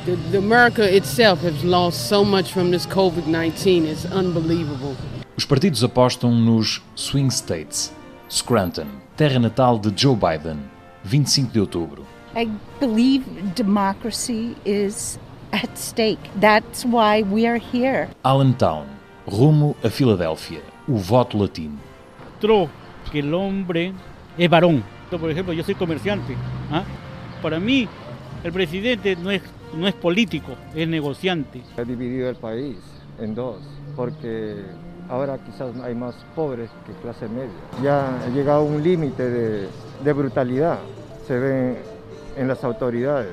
The, 0.07 0.17
the 0.33 0.39
America 0.39 0.83
itself 0.83 1.45
has 1.45 1.63
lost 1.63 2.09
so 2.09 2.25
much 2.25 2.53
from 2.53 2.73
this 2.73 2.85
COVID-19. 2.85 3.87
It's 3.87 4.05
unbelievable. 4.07 4.97
Os 5.37 5.45
partidos 5.45 5.85
apostam 5.85 6.35
nos 6.35 6.83
swing 6.97 7.31
states. 7.31 7.93
Scranton, 8.29 8.89
terra 9.17 9.39
natal 9.39 9.79
de 9.79 9.91
Joe 9.91 10.17
Biden, 10.17 10.59
25 11.05 11.53
de 11.53 11.61
outubro. 11.61 12.05
I 12.35 12.51
believe 12.81 13.25
democracy 13.55 14.57
is 14.65 15.19
at 15.53 15.79
stake. 15.79 16.21
That's 16.41 16.85
why 16.85 17.23
we 17.23 17.47
are 17.47 17.59
here. 17.59 18.09
Allentown, 18.25 18.87
rumo 19.27 19.77
a 19.83 19.89
Filadélfia, 19.89 20.61
o 20.91 20.99
voto 20.99 21.39
latino. 21.39 21.79
que 23.11 23.19
el 23.21 23.33
hombre 23.35 23.93
es 24.37 24.51
varón. 24.51 24.83
Por 25.11 25.31
ejemplo, 25.31 25.53
yo 25.53 25.63
soy 25.65 25.75
comerciante. 25.75 26.37
¿ah? 26.71 26.85
Para 27.43 27.59
mí, 27.59 27.89
el 28.45 28.53
presidente 28.53 29.17
no 29.17 29.31
es, 29.31 29.43
no 29.75 29.87
es 29.89 29.95
político, 29.95 30.53
es 30.75 30.89
negociante. 30.89 31.63
Ha 31.77 31.83
dividido 31.83 32.29
el 32.31 32.37
país 32.37 32.77
en 33.19 33.35
dos, 33.35 33.59
porque 33.97 34.57
ahora 35.09 35.39
quizás 35.39 35.75
hay 35.83 35.95
más 35.95 36.15
pobres 36.35 36.71
que 36.87 36.93
clase 37.03 37.29
media. 37.29 37.51
Ya 37.83 38.25
ha 38.25 38.29
llegado 38.29 38.61
a 38.61 38.65
un 38.65 38.83
límite 38.83 39.29
de, 39.29 39.69
de 40.05 40.13
brutalidad, 40.13 40.79
se 41.27 41.39
ve 41.39 41.83
en 42.37 42.49
las 42.49 42.63
autoridades. 42.65 43.33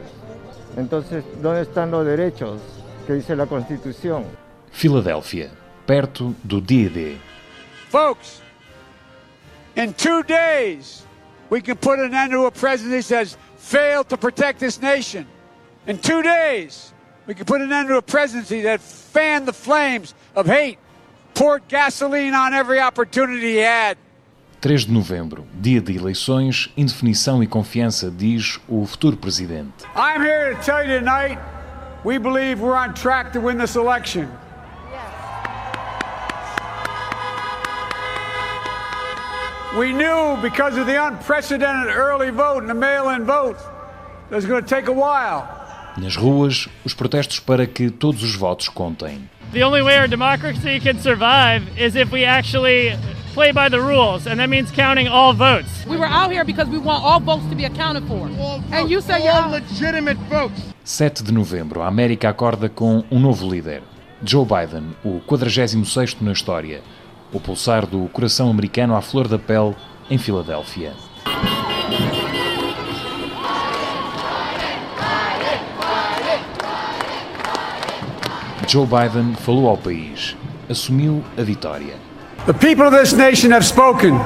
Entonces, 0.76 1.24
¿dónde 1.42 1.62
están 1.62 1.92
los 1.92 2.06
derechos 2.06 2.60
que 3.06 3.14
dice 3.14 3.36
la 3.36 3.46
Constitución? 3.46 4.24
Filadélfia, 4.72 5.50
perto 5.86 6.34
do 6.44 6.62
dia 6.62 6.90
D. 6.90 7.27
Folks, 7.90 8.42
in 9.76 9.94
two 9.94 10.24
days, 10.24 11.04
we 11.50 11.62
can 11.62 11.78
put 11.78 12.00
an 12.00 12.14
end 12.14 12.32
to 12.32 12.46
a 12.46 12.52
president 12.52 13.06
that 13.08 13.16
has 13.16 13.38
failed 13.58 14.10
to 14.10 14.18
protect 14.18 14.60
this 14.60 14.82
nation. 14.82 15.26
In 15.86 15.98
two 15.98 16.22
days, 16.22 16.94
we 17.26 17.34
can 17.34 17.46
put 17.46 17.62
an 17.62 17.72
end 17.72 17.88
to 17.88 17.98
a 17.98 18.02
presidency 18.02 18.62
that 18.62 18.82
fanned 18.82 19.48
the 19.48 19.54
flames 19.54 20.14
of 20.36 20.48
hate, 20.48 20.80
poured 21.34 21.68
gasoline 21.70 22.34
on 22.34 22.54
every 22.54 22.80
opportunity 22.80 23.54
he 23.54 23.58
had. 23.58 23.98
3 24.60 24.86
de 24.86 24.92
novembro, 24.92 25.46
dia 25.54 25.80
de 25.80 25.96
eleições, 25.96 26.74
indefinição 26.76 27.44
e 27.44 27.48
confiança, 27.48 28.10
diz 28.10 28.60
o 28.68 28.86
futuro 28.86 29.16
presidente. 29.16 29.86
I'm 29.96 30.22
here 30.22 30.56
to 30.56 30.62
tell 30.64 30.84
you 30.84 31.00
tonight, 31.00 31.40
we 32.04 32.18
believe 32.18 32.60
we're 32.60 32.76
on 32.76 32.94
track 32.94 33.32
to 33.34 33.40
win 33.40 33.58
this 33.58 33.76
election. 33.76 34.28
We 39.78 39.94
knew 39.94 40.38
because 40.42 40.76
of 40.76 40.88
the 40.88 40.96
unprecedented 40.96 41.96
early 41.96 42.32
vote 42.32 42.64
and 42.64 42.70
the 42.70 42.74
mail-in 42.74 43.26
vote 43.26 43.58
It's 44.32 44.46
going 44.46 44.64
to 44.64 44.68
take 44.68 44.90
a 44.90 44.94
while. 44.94 45.48
Nas 45.98 46.16
ruas, 46.16 46.68
os 46.84 46.94
protestos 46.94 47.40
para 47.40 47.68
que 47.68 47.90
todos 47.90 48.24
os 48.24 48.36
votos 48.36 48.70
contem. 48.70 49.30
The 49.54 49.64
only 49.64 49.82
way 49.82 49.98
our 49.98 50.08
democracy 50.08 50.80
can 50.80 51.00
survive 51.00 51.64
is 51.78 51.96
if 51.96 52.12
we 52.12 52.26
actually 52.26 52.98
play 53.34 53.52
by 53.54 53.70
the 53.70 53.80
rules, 53.80 54.28
and 54.28 54.40
that 54.40 54.50
means 54.50 54.72
counting 54.72 55.08
all 55.08 55.34
votes. 55.34 55.86
We 55.86 55.96
were 55.96 56.10
out 56.10 56.32
here 56.32 56.44
because 56.44 56.70
we 56.70 56.80
want 56.80 57.04
all 57.04 57.20
votes 57.20 57.48
to 57.50 57.56
be 57.56 57.66
accounted 57.66 58.08
for. 58.08 58.28
And 58.72 58.90
you 58.90 59.00
say 59.00 59.24
you're 59.24 59.48
legitimate 59.48 60.18
votes. 60.28 60.60
7 60.84 61.24
de 61.24 61.32
novembro, 61.32 61.84
a 61.84 61.88
América 61.88 62.30
acorda 62.30 62.68
com 62.68 63.04
um 63.12 63.20
novo 63.20 63.48
líder. 63.48 63.84
Joe 64.24 64.46
Biden, 64.46 64.96
o 65.06 65.22
46º 65.28 66.18
na 66.22 66.32
história. 66.32 66.82
O 67.34 67.40
pulsar 67.40 67.86
do 67.86 68.08
coração 68.10 68.50
americano 68.50 68.96
à 68.96 69.02
flor 69.02 69.28
da 69.28 69.38
pele 69.38 69.76
em 70.10 70.18
Filadélfia. 70.18 70.94
Joe 78.68 78.86
Biden 78.86 79.36
falou 79.36 79.70
ao 79.70 79.78
país, 79.78 80.36
assumiu 80.70 81.24
a 81.38 81.42
vitória. 81.42 81.96
The 82.46 82.54
people 82.54 82.86
of 82.86 82.98
this 82.98 83.14
nation 83.14 83.52
have 83.52 83.66
spoken. 83.66 84.18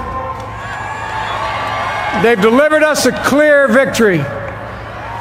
They've 2.21 2.41
delivered 2.41 2.83
us 2.83 3.07
a 3.07 3.11
clear 3.23 3.67
victory, 3.67 4.19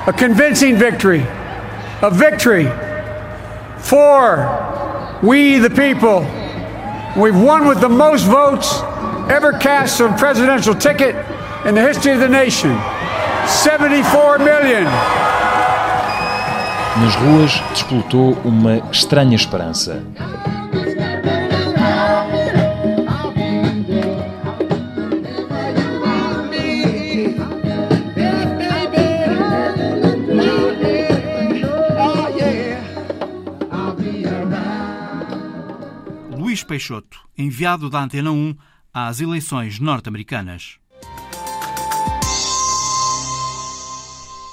a 0.06 0.12
convincing 0.12 0.76
victory, 0.76 1.22
a 2.02 2.10
victory 2.10 2.66
for 3.78 5.18
we 5.22 5.58
the 5.58 5.70
people. 5.70 6.39
We've 7.16 7.34
won 7.34 7.66
with 7.66 7.80
the 7.80 7.88
most 7.88 8.24
votes 8.24 8.82
ever 9.28 9.52
cast 9.52 10.00
on 10.00 10.14
a 10.14 10.16
presidential 10.16 10.74
ticket 10.74 11.16
in 11.66 11.74
the 11.74 11.82
history 11.82 12.12
of 12.12 12.20
the 12.20 12.28
nation. 12.28 12.70
74 13.46 14.38
million. 14.38 14.84
Nas 17.02 17.14
ruas 17.16 17.62
desplotou 17.72 18.36
uma 18.44 18.78
estranha 18.92 19.34
esperança. 19.34 20.02
Peixoto, 36.70 37.18
enviado 37.36 37.90
da 37.90 38.00
Antena 38.00 38.30
1 38.30 38.54
às 38.94 39.20
eleições 39.20 39.80
norte-americanas. 39.80 40.78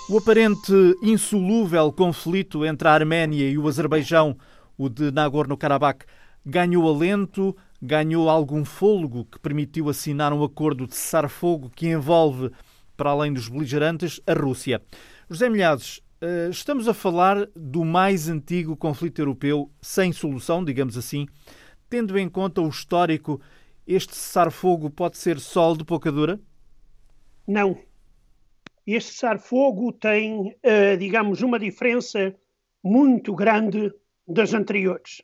O 0.10 0.18
aparente 0.18 0.74
insolúvel 1.04 1.92
conflito 1.92 2.66
entre 2.66 2.88
a 2.88 2.94
Arménia 2.94 3.48
e 3.48 3.56
o 3.56 3.68
Azerbaijão, 3.68 4.36
o 4.76 4.90
de 4.90 5.12
Nagorno-Karabakh, 5.12 6.06
ganhou 6.44 6.90
alento, 6.90 7.56
ganhou 7.80 8.32
algum 8.32 8.66
fôlego 8.66 9.24
que 9.26 9.38
permitiu 9.38 9.88
assinar 9.88 10.34
um 10.34 10.44
acordo 10.44 10.88
de 10.88 10.96
cessar-fogo 10.96 11.70
que 11.70 11.88
envolve, 11.88 12.50
para 12.96 13.12
além 13.12 13.32
dos 13.32 13.48
beligerantes, 13.48 14.20
a 14.26 14.34
Rússia. 14.34 14.82
José 15.30 15.50
Milhazes, 15.50 16.02
eh, 16.20 16.48
estamos 16.50 16.88
a 16.88 16.96
falar 16.96 17.48
do 17.56 17.86
mais 17.86 18.28
antigo 18.28 18.76
conflito 18.76 19.22
europeu 19.22 19.70
sem 19.80 20.12
solução, 20.12 20.66
digamos 20.66 20.98
assim. 20.98 21.28
Tendo 21.90 22.18
em 22.18 22.30
conta 22.30 22.62
o 22.62 22.68
histórico, 22.68 23.42
este 23.86 24.16
cessar-fogo 24.16 24.90
pode 24.90 25.18
ser 25.18 25.40
sol 25.40 25.76
de 25.76 25.86
pouca 25.86 26.12
dura? 26.12 26.40
Não 27.48 27.78
este 28.88 29.12
cessar-fogo 29.12 29.92
tem, 29.92 30.56
uh, 30.64 30.98
digamos, 30.98 31.42
uma 31.42 31.60
diferença 31.60 32.34
muito 32.82 33.36
grande 33.36 33.94
das 34.26 34.54
anteriores. 34.54 35.22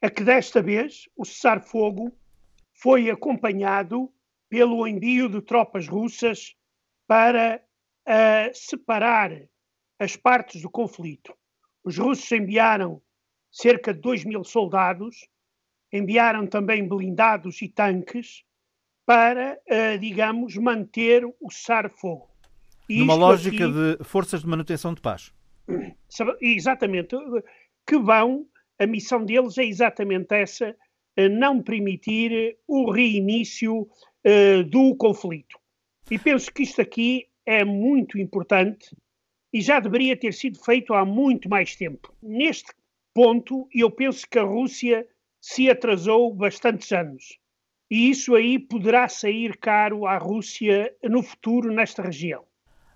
É 0.00 0.10
que 0.10 0.24
desta 0.24 0.60
vez 0.60 1.08
o 1.16 1.24
cessar-fogo 1.24 2.12
foi 2.74 3.08
acompanhado 3.08 4.12
pelo 4.48 4.84
envio 4.84 5.28
de 5.28 5.40
tropas 5.40 5.86
russas 5.86 6.56
para 7.06 7.62
uh, 8.08 8.52
separar 8.52 9.30
as 9.96 10.16
partes 10.16 10.60
do 10.60 10.68
conflito. 10.68 11.32
Os 11.84 11.96
russos 11.96 12.30
enviaram 12.32 13.00
cerca 13.48 13.94
de 13.94 14.00
2 14.00 14.24
mil 14.24 14.42
soldados, 14.42 15.28
enviaram 15.92 16.46
também 16.46 16.86
blindados 16.86 17.60
e 17.62 17.68
tanques 17.68 18.44
para, 19.04 19.58
uh, 19.68 19.98
digamos, 19.98 20.56
manter 20.56 21.24
o 21.24 21.50
cessar-fogo. 21.50 22.28
Numa 22.88 23.14
lógica 23.14 23.64
aqui, 23.64 23.98
de 23.98 24.04
forças 24.04 24.42
de 24.42 24.46
manutenção 24.46 24.94
de 24.94 25.00
paz. 25.00 25.32
Exatamente. 26.40 27.16
Que 27.86 27.98
vão, 27.98 28.46
a 28.78 28.86
missão 28.86 29.24
deles 29.24 29.58
é 29.58 29.64
exatamente 29.64 30.32
essa, 30.34 30.76
não 31.30 31.62
permitir 31.62 32.56
o 32.66 32.90
reinício 32.90 33.82
uh, 33.82 34.64
do 34.64 34.94
conflito. 34.96 35.58
E 36.10 36.18
penso 36.18 36.52
que 36.52 36.62
isto 36.62 36.80
aqui 36.80 37.26
é 37.44 37.64
muito 37.64 38.18
importante 38.18 38.94
e 39.52 39.60
já 39.60 39.80
deveria 39.80 40.16
ter 40.16 40.32
sido 40.32 40.58
feito 40.62 40.94
há 40.94 41.04
muito 41.04 41.48
mais 41.48 41.76
tempo. 41.76 42.14
Neste 42.22 42.72
ponto, 43.14 43.68
eu 43.74 43.90
penso 43.90 44.26
que 44.28 44.38
a 44.38 44.42
Rússia 44.42 45.06
se 45.42 45.68
atrasou 45.68 46.32
bastantes 46.32 46.92
anos. 46.92 47.38
E 47.90 48.08
isso 48.08 48.34
aí 48.36 48.58
poderá 48.58 49.08
sair 49.08 49.58
caro 49.58 50.06
à 50.06 50.16
Rússia 50.16 50.96
no 51.02 51.22
futuro 51.22 51.72
nesta 51.72 52.00
região. 52.00 52.46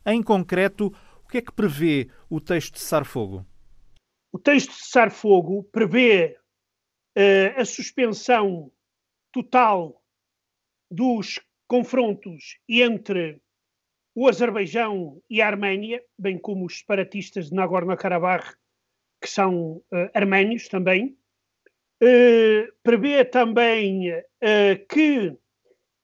Em 0.06 0.22
concreto, 0.22 0.86
o 1.24 1.28
que 1.28 1.38
é 1.38 1.42
que 1.42 1.52
prevê 1.52 2.08
o 2.30 2.40
texto 2.40 2.74
de 2.74 2.80
cessar-fogo? 2.80 3.44
O 4.32 4.38
texto 4.38 4.70
de 4.70 4.76
cessar-fogo 4.76 5.64
prevê 5.64 6.38
uh, 7.18 7.60
a 7.60 7.64
suspensão 7.64 8.70
total 9.32 10.00
dos 10.88 11.40
confrontos 11.66 12.58
entre 12.68 13.42
o 14.14 14.28
Azerbaijão 14.28 15.20
e 15.28 15.42
a 15.42 15.48
Arménia, 15.48 16.02
bem 16.16 16.38
como 16.38 16.64
os 16.64 16.78
separatistas 16.78 17.50
de 17.50 17.56
Nagorno-Karabakh, 17.56 18.56
que 19.20 19.28
são 19.28 19.76
uh, 19.76 19.84
arménios 20.14 20.68
também. 20.68 21.18
Uh, 22.02 22.70
prevê 22.82 23.24
também 23.24 24.12
uh, 24.12 24.86
que 24.88 25.36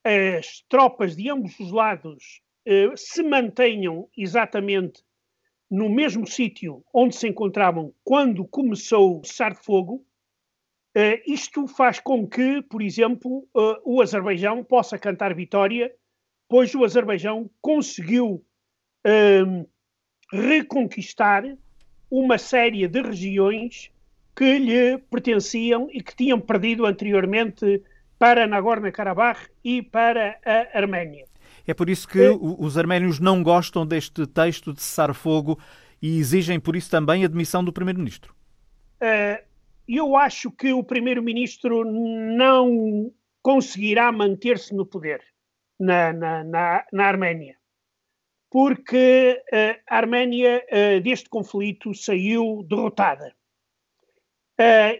as 0.04 0.64
tropas 0.68 1.14
de 1.16 1.30
ambos 1.30 1.58
os 1.60 1.70
lados 1.70 2.42
eh, 2.64 2.90
se 2.96 3.22
mantenham 3.22 4.08
exatamente 4.16 5.02
no 5.70 5.88
mesmo 5.88 6.26
sítio 6.26 6.84
onde 6.94 7.16
se 7.16 7.26
encontravam 7.28 7.92
quando 8.04 8.46
começou 8.46 9.20
o 9.20 9.24
cessar-fogo, 9.24 10.04
uh, 10.96 11.22
isto 11.26 11.66
faz 11.66 11.98
com 11.98 12.28
que, 12.28 12.60
por 12.62 12.82
exemplo, 12.82 13.48
uh, 13.54 13.80
o 13.84 14.02
Azerbaijão 14.02 14.62
possa 14.62 14.98
cantar 14.98 15.34
vitória, 15.34 15.92
pois 16.48 16.74
o 16.74 16.84
Azerbaijão 16.84 17.50
conseguiu 17.60 18.44
uh, 19.06 19.70
reconquistar 20.30 21.42
uma 22.10 22.36
série 22.36 22.86
de 22.86 23.00
regiões 23.00 23.90
que 24.34 24.58
lhe 24.58 24.98
pertenciam 25.10 25.88
e 25.92 26.02
que 26.02 26.14
tinham 26.16 26.40
perdido 26.40 26.86
anteriormente 26.86 27.82
para 28.18 28.46
Nagorno-Karabakh 28.46 29.50
e 29.64 29.82
para 29.82 30.38
a 30.44 30.78
Arménia. 30.78 31.26
É 31.66 31.74
por 31.74 31.88
isso 31.88 32.08
que 32.08 32.20
é. 32.20 32.30
os 32.30 32.76
arménios 32.78 33.20
não 33.20 33.42
gostam 33.42 33.86
deste 33.86 34.26
texto 34.26 34.72
de 34.72 34.82
cessar-fogo 34.82 35.58
e 36.00 36.18
exigem 36.18 36.58
por 36.58 36.74
isso 36.74 36.90
também 36.90 37.24
a 37.24 37.28
demissão 37.28 37.62
do 37.62 37.72
primeiro-ministro. 37.72 38.34
Uh, 39.00 39.42
eu 39.86 40.16
acho 40.16 40.50
que 40.50 40.72
o 40.72 40.82
primeiro-ministro 40.82 41.84
não 41.84 43.12
conseguirá 43.42 44.10
manter-se 44.10 44.74
no 44.74 44.86
poder 44.86 45.20
na, 45.78 46.12
na, 46.12 46.44
na, 46.44 46.84
na 46.92 47.04
Arménia, 47.04 47.56
porque 48.50 49.42
uh, 49.52 49.82
a 49.88 49.96
Arménia 49.96 50.64
deste 51.02 51.28
conflito 51.28 51.94
saiu 51.94 52.64
derrotada. 52.68 53.34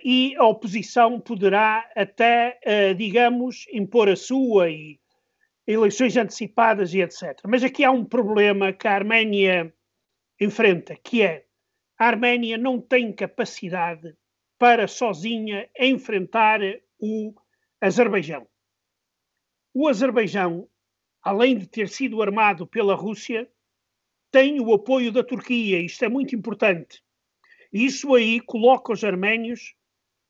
E 0.04 0.34
a 0.36 0.44
oposição 0.44 1.20
poderá 1.20 1.90
até, 1.94 2.58
digamos, 2.96 3.66
impor 3.72 4.08
a 4.08 4.16
sua 4.16 4.70
e 4.70 4.98
eleições 5.66 6.16
antecipadas 6.16 6.92
e 6.92 7.00
etc. 7.00 7.40
Mas 7.46 7.62
aqui 7.62 7.84
há 7.84 7.90
um 7.90 8.04
problema 8.04 8.72
que 8.72 8.88
a 8.88 8.94
Arménia 8.94 9.72
enfrenta, 10.40 10.96
que 10.96 11.22
é 11.22 11.46
a 11.98 12.06
Arménia 12.06 12.58
não 12.58 12.80
tem 12.80 13.12
capacidade 13.12 14.16
para 14.58 14.88
sozinha 14.88 15.68
enfrentar 15.78 16.60
o 16.98 17.34
Azerbaijão. 17.80 18.46
O 19.74 19.88
Azerbaijão, 19.88 20.68
além 21.22 21.56
de 21.56 21.66
ter 21.66 21.88
sido 21.88 22.20
armado 22.20 22.66
pela 22.66 22.94
Rússia, 22.94 23.48
tem 24.30 24.60
o 24.60 24.72
apoio 24.72 25.12
da 25.12 25.22
Turquia, 25.22 25.80
isto 25.80 26.04
é 26.04 26.08
muito 26.08 26.34
importante. 26.34 27.02
Isso 27.72 28.14
aí 28.14 28.40
coloca 28.40 28.92
os 28.92 29.02
arménios 29.02 29.74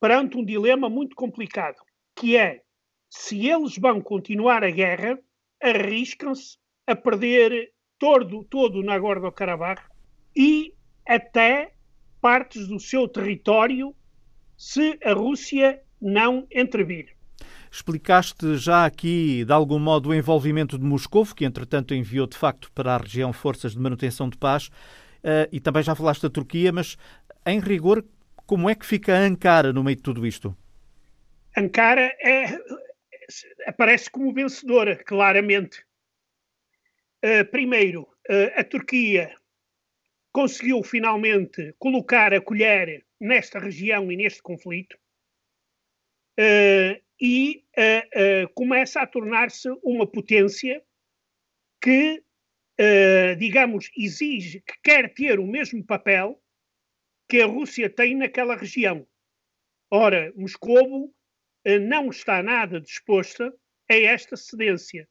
perante 0.00 0.36
um 0.36 0.44
dilema 0.44 0.88
muito 0.88 1.16
complicado, 1.16 1.76
que 2.14 2.36
é 2.36 2.62
se 3.10 3.48
eles 3.48 3.76
vão 3.76 4.00
continuar 4.00 4.64
a 4.64 4.70
guerra, 4.70 5.18
arriscam-se 5.62 6.56
a 6.86 6.96
perder 6.96 7.72
todo, 7.98 8.44
todo 8.44 8.80
o 8.80 8.82
Nagorno-Karabakh 8.82 9.82
e 10.34 10.74
até 11.06 11.72
partes 12.20 12.66
do 12.68 12.80
seu 12.80 13.06
território 13.06 13.94
se 14.56 14.98
a 15.04 15.12
Rússia 15.12 15.82
não 16.00 16.46
intervir. 16.52 17.16
Explicaste 17.70 18.56
já 18.56 18.84
aqui, 18.84 19.44
de 19.44 19.52
algum 19.52 19.78
modo, 19.78 20.10
o 20.10 20.14
envolvimento 20.14 20.78
de 20.78 20.84
Moscou, 20.84 21.24
que 21.26 21.44
entretanto 21.44 21.94
enviou 21.94 22.26
de 22.26 22.36
facto 22.36 22.70
para 22.72 22.94
a 22.94 22.98
região 22.98 23.32
forças 23.32 23.72
de 23.72 23.78
manutenção 23.78 24.28
de 24.28 24.36
paz, 24.36 24.66
uh, 24.66 25.48
e 25.50 25.58
também 25.58 25.82
já 25.82 25.94
falaste 25.94 26.22
da 26.22 26.30
Turquia, 26.30 26.72
mas 26.72 26.96
em 27.46 27.60
rigor, 27.60 28.04
como 28.46 28.68
é 28.68 28.74
que 28.74 28.86
fica 28.86 29.16
Ankara 29.16 29.72
no 29.72 29.82
meio 29.82 29.96
de 29.96 30.02
tudo 30.02 30.26
isto? 30.26 30.56
Ankara 31.56 32.14
é, 32.20 32.46
aparece 33.66 34.10
como 34.10 34.32
vencedora, 34.32 34.96
claramente. 34.96 35.84
Uh, 37.24 37.44
primeiro, 37.50 38.02
uh, 38.02 38.52
a 38.56 38.64
Turquia 38.64 39.34
conseguiu 40.32 40.82
finalmente 40.82 41.74
colocar 41.78 42.32
a 42.32 42.40
colher 42.40 43.04
nesta 43.20 43.58
região 43.58 44.10
e 44.10 44.16
neste 44.16 44.42
conflito 44.42 44.98
uh, 46.38 47.00
e 47.20 47.64
começa 48.54 49.00
a 49.00 49.06
tornar-se 49.06 49.68
uma 49.84 50.04
potência 50.04 50.82
que, 51.80 52.20
digamos, 53.38 53.88
exige, 53.96 54.60
que 54.60 54.74
quer 54.82 55.14
ter 55.14 55.38
o 55.38 55.46
mesmo 55.46 55.84
papel 55.84 56.42
que 57.32 57.40
a 57.40 57.46
Rússia 57.46 57.88
tem 57.88 58.14
naquela 58.14 58.54
região. 58.54 59.08
Ora, 59.90 60.30
Moscovo 60.36 61.10
não 61.80 62.10
está 62.10 62.42
nada 62.42 62.78
disposta 62.78 63.50
a 63.90 63.94
esta 63.94 64.36
cedência. 64.36 65.08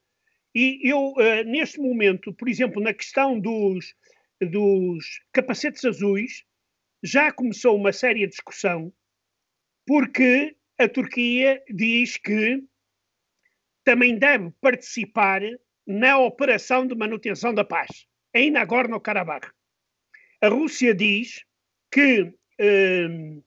E 0.54 0.88
eu, 0.88 1.14
uh, 1.14 1.44
neste 1.48 1.80
momento, 1.80 2.32
por 2.32 2.48
exemplo, 2.48 2.80
na 2.80 2.94
questão 2.94 3.40
dos, 3.40 3.96
dos 4.40 5.04
capacetes 5.34 5.84
azuis, 5.84 6.44
já 7.02 7.32
começou 7.32 7.76
uma 7.76 7.92
séria 7.92 8.28
discussão, 8.28 8.94
porque 9.88 10.56
a 10.78 10.88
Turquia 10.88 11.60
diz 11.74 12.18
que 12.18 12.64
também 13.84 14.16
deve 14.16 14.52
participar 14.62 15.42
na 15.88 16.20
operação 16.20 16.86
de 16.86 16.94
manutenção 16.94 17.52
da 17.52 17.66
paz, 17.66 18.06
em 18.32 18.52
Nagorno-Karabakh. 18.52 19.52
A 20.40 20.50
Rússia 20.50 20.94
diz 20.94 21.44
que 21.92 22.22
uh, 22.22 23.44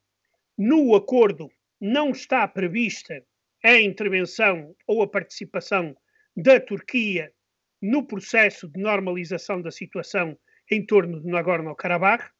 no 0.57 0.95
acordo 0.95 1.51
não 1.81 2.11
está 2.11 2.47
prevista 2.47 3.25
a 3.63 3.81
intervenção 3.81 4.77
ou 4.87 5.03
a 5.03 5.09
participação 5.09 5.97
da 6.37 6.61
Turquia 6.61 7.33
no 7.81 8.07
processo 8.07 8.69
de 8.69 8.81
normalização 8.81 9.61
da 9.61 9.71
situação 9.71 10.39
em 10.71 10.85
torno 10.85 11.21
de 11.21 11.29
Nagorno-Karabakh, 11.29 12.31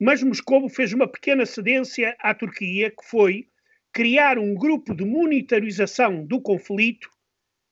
mas 0.00 0.22
Moscou 0.22 0.68
fez 0.68 0.92
uma 0.92 1.08
pequena 1.08 1.46
cedência 1.46 2.16
à 2.18 2.34
Turquia, 2.34 2.90
que 2.90 3.04
foi 3.04 3.48
criar 3.92 4.38
um 4.38 4.54
grupo 4.54 4.94
de 4.94 5.04
monitorização 5.04 6.24
do 6.24 6.40
conflito, 6.40 7.08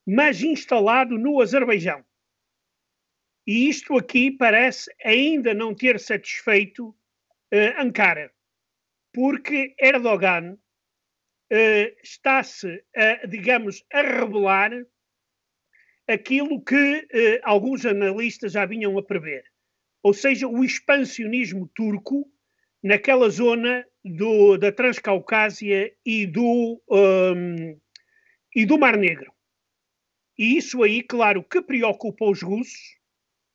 mas 0.05 0.41
instalado 0.41 1.17
no 1.17 1.39
Azerbaijão. 1.41 2.03
E 3.45 3.69
isto 3.69 3.95
aqui 3.95 4.31
parece 4.31 4.91
ainda 5.03 5.53
não 5.53 5.75
ter 5.75 5.99
satisfeito 5.99 6.95
uh, 7.53 7.81
Ankara, 7.81 8.31
porque 9.13 9.75
Erdogan 9.79 10.53
uh, 10.53 11.95
está-se, 12.03 12.83
digamos, 13.29 13.83
a 13.91 14.01
revelar 14.01 14.71
aquilo 16.07 16.63
que 16.63 16.97
uh, 16.97 17.39
alguns 17.43 17.85
analistas 17.85 18.53
já 18.53 18.65
vinham 18.65 18.97
a 18.97 19.03
prever, 19.03 19.43
ou 20.03 20.13
seja, 20.13 20.47
o 20.47 20.63
expansionismo 20.63 21.69
turco 21.73 22.29
naquela 22.83 23.29
zona 23.29 23.85
do, 24.03 24.57
da 24.57 24.71
Transcaucásia 24.71 25.91
e 26.05 26.27
do, 26.27 26.79
um, 26.87 27.79
e 28.55 28.65
do 28.65 28.77
Mar 28.77 28.95
Negro. 28.95 29.33
E 30.37 30.57
isso 30.57 30.83
aí, 30.83 31.01
claro, 31.01 31.43
que 31.43 31.61
preocupa 31.61 32.25
os 32.25 32.43
russos, 32.43 32.99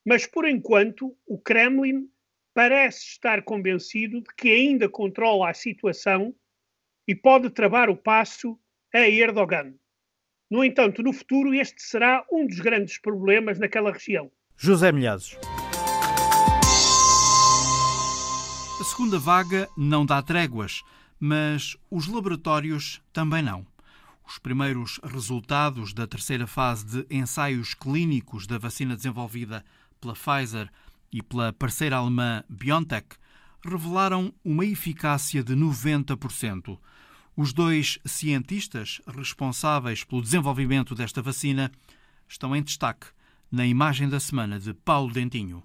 mas 0.05 0.27
por 0.27 0.49
enquanto 0.49 1.17
o 1.27 1.39
Kremlin 1.39 2.11
parece 2.55 3.05
estar 3.05 3.43
convencido 3.43 4.21
de 4.21 4.35
que 4.37 4.51
ainda 4.51 4.89
controla 4.89 5.51
a 5.51 5.55
situação 5.55 6.35
e 7.07 7.15
pode 7.15 7.51
travar 7.51 7.89
o 7.89 7.97
passo 7.97 8.59
a 8.95 9.01
Erdogan. 9.01 9.75
No 10.51 10.65
entanto, 10.65 11.03
no 11.03 11.13
futuro, 11.13 11.55
este 11.55 11.81
será 11.81 12.25
um 12.31 12.47
dos 12.47 12.59
grandes 12.59 12.99
problemas 12.99 13.59
naquela 13.59 13.93
região. 13.93 14.31
José 14.57 14.91
Milhazes. 14.91 15.39
A 18.81 18.85
segunda 18.85 19.19
vaga 19.19 19.69
não 19.77 20.05
dá 20.05 20.23
tréguas, 20.23 20.83
mas 21.19 21.77
os 21.91 22.09
laboratórios 22.09 23.01
também 23.13 23.43
não. 23.43 23.67
Os 24.27 24.39
primeiros 24.39 24.99
resultados 25.05 25.93
da 25.93 26.07
terceira 26.07 26.47
fase 26.47 27.05
de 27.05 27.15
ensaios 27.15 27.75
clínicos 27.75 28.47
da 28.47 28.59
vacina 28.59 28.97
desenvolvida 28.97 29.65
pela 30.01 30.15
Pfizer 30.15 30.71
e 31.13 31.23
pela 31.23 31.53
parceira 31.53 31.97
alemã 31.97 32.43
BioNTech 32.49 33.17
revelaram 33.65 34.33
uma 34.45 34.65
eficácia 34.65 35.43
de 35.43 35.55
90%. 35.55 36.79
Os 37.37 37.53
dois 37.53 37.99
cientistas 38.05 39.01
responsáveis 39.07 40.05
pelo 40.05 40.23
desenvolvimento 40.23 40.95
desta 40.95 41.23
vacina 41.23 41.71
estão 42.29 42.55
em 42.55 42.63
destaque 42.63 43.07
na 43.51 43.67
imagem 43.67 44.09
da 44.09 44.21
semana 44.21 44.59
de 44.59 44.73
Paulo 44.73 45.13
Dentinho. 45.13 45.63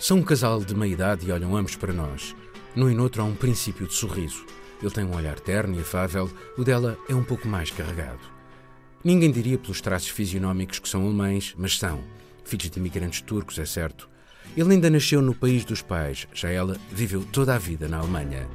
São 0.00 0.18
um 0.18 0.22
casal 0.22 0.64
de 0.64 0.74
meia 0.74 0.92
idade 0.92 1.26
e 1.26 1.30
olham 1.30 1.56
ambos 1.56 1.76
para 1.76 1.92
nós. 1.92 2.34
No 2.74 2.90
e 2.90 2.94
noutro 2.94 3.22
há 3.22 3.24
um 3.24 3.34
princípio 3.34 3.86
de 3.86 3.94
sorriso. 3.94 4.44
Ele 4.80 4.90
tem 4.90 5.04
um 5.04 5.14
olhar 5.14 5.38
terno 5.38 5.76
e 5.76 5.80
afável, 5.80 6.28
o 6.58 6.64
dela 6.64 6.98
é 7.08 7.14
um 7.14 7.22
pouco 7.22 7.46
mais 7.46 7.70
carregado. 7.70 8.20
Ninguém 9.04 9.30
diria 9.30 9.58
pelos 9.58 9.80
traços 9.80 10.08
fisionómicos 10.08 10.78
que 10.78 10.88
são 10.88 11.04
alemães, 11.04 11.54
mas 11.56 11.78
são. 11.78 12.02
Filhos 12.44 12.70
de 12.70 12.78
imigrantes 12.78 13.20
turcos, 13.20 13.58
é 13.58 13.64
certo. 13.64 14.08
Ele 14.56 14.74
ainda 14.74 14.90
nasceu 14.90 15.22
no 15.22 15.34
país 15.34 15.64
dos 15.64 15.80
pais, 15.80 16.26
já 16.34 16.50
ela 16.50 16.76
viveu 16.90 17.24
toda 17.24 17.54
a 17.54 17.58
vida 17.58 17.88
na 17.88 17.98
Alemanha. 17.98 18.48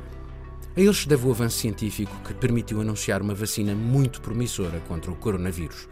A 0.76 0.80
eles 0.80 0.98
se 0.98 1.08
deve 1.08 1.26
o 1.26 1.32
avanço 1.32 1.58
científico 1.58 2.16
que 2.24 2.36
permitiu 2.36 2.80
anunciar 2.82 3.22
uma 3.22 3.34
vacina 3.34 3.74
muito 3.74 4.22
promissora 4.22 4.80
contra 4.88 5.10
o 5.10 5.16
coronavírus. 5.16 5.88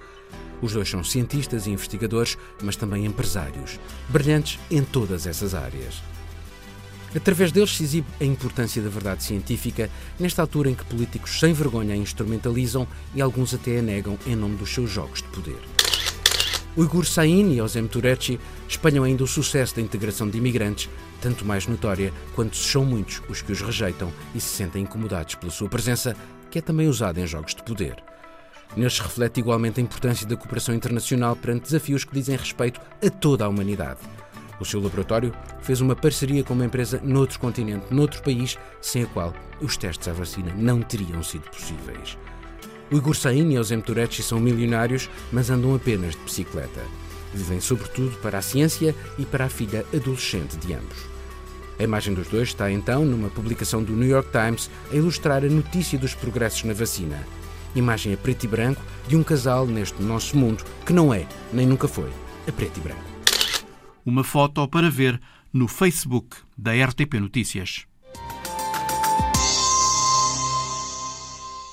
Os 0.61 0.73
dois 0.73 0.87
são 0.87 1.03
cientistas 1.03 1.65
e 1.65 1.71
investigadores, 1.71 2.37
mas 2.61 2.75
também 2.75 3.05
empresários, 3.05 3.79
brilhantes 4.09 4.59
em 4.69 4.83
todas 4.83 5.25
essas 5.25 5.55
áreas. 5.55 6.03
Através 7.15 7.51
deles 7.51 7.75
se 7.75 7.83
exibe 7.83 8.07
a 8.19 8.25
importância 8.25 8.81
da 8.81 8.89
verdade 8.89 9.23
científica, 9.23 9.89
nesta 10.19 10.41
altura 10.41 10.69
em 10.69 10.75
que 10.75 10.83
políticos 10.85 11.39
sem 11.39 11.53
vergonha 11.53 11.93
a 11.93 11.97
instrumentalizam 11.97 12.87
e 13.13 13.21
alguns 13.21 13.53
até 13.53 13.79
a 13.79 13.81
negam 13.81 14.19
em 14.27 14.35
nome 14.35 14.57
dos 14.57 14.73
seus 14.73 14.91
jogos 14.91 15.21
de 15.21 15.29
poder. 15.29 15.57
Uigur 16.77 17.05
Sain 17.05 17.53
e 17.53 17.61
Ozem 17.61 17.87
Turechi 17.87 18.37
espalham 18.67 19.05
ainda 19.05 19.23
o 19.23 19.27
sucesso 19.27 19.75
da 19.75 19.81
integração 19.81 20.29
de 20.29 20.37
imigrantes, 20.37 20.89
tanto 21.21 21.45
mais 21.45 21.65
notória 21.67 22.11
quanto 22.35 22.57
são 22.57 22.83
muitos 22.83 23.21
os 23.29 23.41
que 23.41 23.53
os 23.53 23.61
rejeitam 23.61 24.11
e 24.33 24.41
se 24.41 24.49
sentem 24.49 24.83
incomodados 24.83 25.35
pela 25.35 25.51
sua 25.51 25.69
presença, 25.69 26.13
que 26.51 26.59
é 26.59 26.61
também 26.61 26.89
usada 26.89 27.21
em 27.21 27.25
jogos 27.25 27.55
de 27.55 27.63
poder. 27.63 28.03
Neles 28.75 28.99
reflete 28.99 29.39
igualmente 29.39 29.79
a 29.79 29.83
importância 29.83 30.27
da 30.27 30.35
cooperação 30.35 30.75
internacional 30.75 31.33
perante 31.37 31.63
desafios 31.63 32.03
que 32.03 32.13
dizem 32.13 32.35
respeito 32.35 32.81
a 33.05 33.09
toda 33.09 33.45
a 33.45 33.49
humanidade. 33.49 34.01
O 34.59 34.65
seu 34.65 34.81
laboratório 34.81 35.33
fez 35.61 35.79
uma 35.79 35.95
parceria 35.95 36.43
com 36.43 36.53
uma 36.53 36.65
empresa 36.65 36.99
noutro 37.01 37.39
continente, 37.39 37.93
noutro 37.93 38.21
país, 38.21 38.57
sem 38.81 39.03
a 39.03 39.07
qual 39.07 39.33
os 39.61 39.77
testes 39.77 40.09
à 40.09 40.13
vacina 40.13 40.53
não 40.53 40.81
teriam 40.81 41.23
sido 41.23 41.49
possíveis. 41.49 42.17
O 42.91 42.97
Igor 42.97 43.15
Sain 43.15 43.51
e 43.51 43.57
Ozem 43.57 43.81
Turechi 43.81 44.21
são 44.21 44.39
milionários, 44.39 45.09
mas 45.31 45.49
andam 45.49 45.73
apenas 45.73 46.13
de 46.13 46.21
bicicleta. 46.21 46.83
Vivem 47.33 47.59
sobretudo 47.59 48.15
para 48.17 48.37
a 48.37 48.41
ciência 48.41 48.95
e 49.17 49.25
para 49.25 49.45
a 49.45 49.49
filha 49.49 49.85
adolescente 49.93 50.55
de 50.57 50.73
ambos. 50.73 51.15
A 51.79 51.83
imagem 51.83 52.13
dos 52.13 52.27
dois 52.27 52.49
está 52.49 52.71
então 52.71 53.03
numa 53.03 53.29
publicação 53.29 53.83
do 53.83 53.93
New 53.93 54.07
York 54.07 54.29
Times 54.31 54.69
a 54.91 54.95
ilustrar 54.95 55.43
a 55.43 55.49
notícia 55.49 55.97
dos 55.99 56.13
progressos 56.13 56.63
na 56.63 56.73
vacina. 56.73 57.21
Imagem 57.75 58.13
a 58.13 58.17
preto 58.17 58.45
e 58.45 58.47
branco 58.47 58.81
de 59.07 59.17
um 59.17 59.23
casal 59.23 59.65
neste 59.65 60.01
nosso 60.01 60.37
mundo 60.37 60.63
que 60.85 60.93
não 60.93 61.13
é, 61.13 61.27
nem 61.51 61.65
nunca 61.65 61.87
foi, 61.87 62.09
a 62.47 62.51
preto 62.51 62.77
e 62.77 62.81
branco. 62.81 63.03
Uma 64.05 64.23
foto 64.23 64.65
para 64.67 64.89
ver 64.89 65.19
no 65.51 65.67
Facebook 65.67 66.37
da 66.57 66.71
RTP 66.71 67.15
Notícias. 67.19 67.85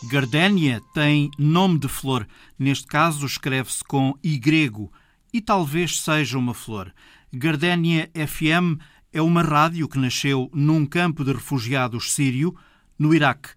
Gardénia 0.05 0.82
tem 0.92 1.30
nome 1.38 1.78
de 1.78 1.88
flor. 1.88 2.26
Neste 2.59 2.86
caso, 2.86 3.24
escreve-se 3.24 3.84
com 3.84 4.14
Y 4.22 4.90
e 5.32 5.40
talvez 5.40 6.00
seja 6.00 6.36
uma 6.36 6.53
flor. 6.53 6.92
Gardénia 7.32 8.11
FM 8.14 8.78
é 9.12 9.22
uma 9.22 9.42
rádio 9.42 9.88
que 9.88 9.98
nasceu 9.98 10.50
num 10.53 10.84
campo 10.84 11.24
de 11.24 11.32
refugiados 11.32 12.12
sírio, 12.12 12.55
no 12.98 13.14
Iraque. 13.14 13.50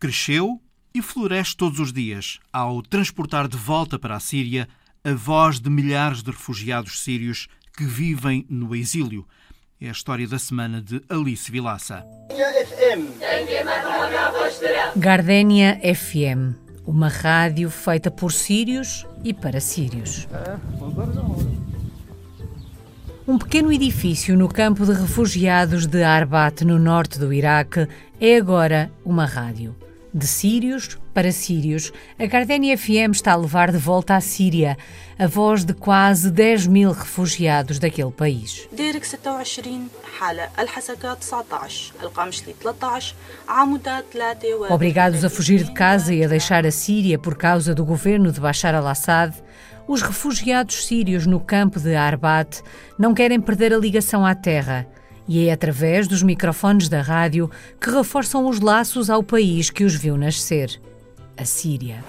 Cresceu 0.00 0.60
e 0.92 1.00
floresce 1.00 1.56
todos 1.56 1.78
os 1.78 1.92
dias 1.92 2.40
ao 2.52 2.82
transportar 2.82 3.46
de 3.46 3.56
volta 3.56 3.98
para 3.98 4.16
a 4.16 4.20
Síria 4.20 4.68
a 5.04 5.12
voz 5.12 5.60
de 5.60 5.70
milhares 5.70 6.22
de 6.22 6.30
refugiados 6.30 7.00
sírios 7.00 7.46
que 7.76 7.84
vivem 7.84 8.44
no 8.48 8.74
exílio. 8.74 9.26
É 9.84 9.88
a 9.88 9.92
história 9.92 10.26
da 10.26 10.38
semana 10.38 10.80
de 10.80 11.02
Alice 11.10 11.52
Vilaça. 11.52 12.06
Gardénia 14.96 15.78
FM, 15.78 16.56
uma 16.86 17.08
rádio 17.08 17.68
feita 17.68 18.10
por 18.10 18.32
sírios 18.32 19.06
e 19.22 19.34
para 19.34 19.60
sírios. 19.60 20.26
Um 23.28 23.36
pequeno 23.36 23.70
edifício 23.70 24.34
no 24.38 24.48
campo 24.48 24.86
de 24.86 24.92
refugiados 24.94 25.86
de 25.86 26.02
Arbat, 26.02 26.64
no 26.64 26.78
norte 26.78 27.18
do 27.18 27.30
Iraque, 27.30 27.86
é 28.18 28.38
agora 28.38 28.90
uma 29.04 29.26
rádio. 29.26 29.76
De 30.14 30.28
sírios 30.28 30.96
para 31.12 31.32
sírios, 31.32 31.92
a 32.16 32.26
Gardenia 32.26 32.78
FM 32.78 33.10
está 33.10 33.32
a 33.32 33.36
levar 33.36 33.72
de 33.72 33.78
volta 33.78 34.14
à 34.14 34.20
Síria 34.20 34.78
a 35.18 35.26
voz 35.26 35.64
de 35.64 35.74
quase 35.74 36.30
10 36.30 36.68
mil 36.68 36.92
refugiados 36.92 37.80
daquele 37.80 38.12
país. 38.12 38.68
Obrigados 44.70 45.24
a 45.24 45.30
fugir 45.30 45.64
de 45.64 45.72
casa 45.72 46.14
e 46.14 46.22
a 46.22 46.28
deixar 46.28 46.64
a 46.64 46.70
Síria 46.70 47.18
por 47.18 47.36
causa 47.36 47.74
do 47.74 47.84
governo 47.84 48.30
de 48.30 48.38
Bashar 48.38 48.76
al-Assad, 48.76 49.34
os 49.88 50.00
refugiados 50.00 50.86
sírios 50.86 51.26
no 51.26 51.40
campo 51.40 51.80
de 51.80 51.96
Arbat 51.96 52.62
não 52.96 53.14
querem 53.14 53.40
perder 53.40 53.72
a 53.72 53.78
ligação 53.78 54.24
à 54.24 54.32
terra 54.32 54.86
e 55.28 55.48
é 55.48 55.52
através 55.52 56.06
dos 56.06 56.22
microfones 56.22 56.88
da 56.88 57.00
rádio 57.00 57.50
que 57.80 57.90
reforçam 57.90 58.46
os 58.46 58.60
laços 58.60 59.08
ao 59.10 59.22
país 59.22 59.70
que 59.70 59.84
os 59.84 59.94
viu 59.94 60.16
nascer. 60.16 60.80
A 61.36 61.44
Síria. 61.44 62.04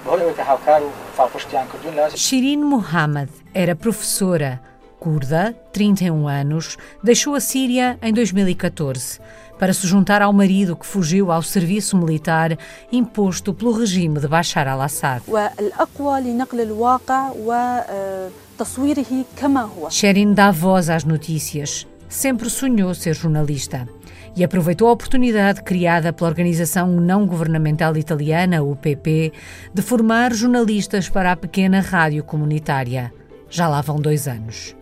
Shirin 2.15 2.57
Mohammed 2.57 3.31
era 3.53 3.75
professora, 3.75 4.61
curda, 4.99 5.55
31 5.73 6.27
anos, 6.27 6.77
deixou 7.03 7.33
a 7.33 7.39
Síria 7.39 7.97
em 8.03 8.13
2014 8.13 9.19
para 9.57 9.73
se 9.73 9.87
juntar 9.87 10.21
ao 10.21 10.33
marido 10.33 10.75
que 10.75 10.85
fugiu 10.85 11.31
ao 11.31 11.41
serviço 11.41 11.97
militar 11.97 12.57
imposto 12.91 13.53
pelo 13.53 13.71
regime 13.71 14.19
de 14.19 14.27
Bashar 14.27 14.67
al-Assad. 14.67 15.23
Sherin 19.89 20.33
dá 20.33 20.51
voz 20.51 20.89
às 20.89 21.03
notícias. 21.03 21.87
Sempre 22.07 22.49
sonhou 22.49 22.93
ser 22.93 23.15
jornalista 23.15 23.87
e 24.35 24.43
aproveitou 24.43 24.87
a 24.87 24.91
oportunidade 24.91 25.63
criada 25.63 26.11
pela 26.11 26.29
organização 26.29 26.87
não 26.87 27.25
governamental 27.25 27.95
italiana, 27.95 28.61
o 28.61 28.75
PP, 28.75 29.31
de 29.73 29.81
formar 29.81 30.33
jornalistas 30.33 31.09
para 31.09 31.31
a 31.31 31.35
pequena 31.35 31.79
rádio 31.79 32.23
comunitária. 32.23 33.13
Já 33.49 33.67
lá 33.67 33.81
vão 33.81 33.95
dois 33.95 34.27
anos. 34.27 34.75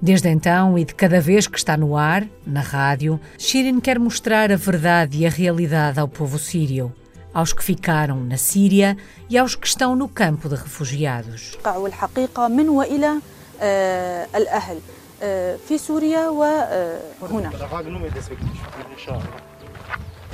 Desde 0.00 0.28
então 0.28 0.78
e 0.78 0.84
de 0.84 0.94
cada 0.94 1.20
vez 1.20 1.46
que 1.46 1.58
está 1.58 1.76
no 1.76 1.96
ar, 1.96 2.26
na 2.46 2.60
rádio, 2.60 3.18
Shirin 3.38 3.80
quer 3.80 3.98
mostrar 3.98 4.52
a 4.52 4.56
verdade 4.56 5.18
e 5.18 5.26
a 5.26 5.30
realidade 5.30 5.98
ao 5.98 6.08
povo 6.08 6.38
sírio, 6.38 6.92
aos 7.32 7.52
que 7.52 7.64
ficaram 7.64 8.22
na 8.24 8.36
Síria 8.36 8.96
e 9.28 9.36
aos 9.36 9.54
que 9.54 9.66
estão 9.66 9.96
no 9.96 10.08
campo 10.08 10.48
de 10.48 10.54
refugiados. 10.54 11.56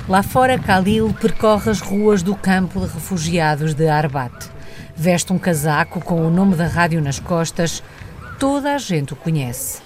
Lá 0.07 0.21
fora, 0.21 0.55
Khalil 0.55 1.15
percorre 1.19 1.71
as 1.71 1.81
ruas 1.81 2.21
do 2.21 2.35
campo 2.35 2.79
de 2.79 2.93
refugiados 2.93 3.73
de 3.73 3.87
Arbat. 3.87 4.51
Veste 4.95 5.33
um 5.33 5.39
casaco 5.39 5.99
com 5.99 6.25
o 6.25 6.29
nome 6.29 6.55
da 6.55 6.67
rádio 6.67 7.01
nas 7.01 7.19
costas 7.19 7.81
Toda 8.39 8.75
a 8.75 8.77
gente 8.77 9.13
o 9.13 9.15
conhece. 9.15 9.81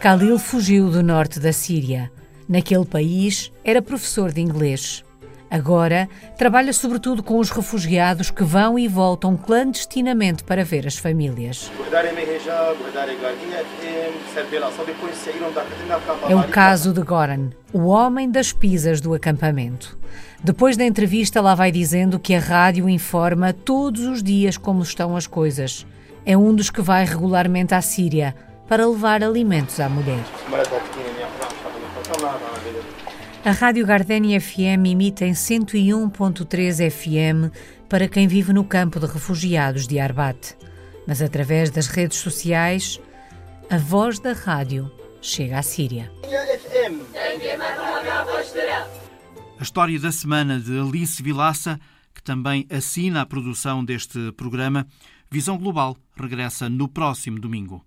Khalil 0.00 0.38
fugiu 0.38 0.90
do 0.90 1.02
norte 1.02 1.40
da 1.40 1.52
Síria. 1.52 2.10
Naquele 2.48 2.84
país, 2.84 3.52
era 3.64 3.82
professor 3.82 4.30
de 4.30 4.40
inglês. 4.40 5.04
Agora, 5.52 6.08
trabalha 6.38 6.72
sobretudo 6.72 7.22
com 7.22 7.38
os 7.38 7.50
refugiados 7.50 8.30
que 8.30 8.42
vão 8.42 8.78
e 8.78 8.88
voltam 8.88 9.36
clandestinamente 9.36 10.42
para 10.42 10.64
ver 10.64 10.86
as 10.86 10.96
famílias. 10.96 11.70
É 16.28 16.34
o 16.34 16.48
caso 16.48 16.92
de 16.92 17.02
Goran, 17.02 17.50
o 17.70 17.86
homem 17.88 18.30
das 18.30 18.50
pisas 18.50 18.98
do 18.98 19.12
acampamento. 19.12 19.98
Depois 20.42 20.76
da 20.76 20.84
entrevista, 20.84 21.42
lá 21.42 21.54
vai 21.54 21.70
dizendo 21.70 22.18
que 22.18 22.34
a 22.34 22.40
rádio 22.40 22.88
informa 22.88 23.52
todos 23.52 24.06
os 24.06 24.22
dias 24.22 24.56
como 24.56 24.82
estão 24.82 25.14
as 25.14 25.26
coisas 25.26 25.86
é 26.24 26.36
um 26.36 26.54
dos 26.54 26.70
que 26.70 26.80
vai 26.80 27.04
regularmente 27.04 27.74
à 27.74 27.82
Síria 27.82 28.34
para 28.68 28.86
levar 28.86 29.22
alimentos 29.22 29.80
à 29.80 29.88
mulher. 29.88 30.22
A 33.44 33.50
Rádio 33.50 33.84
Gardenia 33.84 34.40
FM 34.40 34.86
imita 34.86 35.26
em 35.26 35.32
101.3 35.32 36.88
FM 36.88 37.52
para 37.88 38.06
quem 38.06 38.28
vive 38.28 38.52
no 38.52 38.62
campo 38.62 39.00
de 39.00 39.06
refugiados 39.06 39.88
de 39.88 39.98
Arbat. 39.98 40.56
Mas 41.08 41.20
através 41.20 41.68
das 41.68 41.88
redes 41.88 42.18
sociais, 42.18 43.00
a 43.68 43.76
voz 43.76 44.20
da 44.20 44.32
rádio 44.32 44.88
chega 45.20 45.58
à 45.58 45.62
Síria. 45.62 46.08
A 49.58 49.62
história 49.62 49.98
da 49.98 50.12
semana 50.12 50.60
de 50.60 50.78
Alice 50.78 51.20
Vilaça, 51.20 51.80
que 52.14 52.22
também 52.22 52.64
assina 52.70 53.22
a 53.22 53.26
produção 53.26 53.84
deste 53.84 54.30
programa, 54.36 54.86
Visão 55.28 55.58
Global 55.58 55.96
regressa 56.16 56.68
no 56.68 56.86
próximo 56.86 57.40
domingo. 57.40 57.84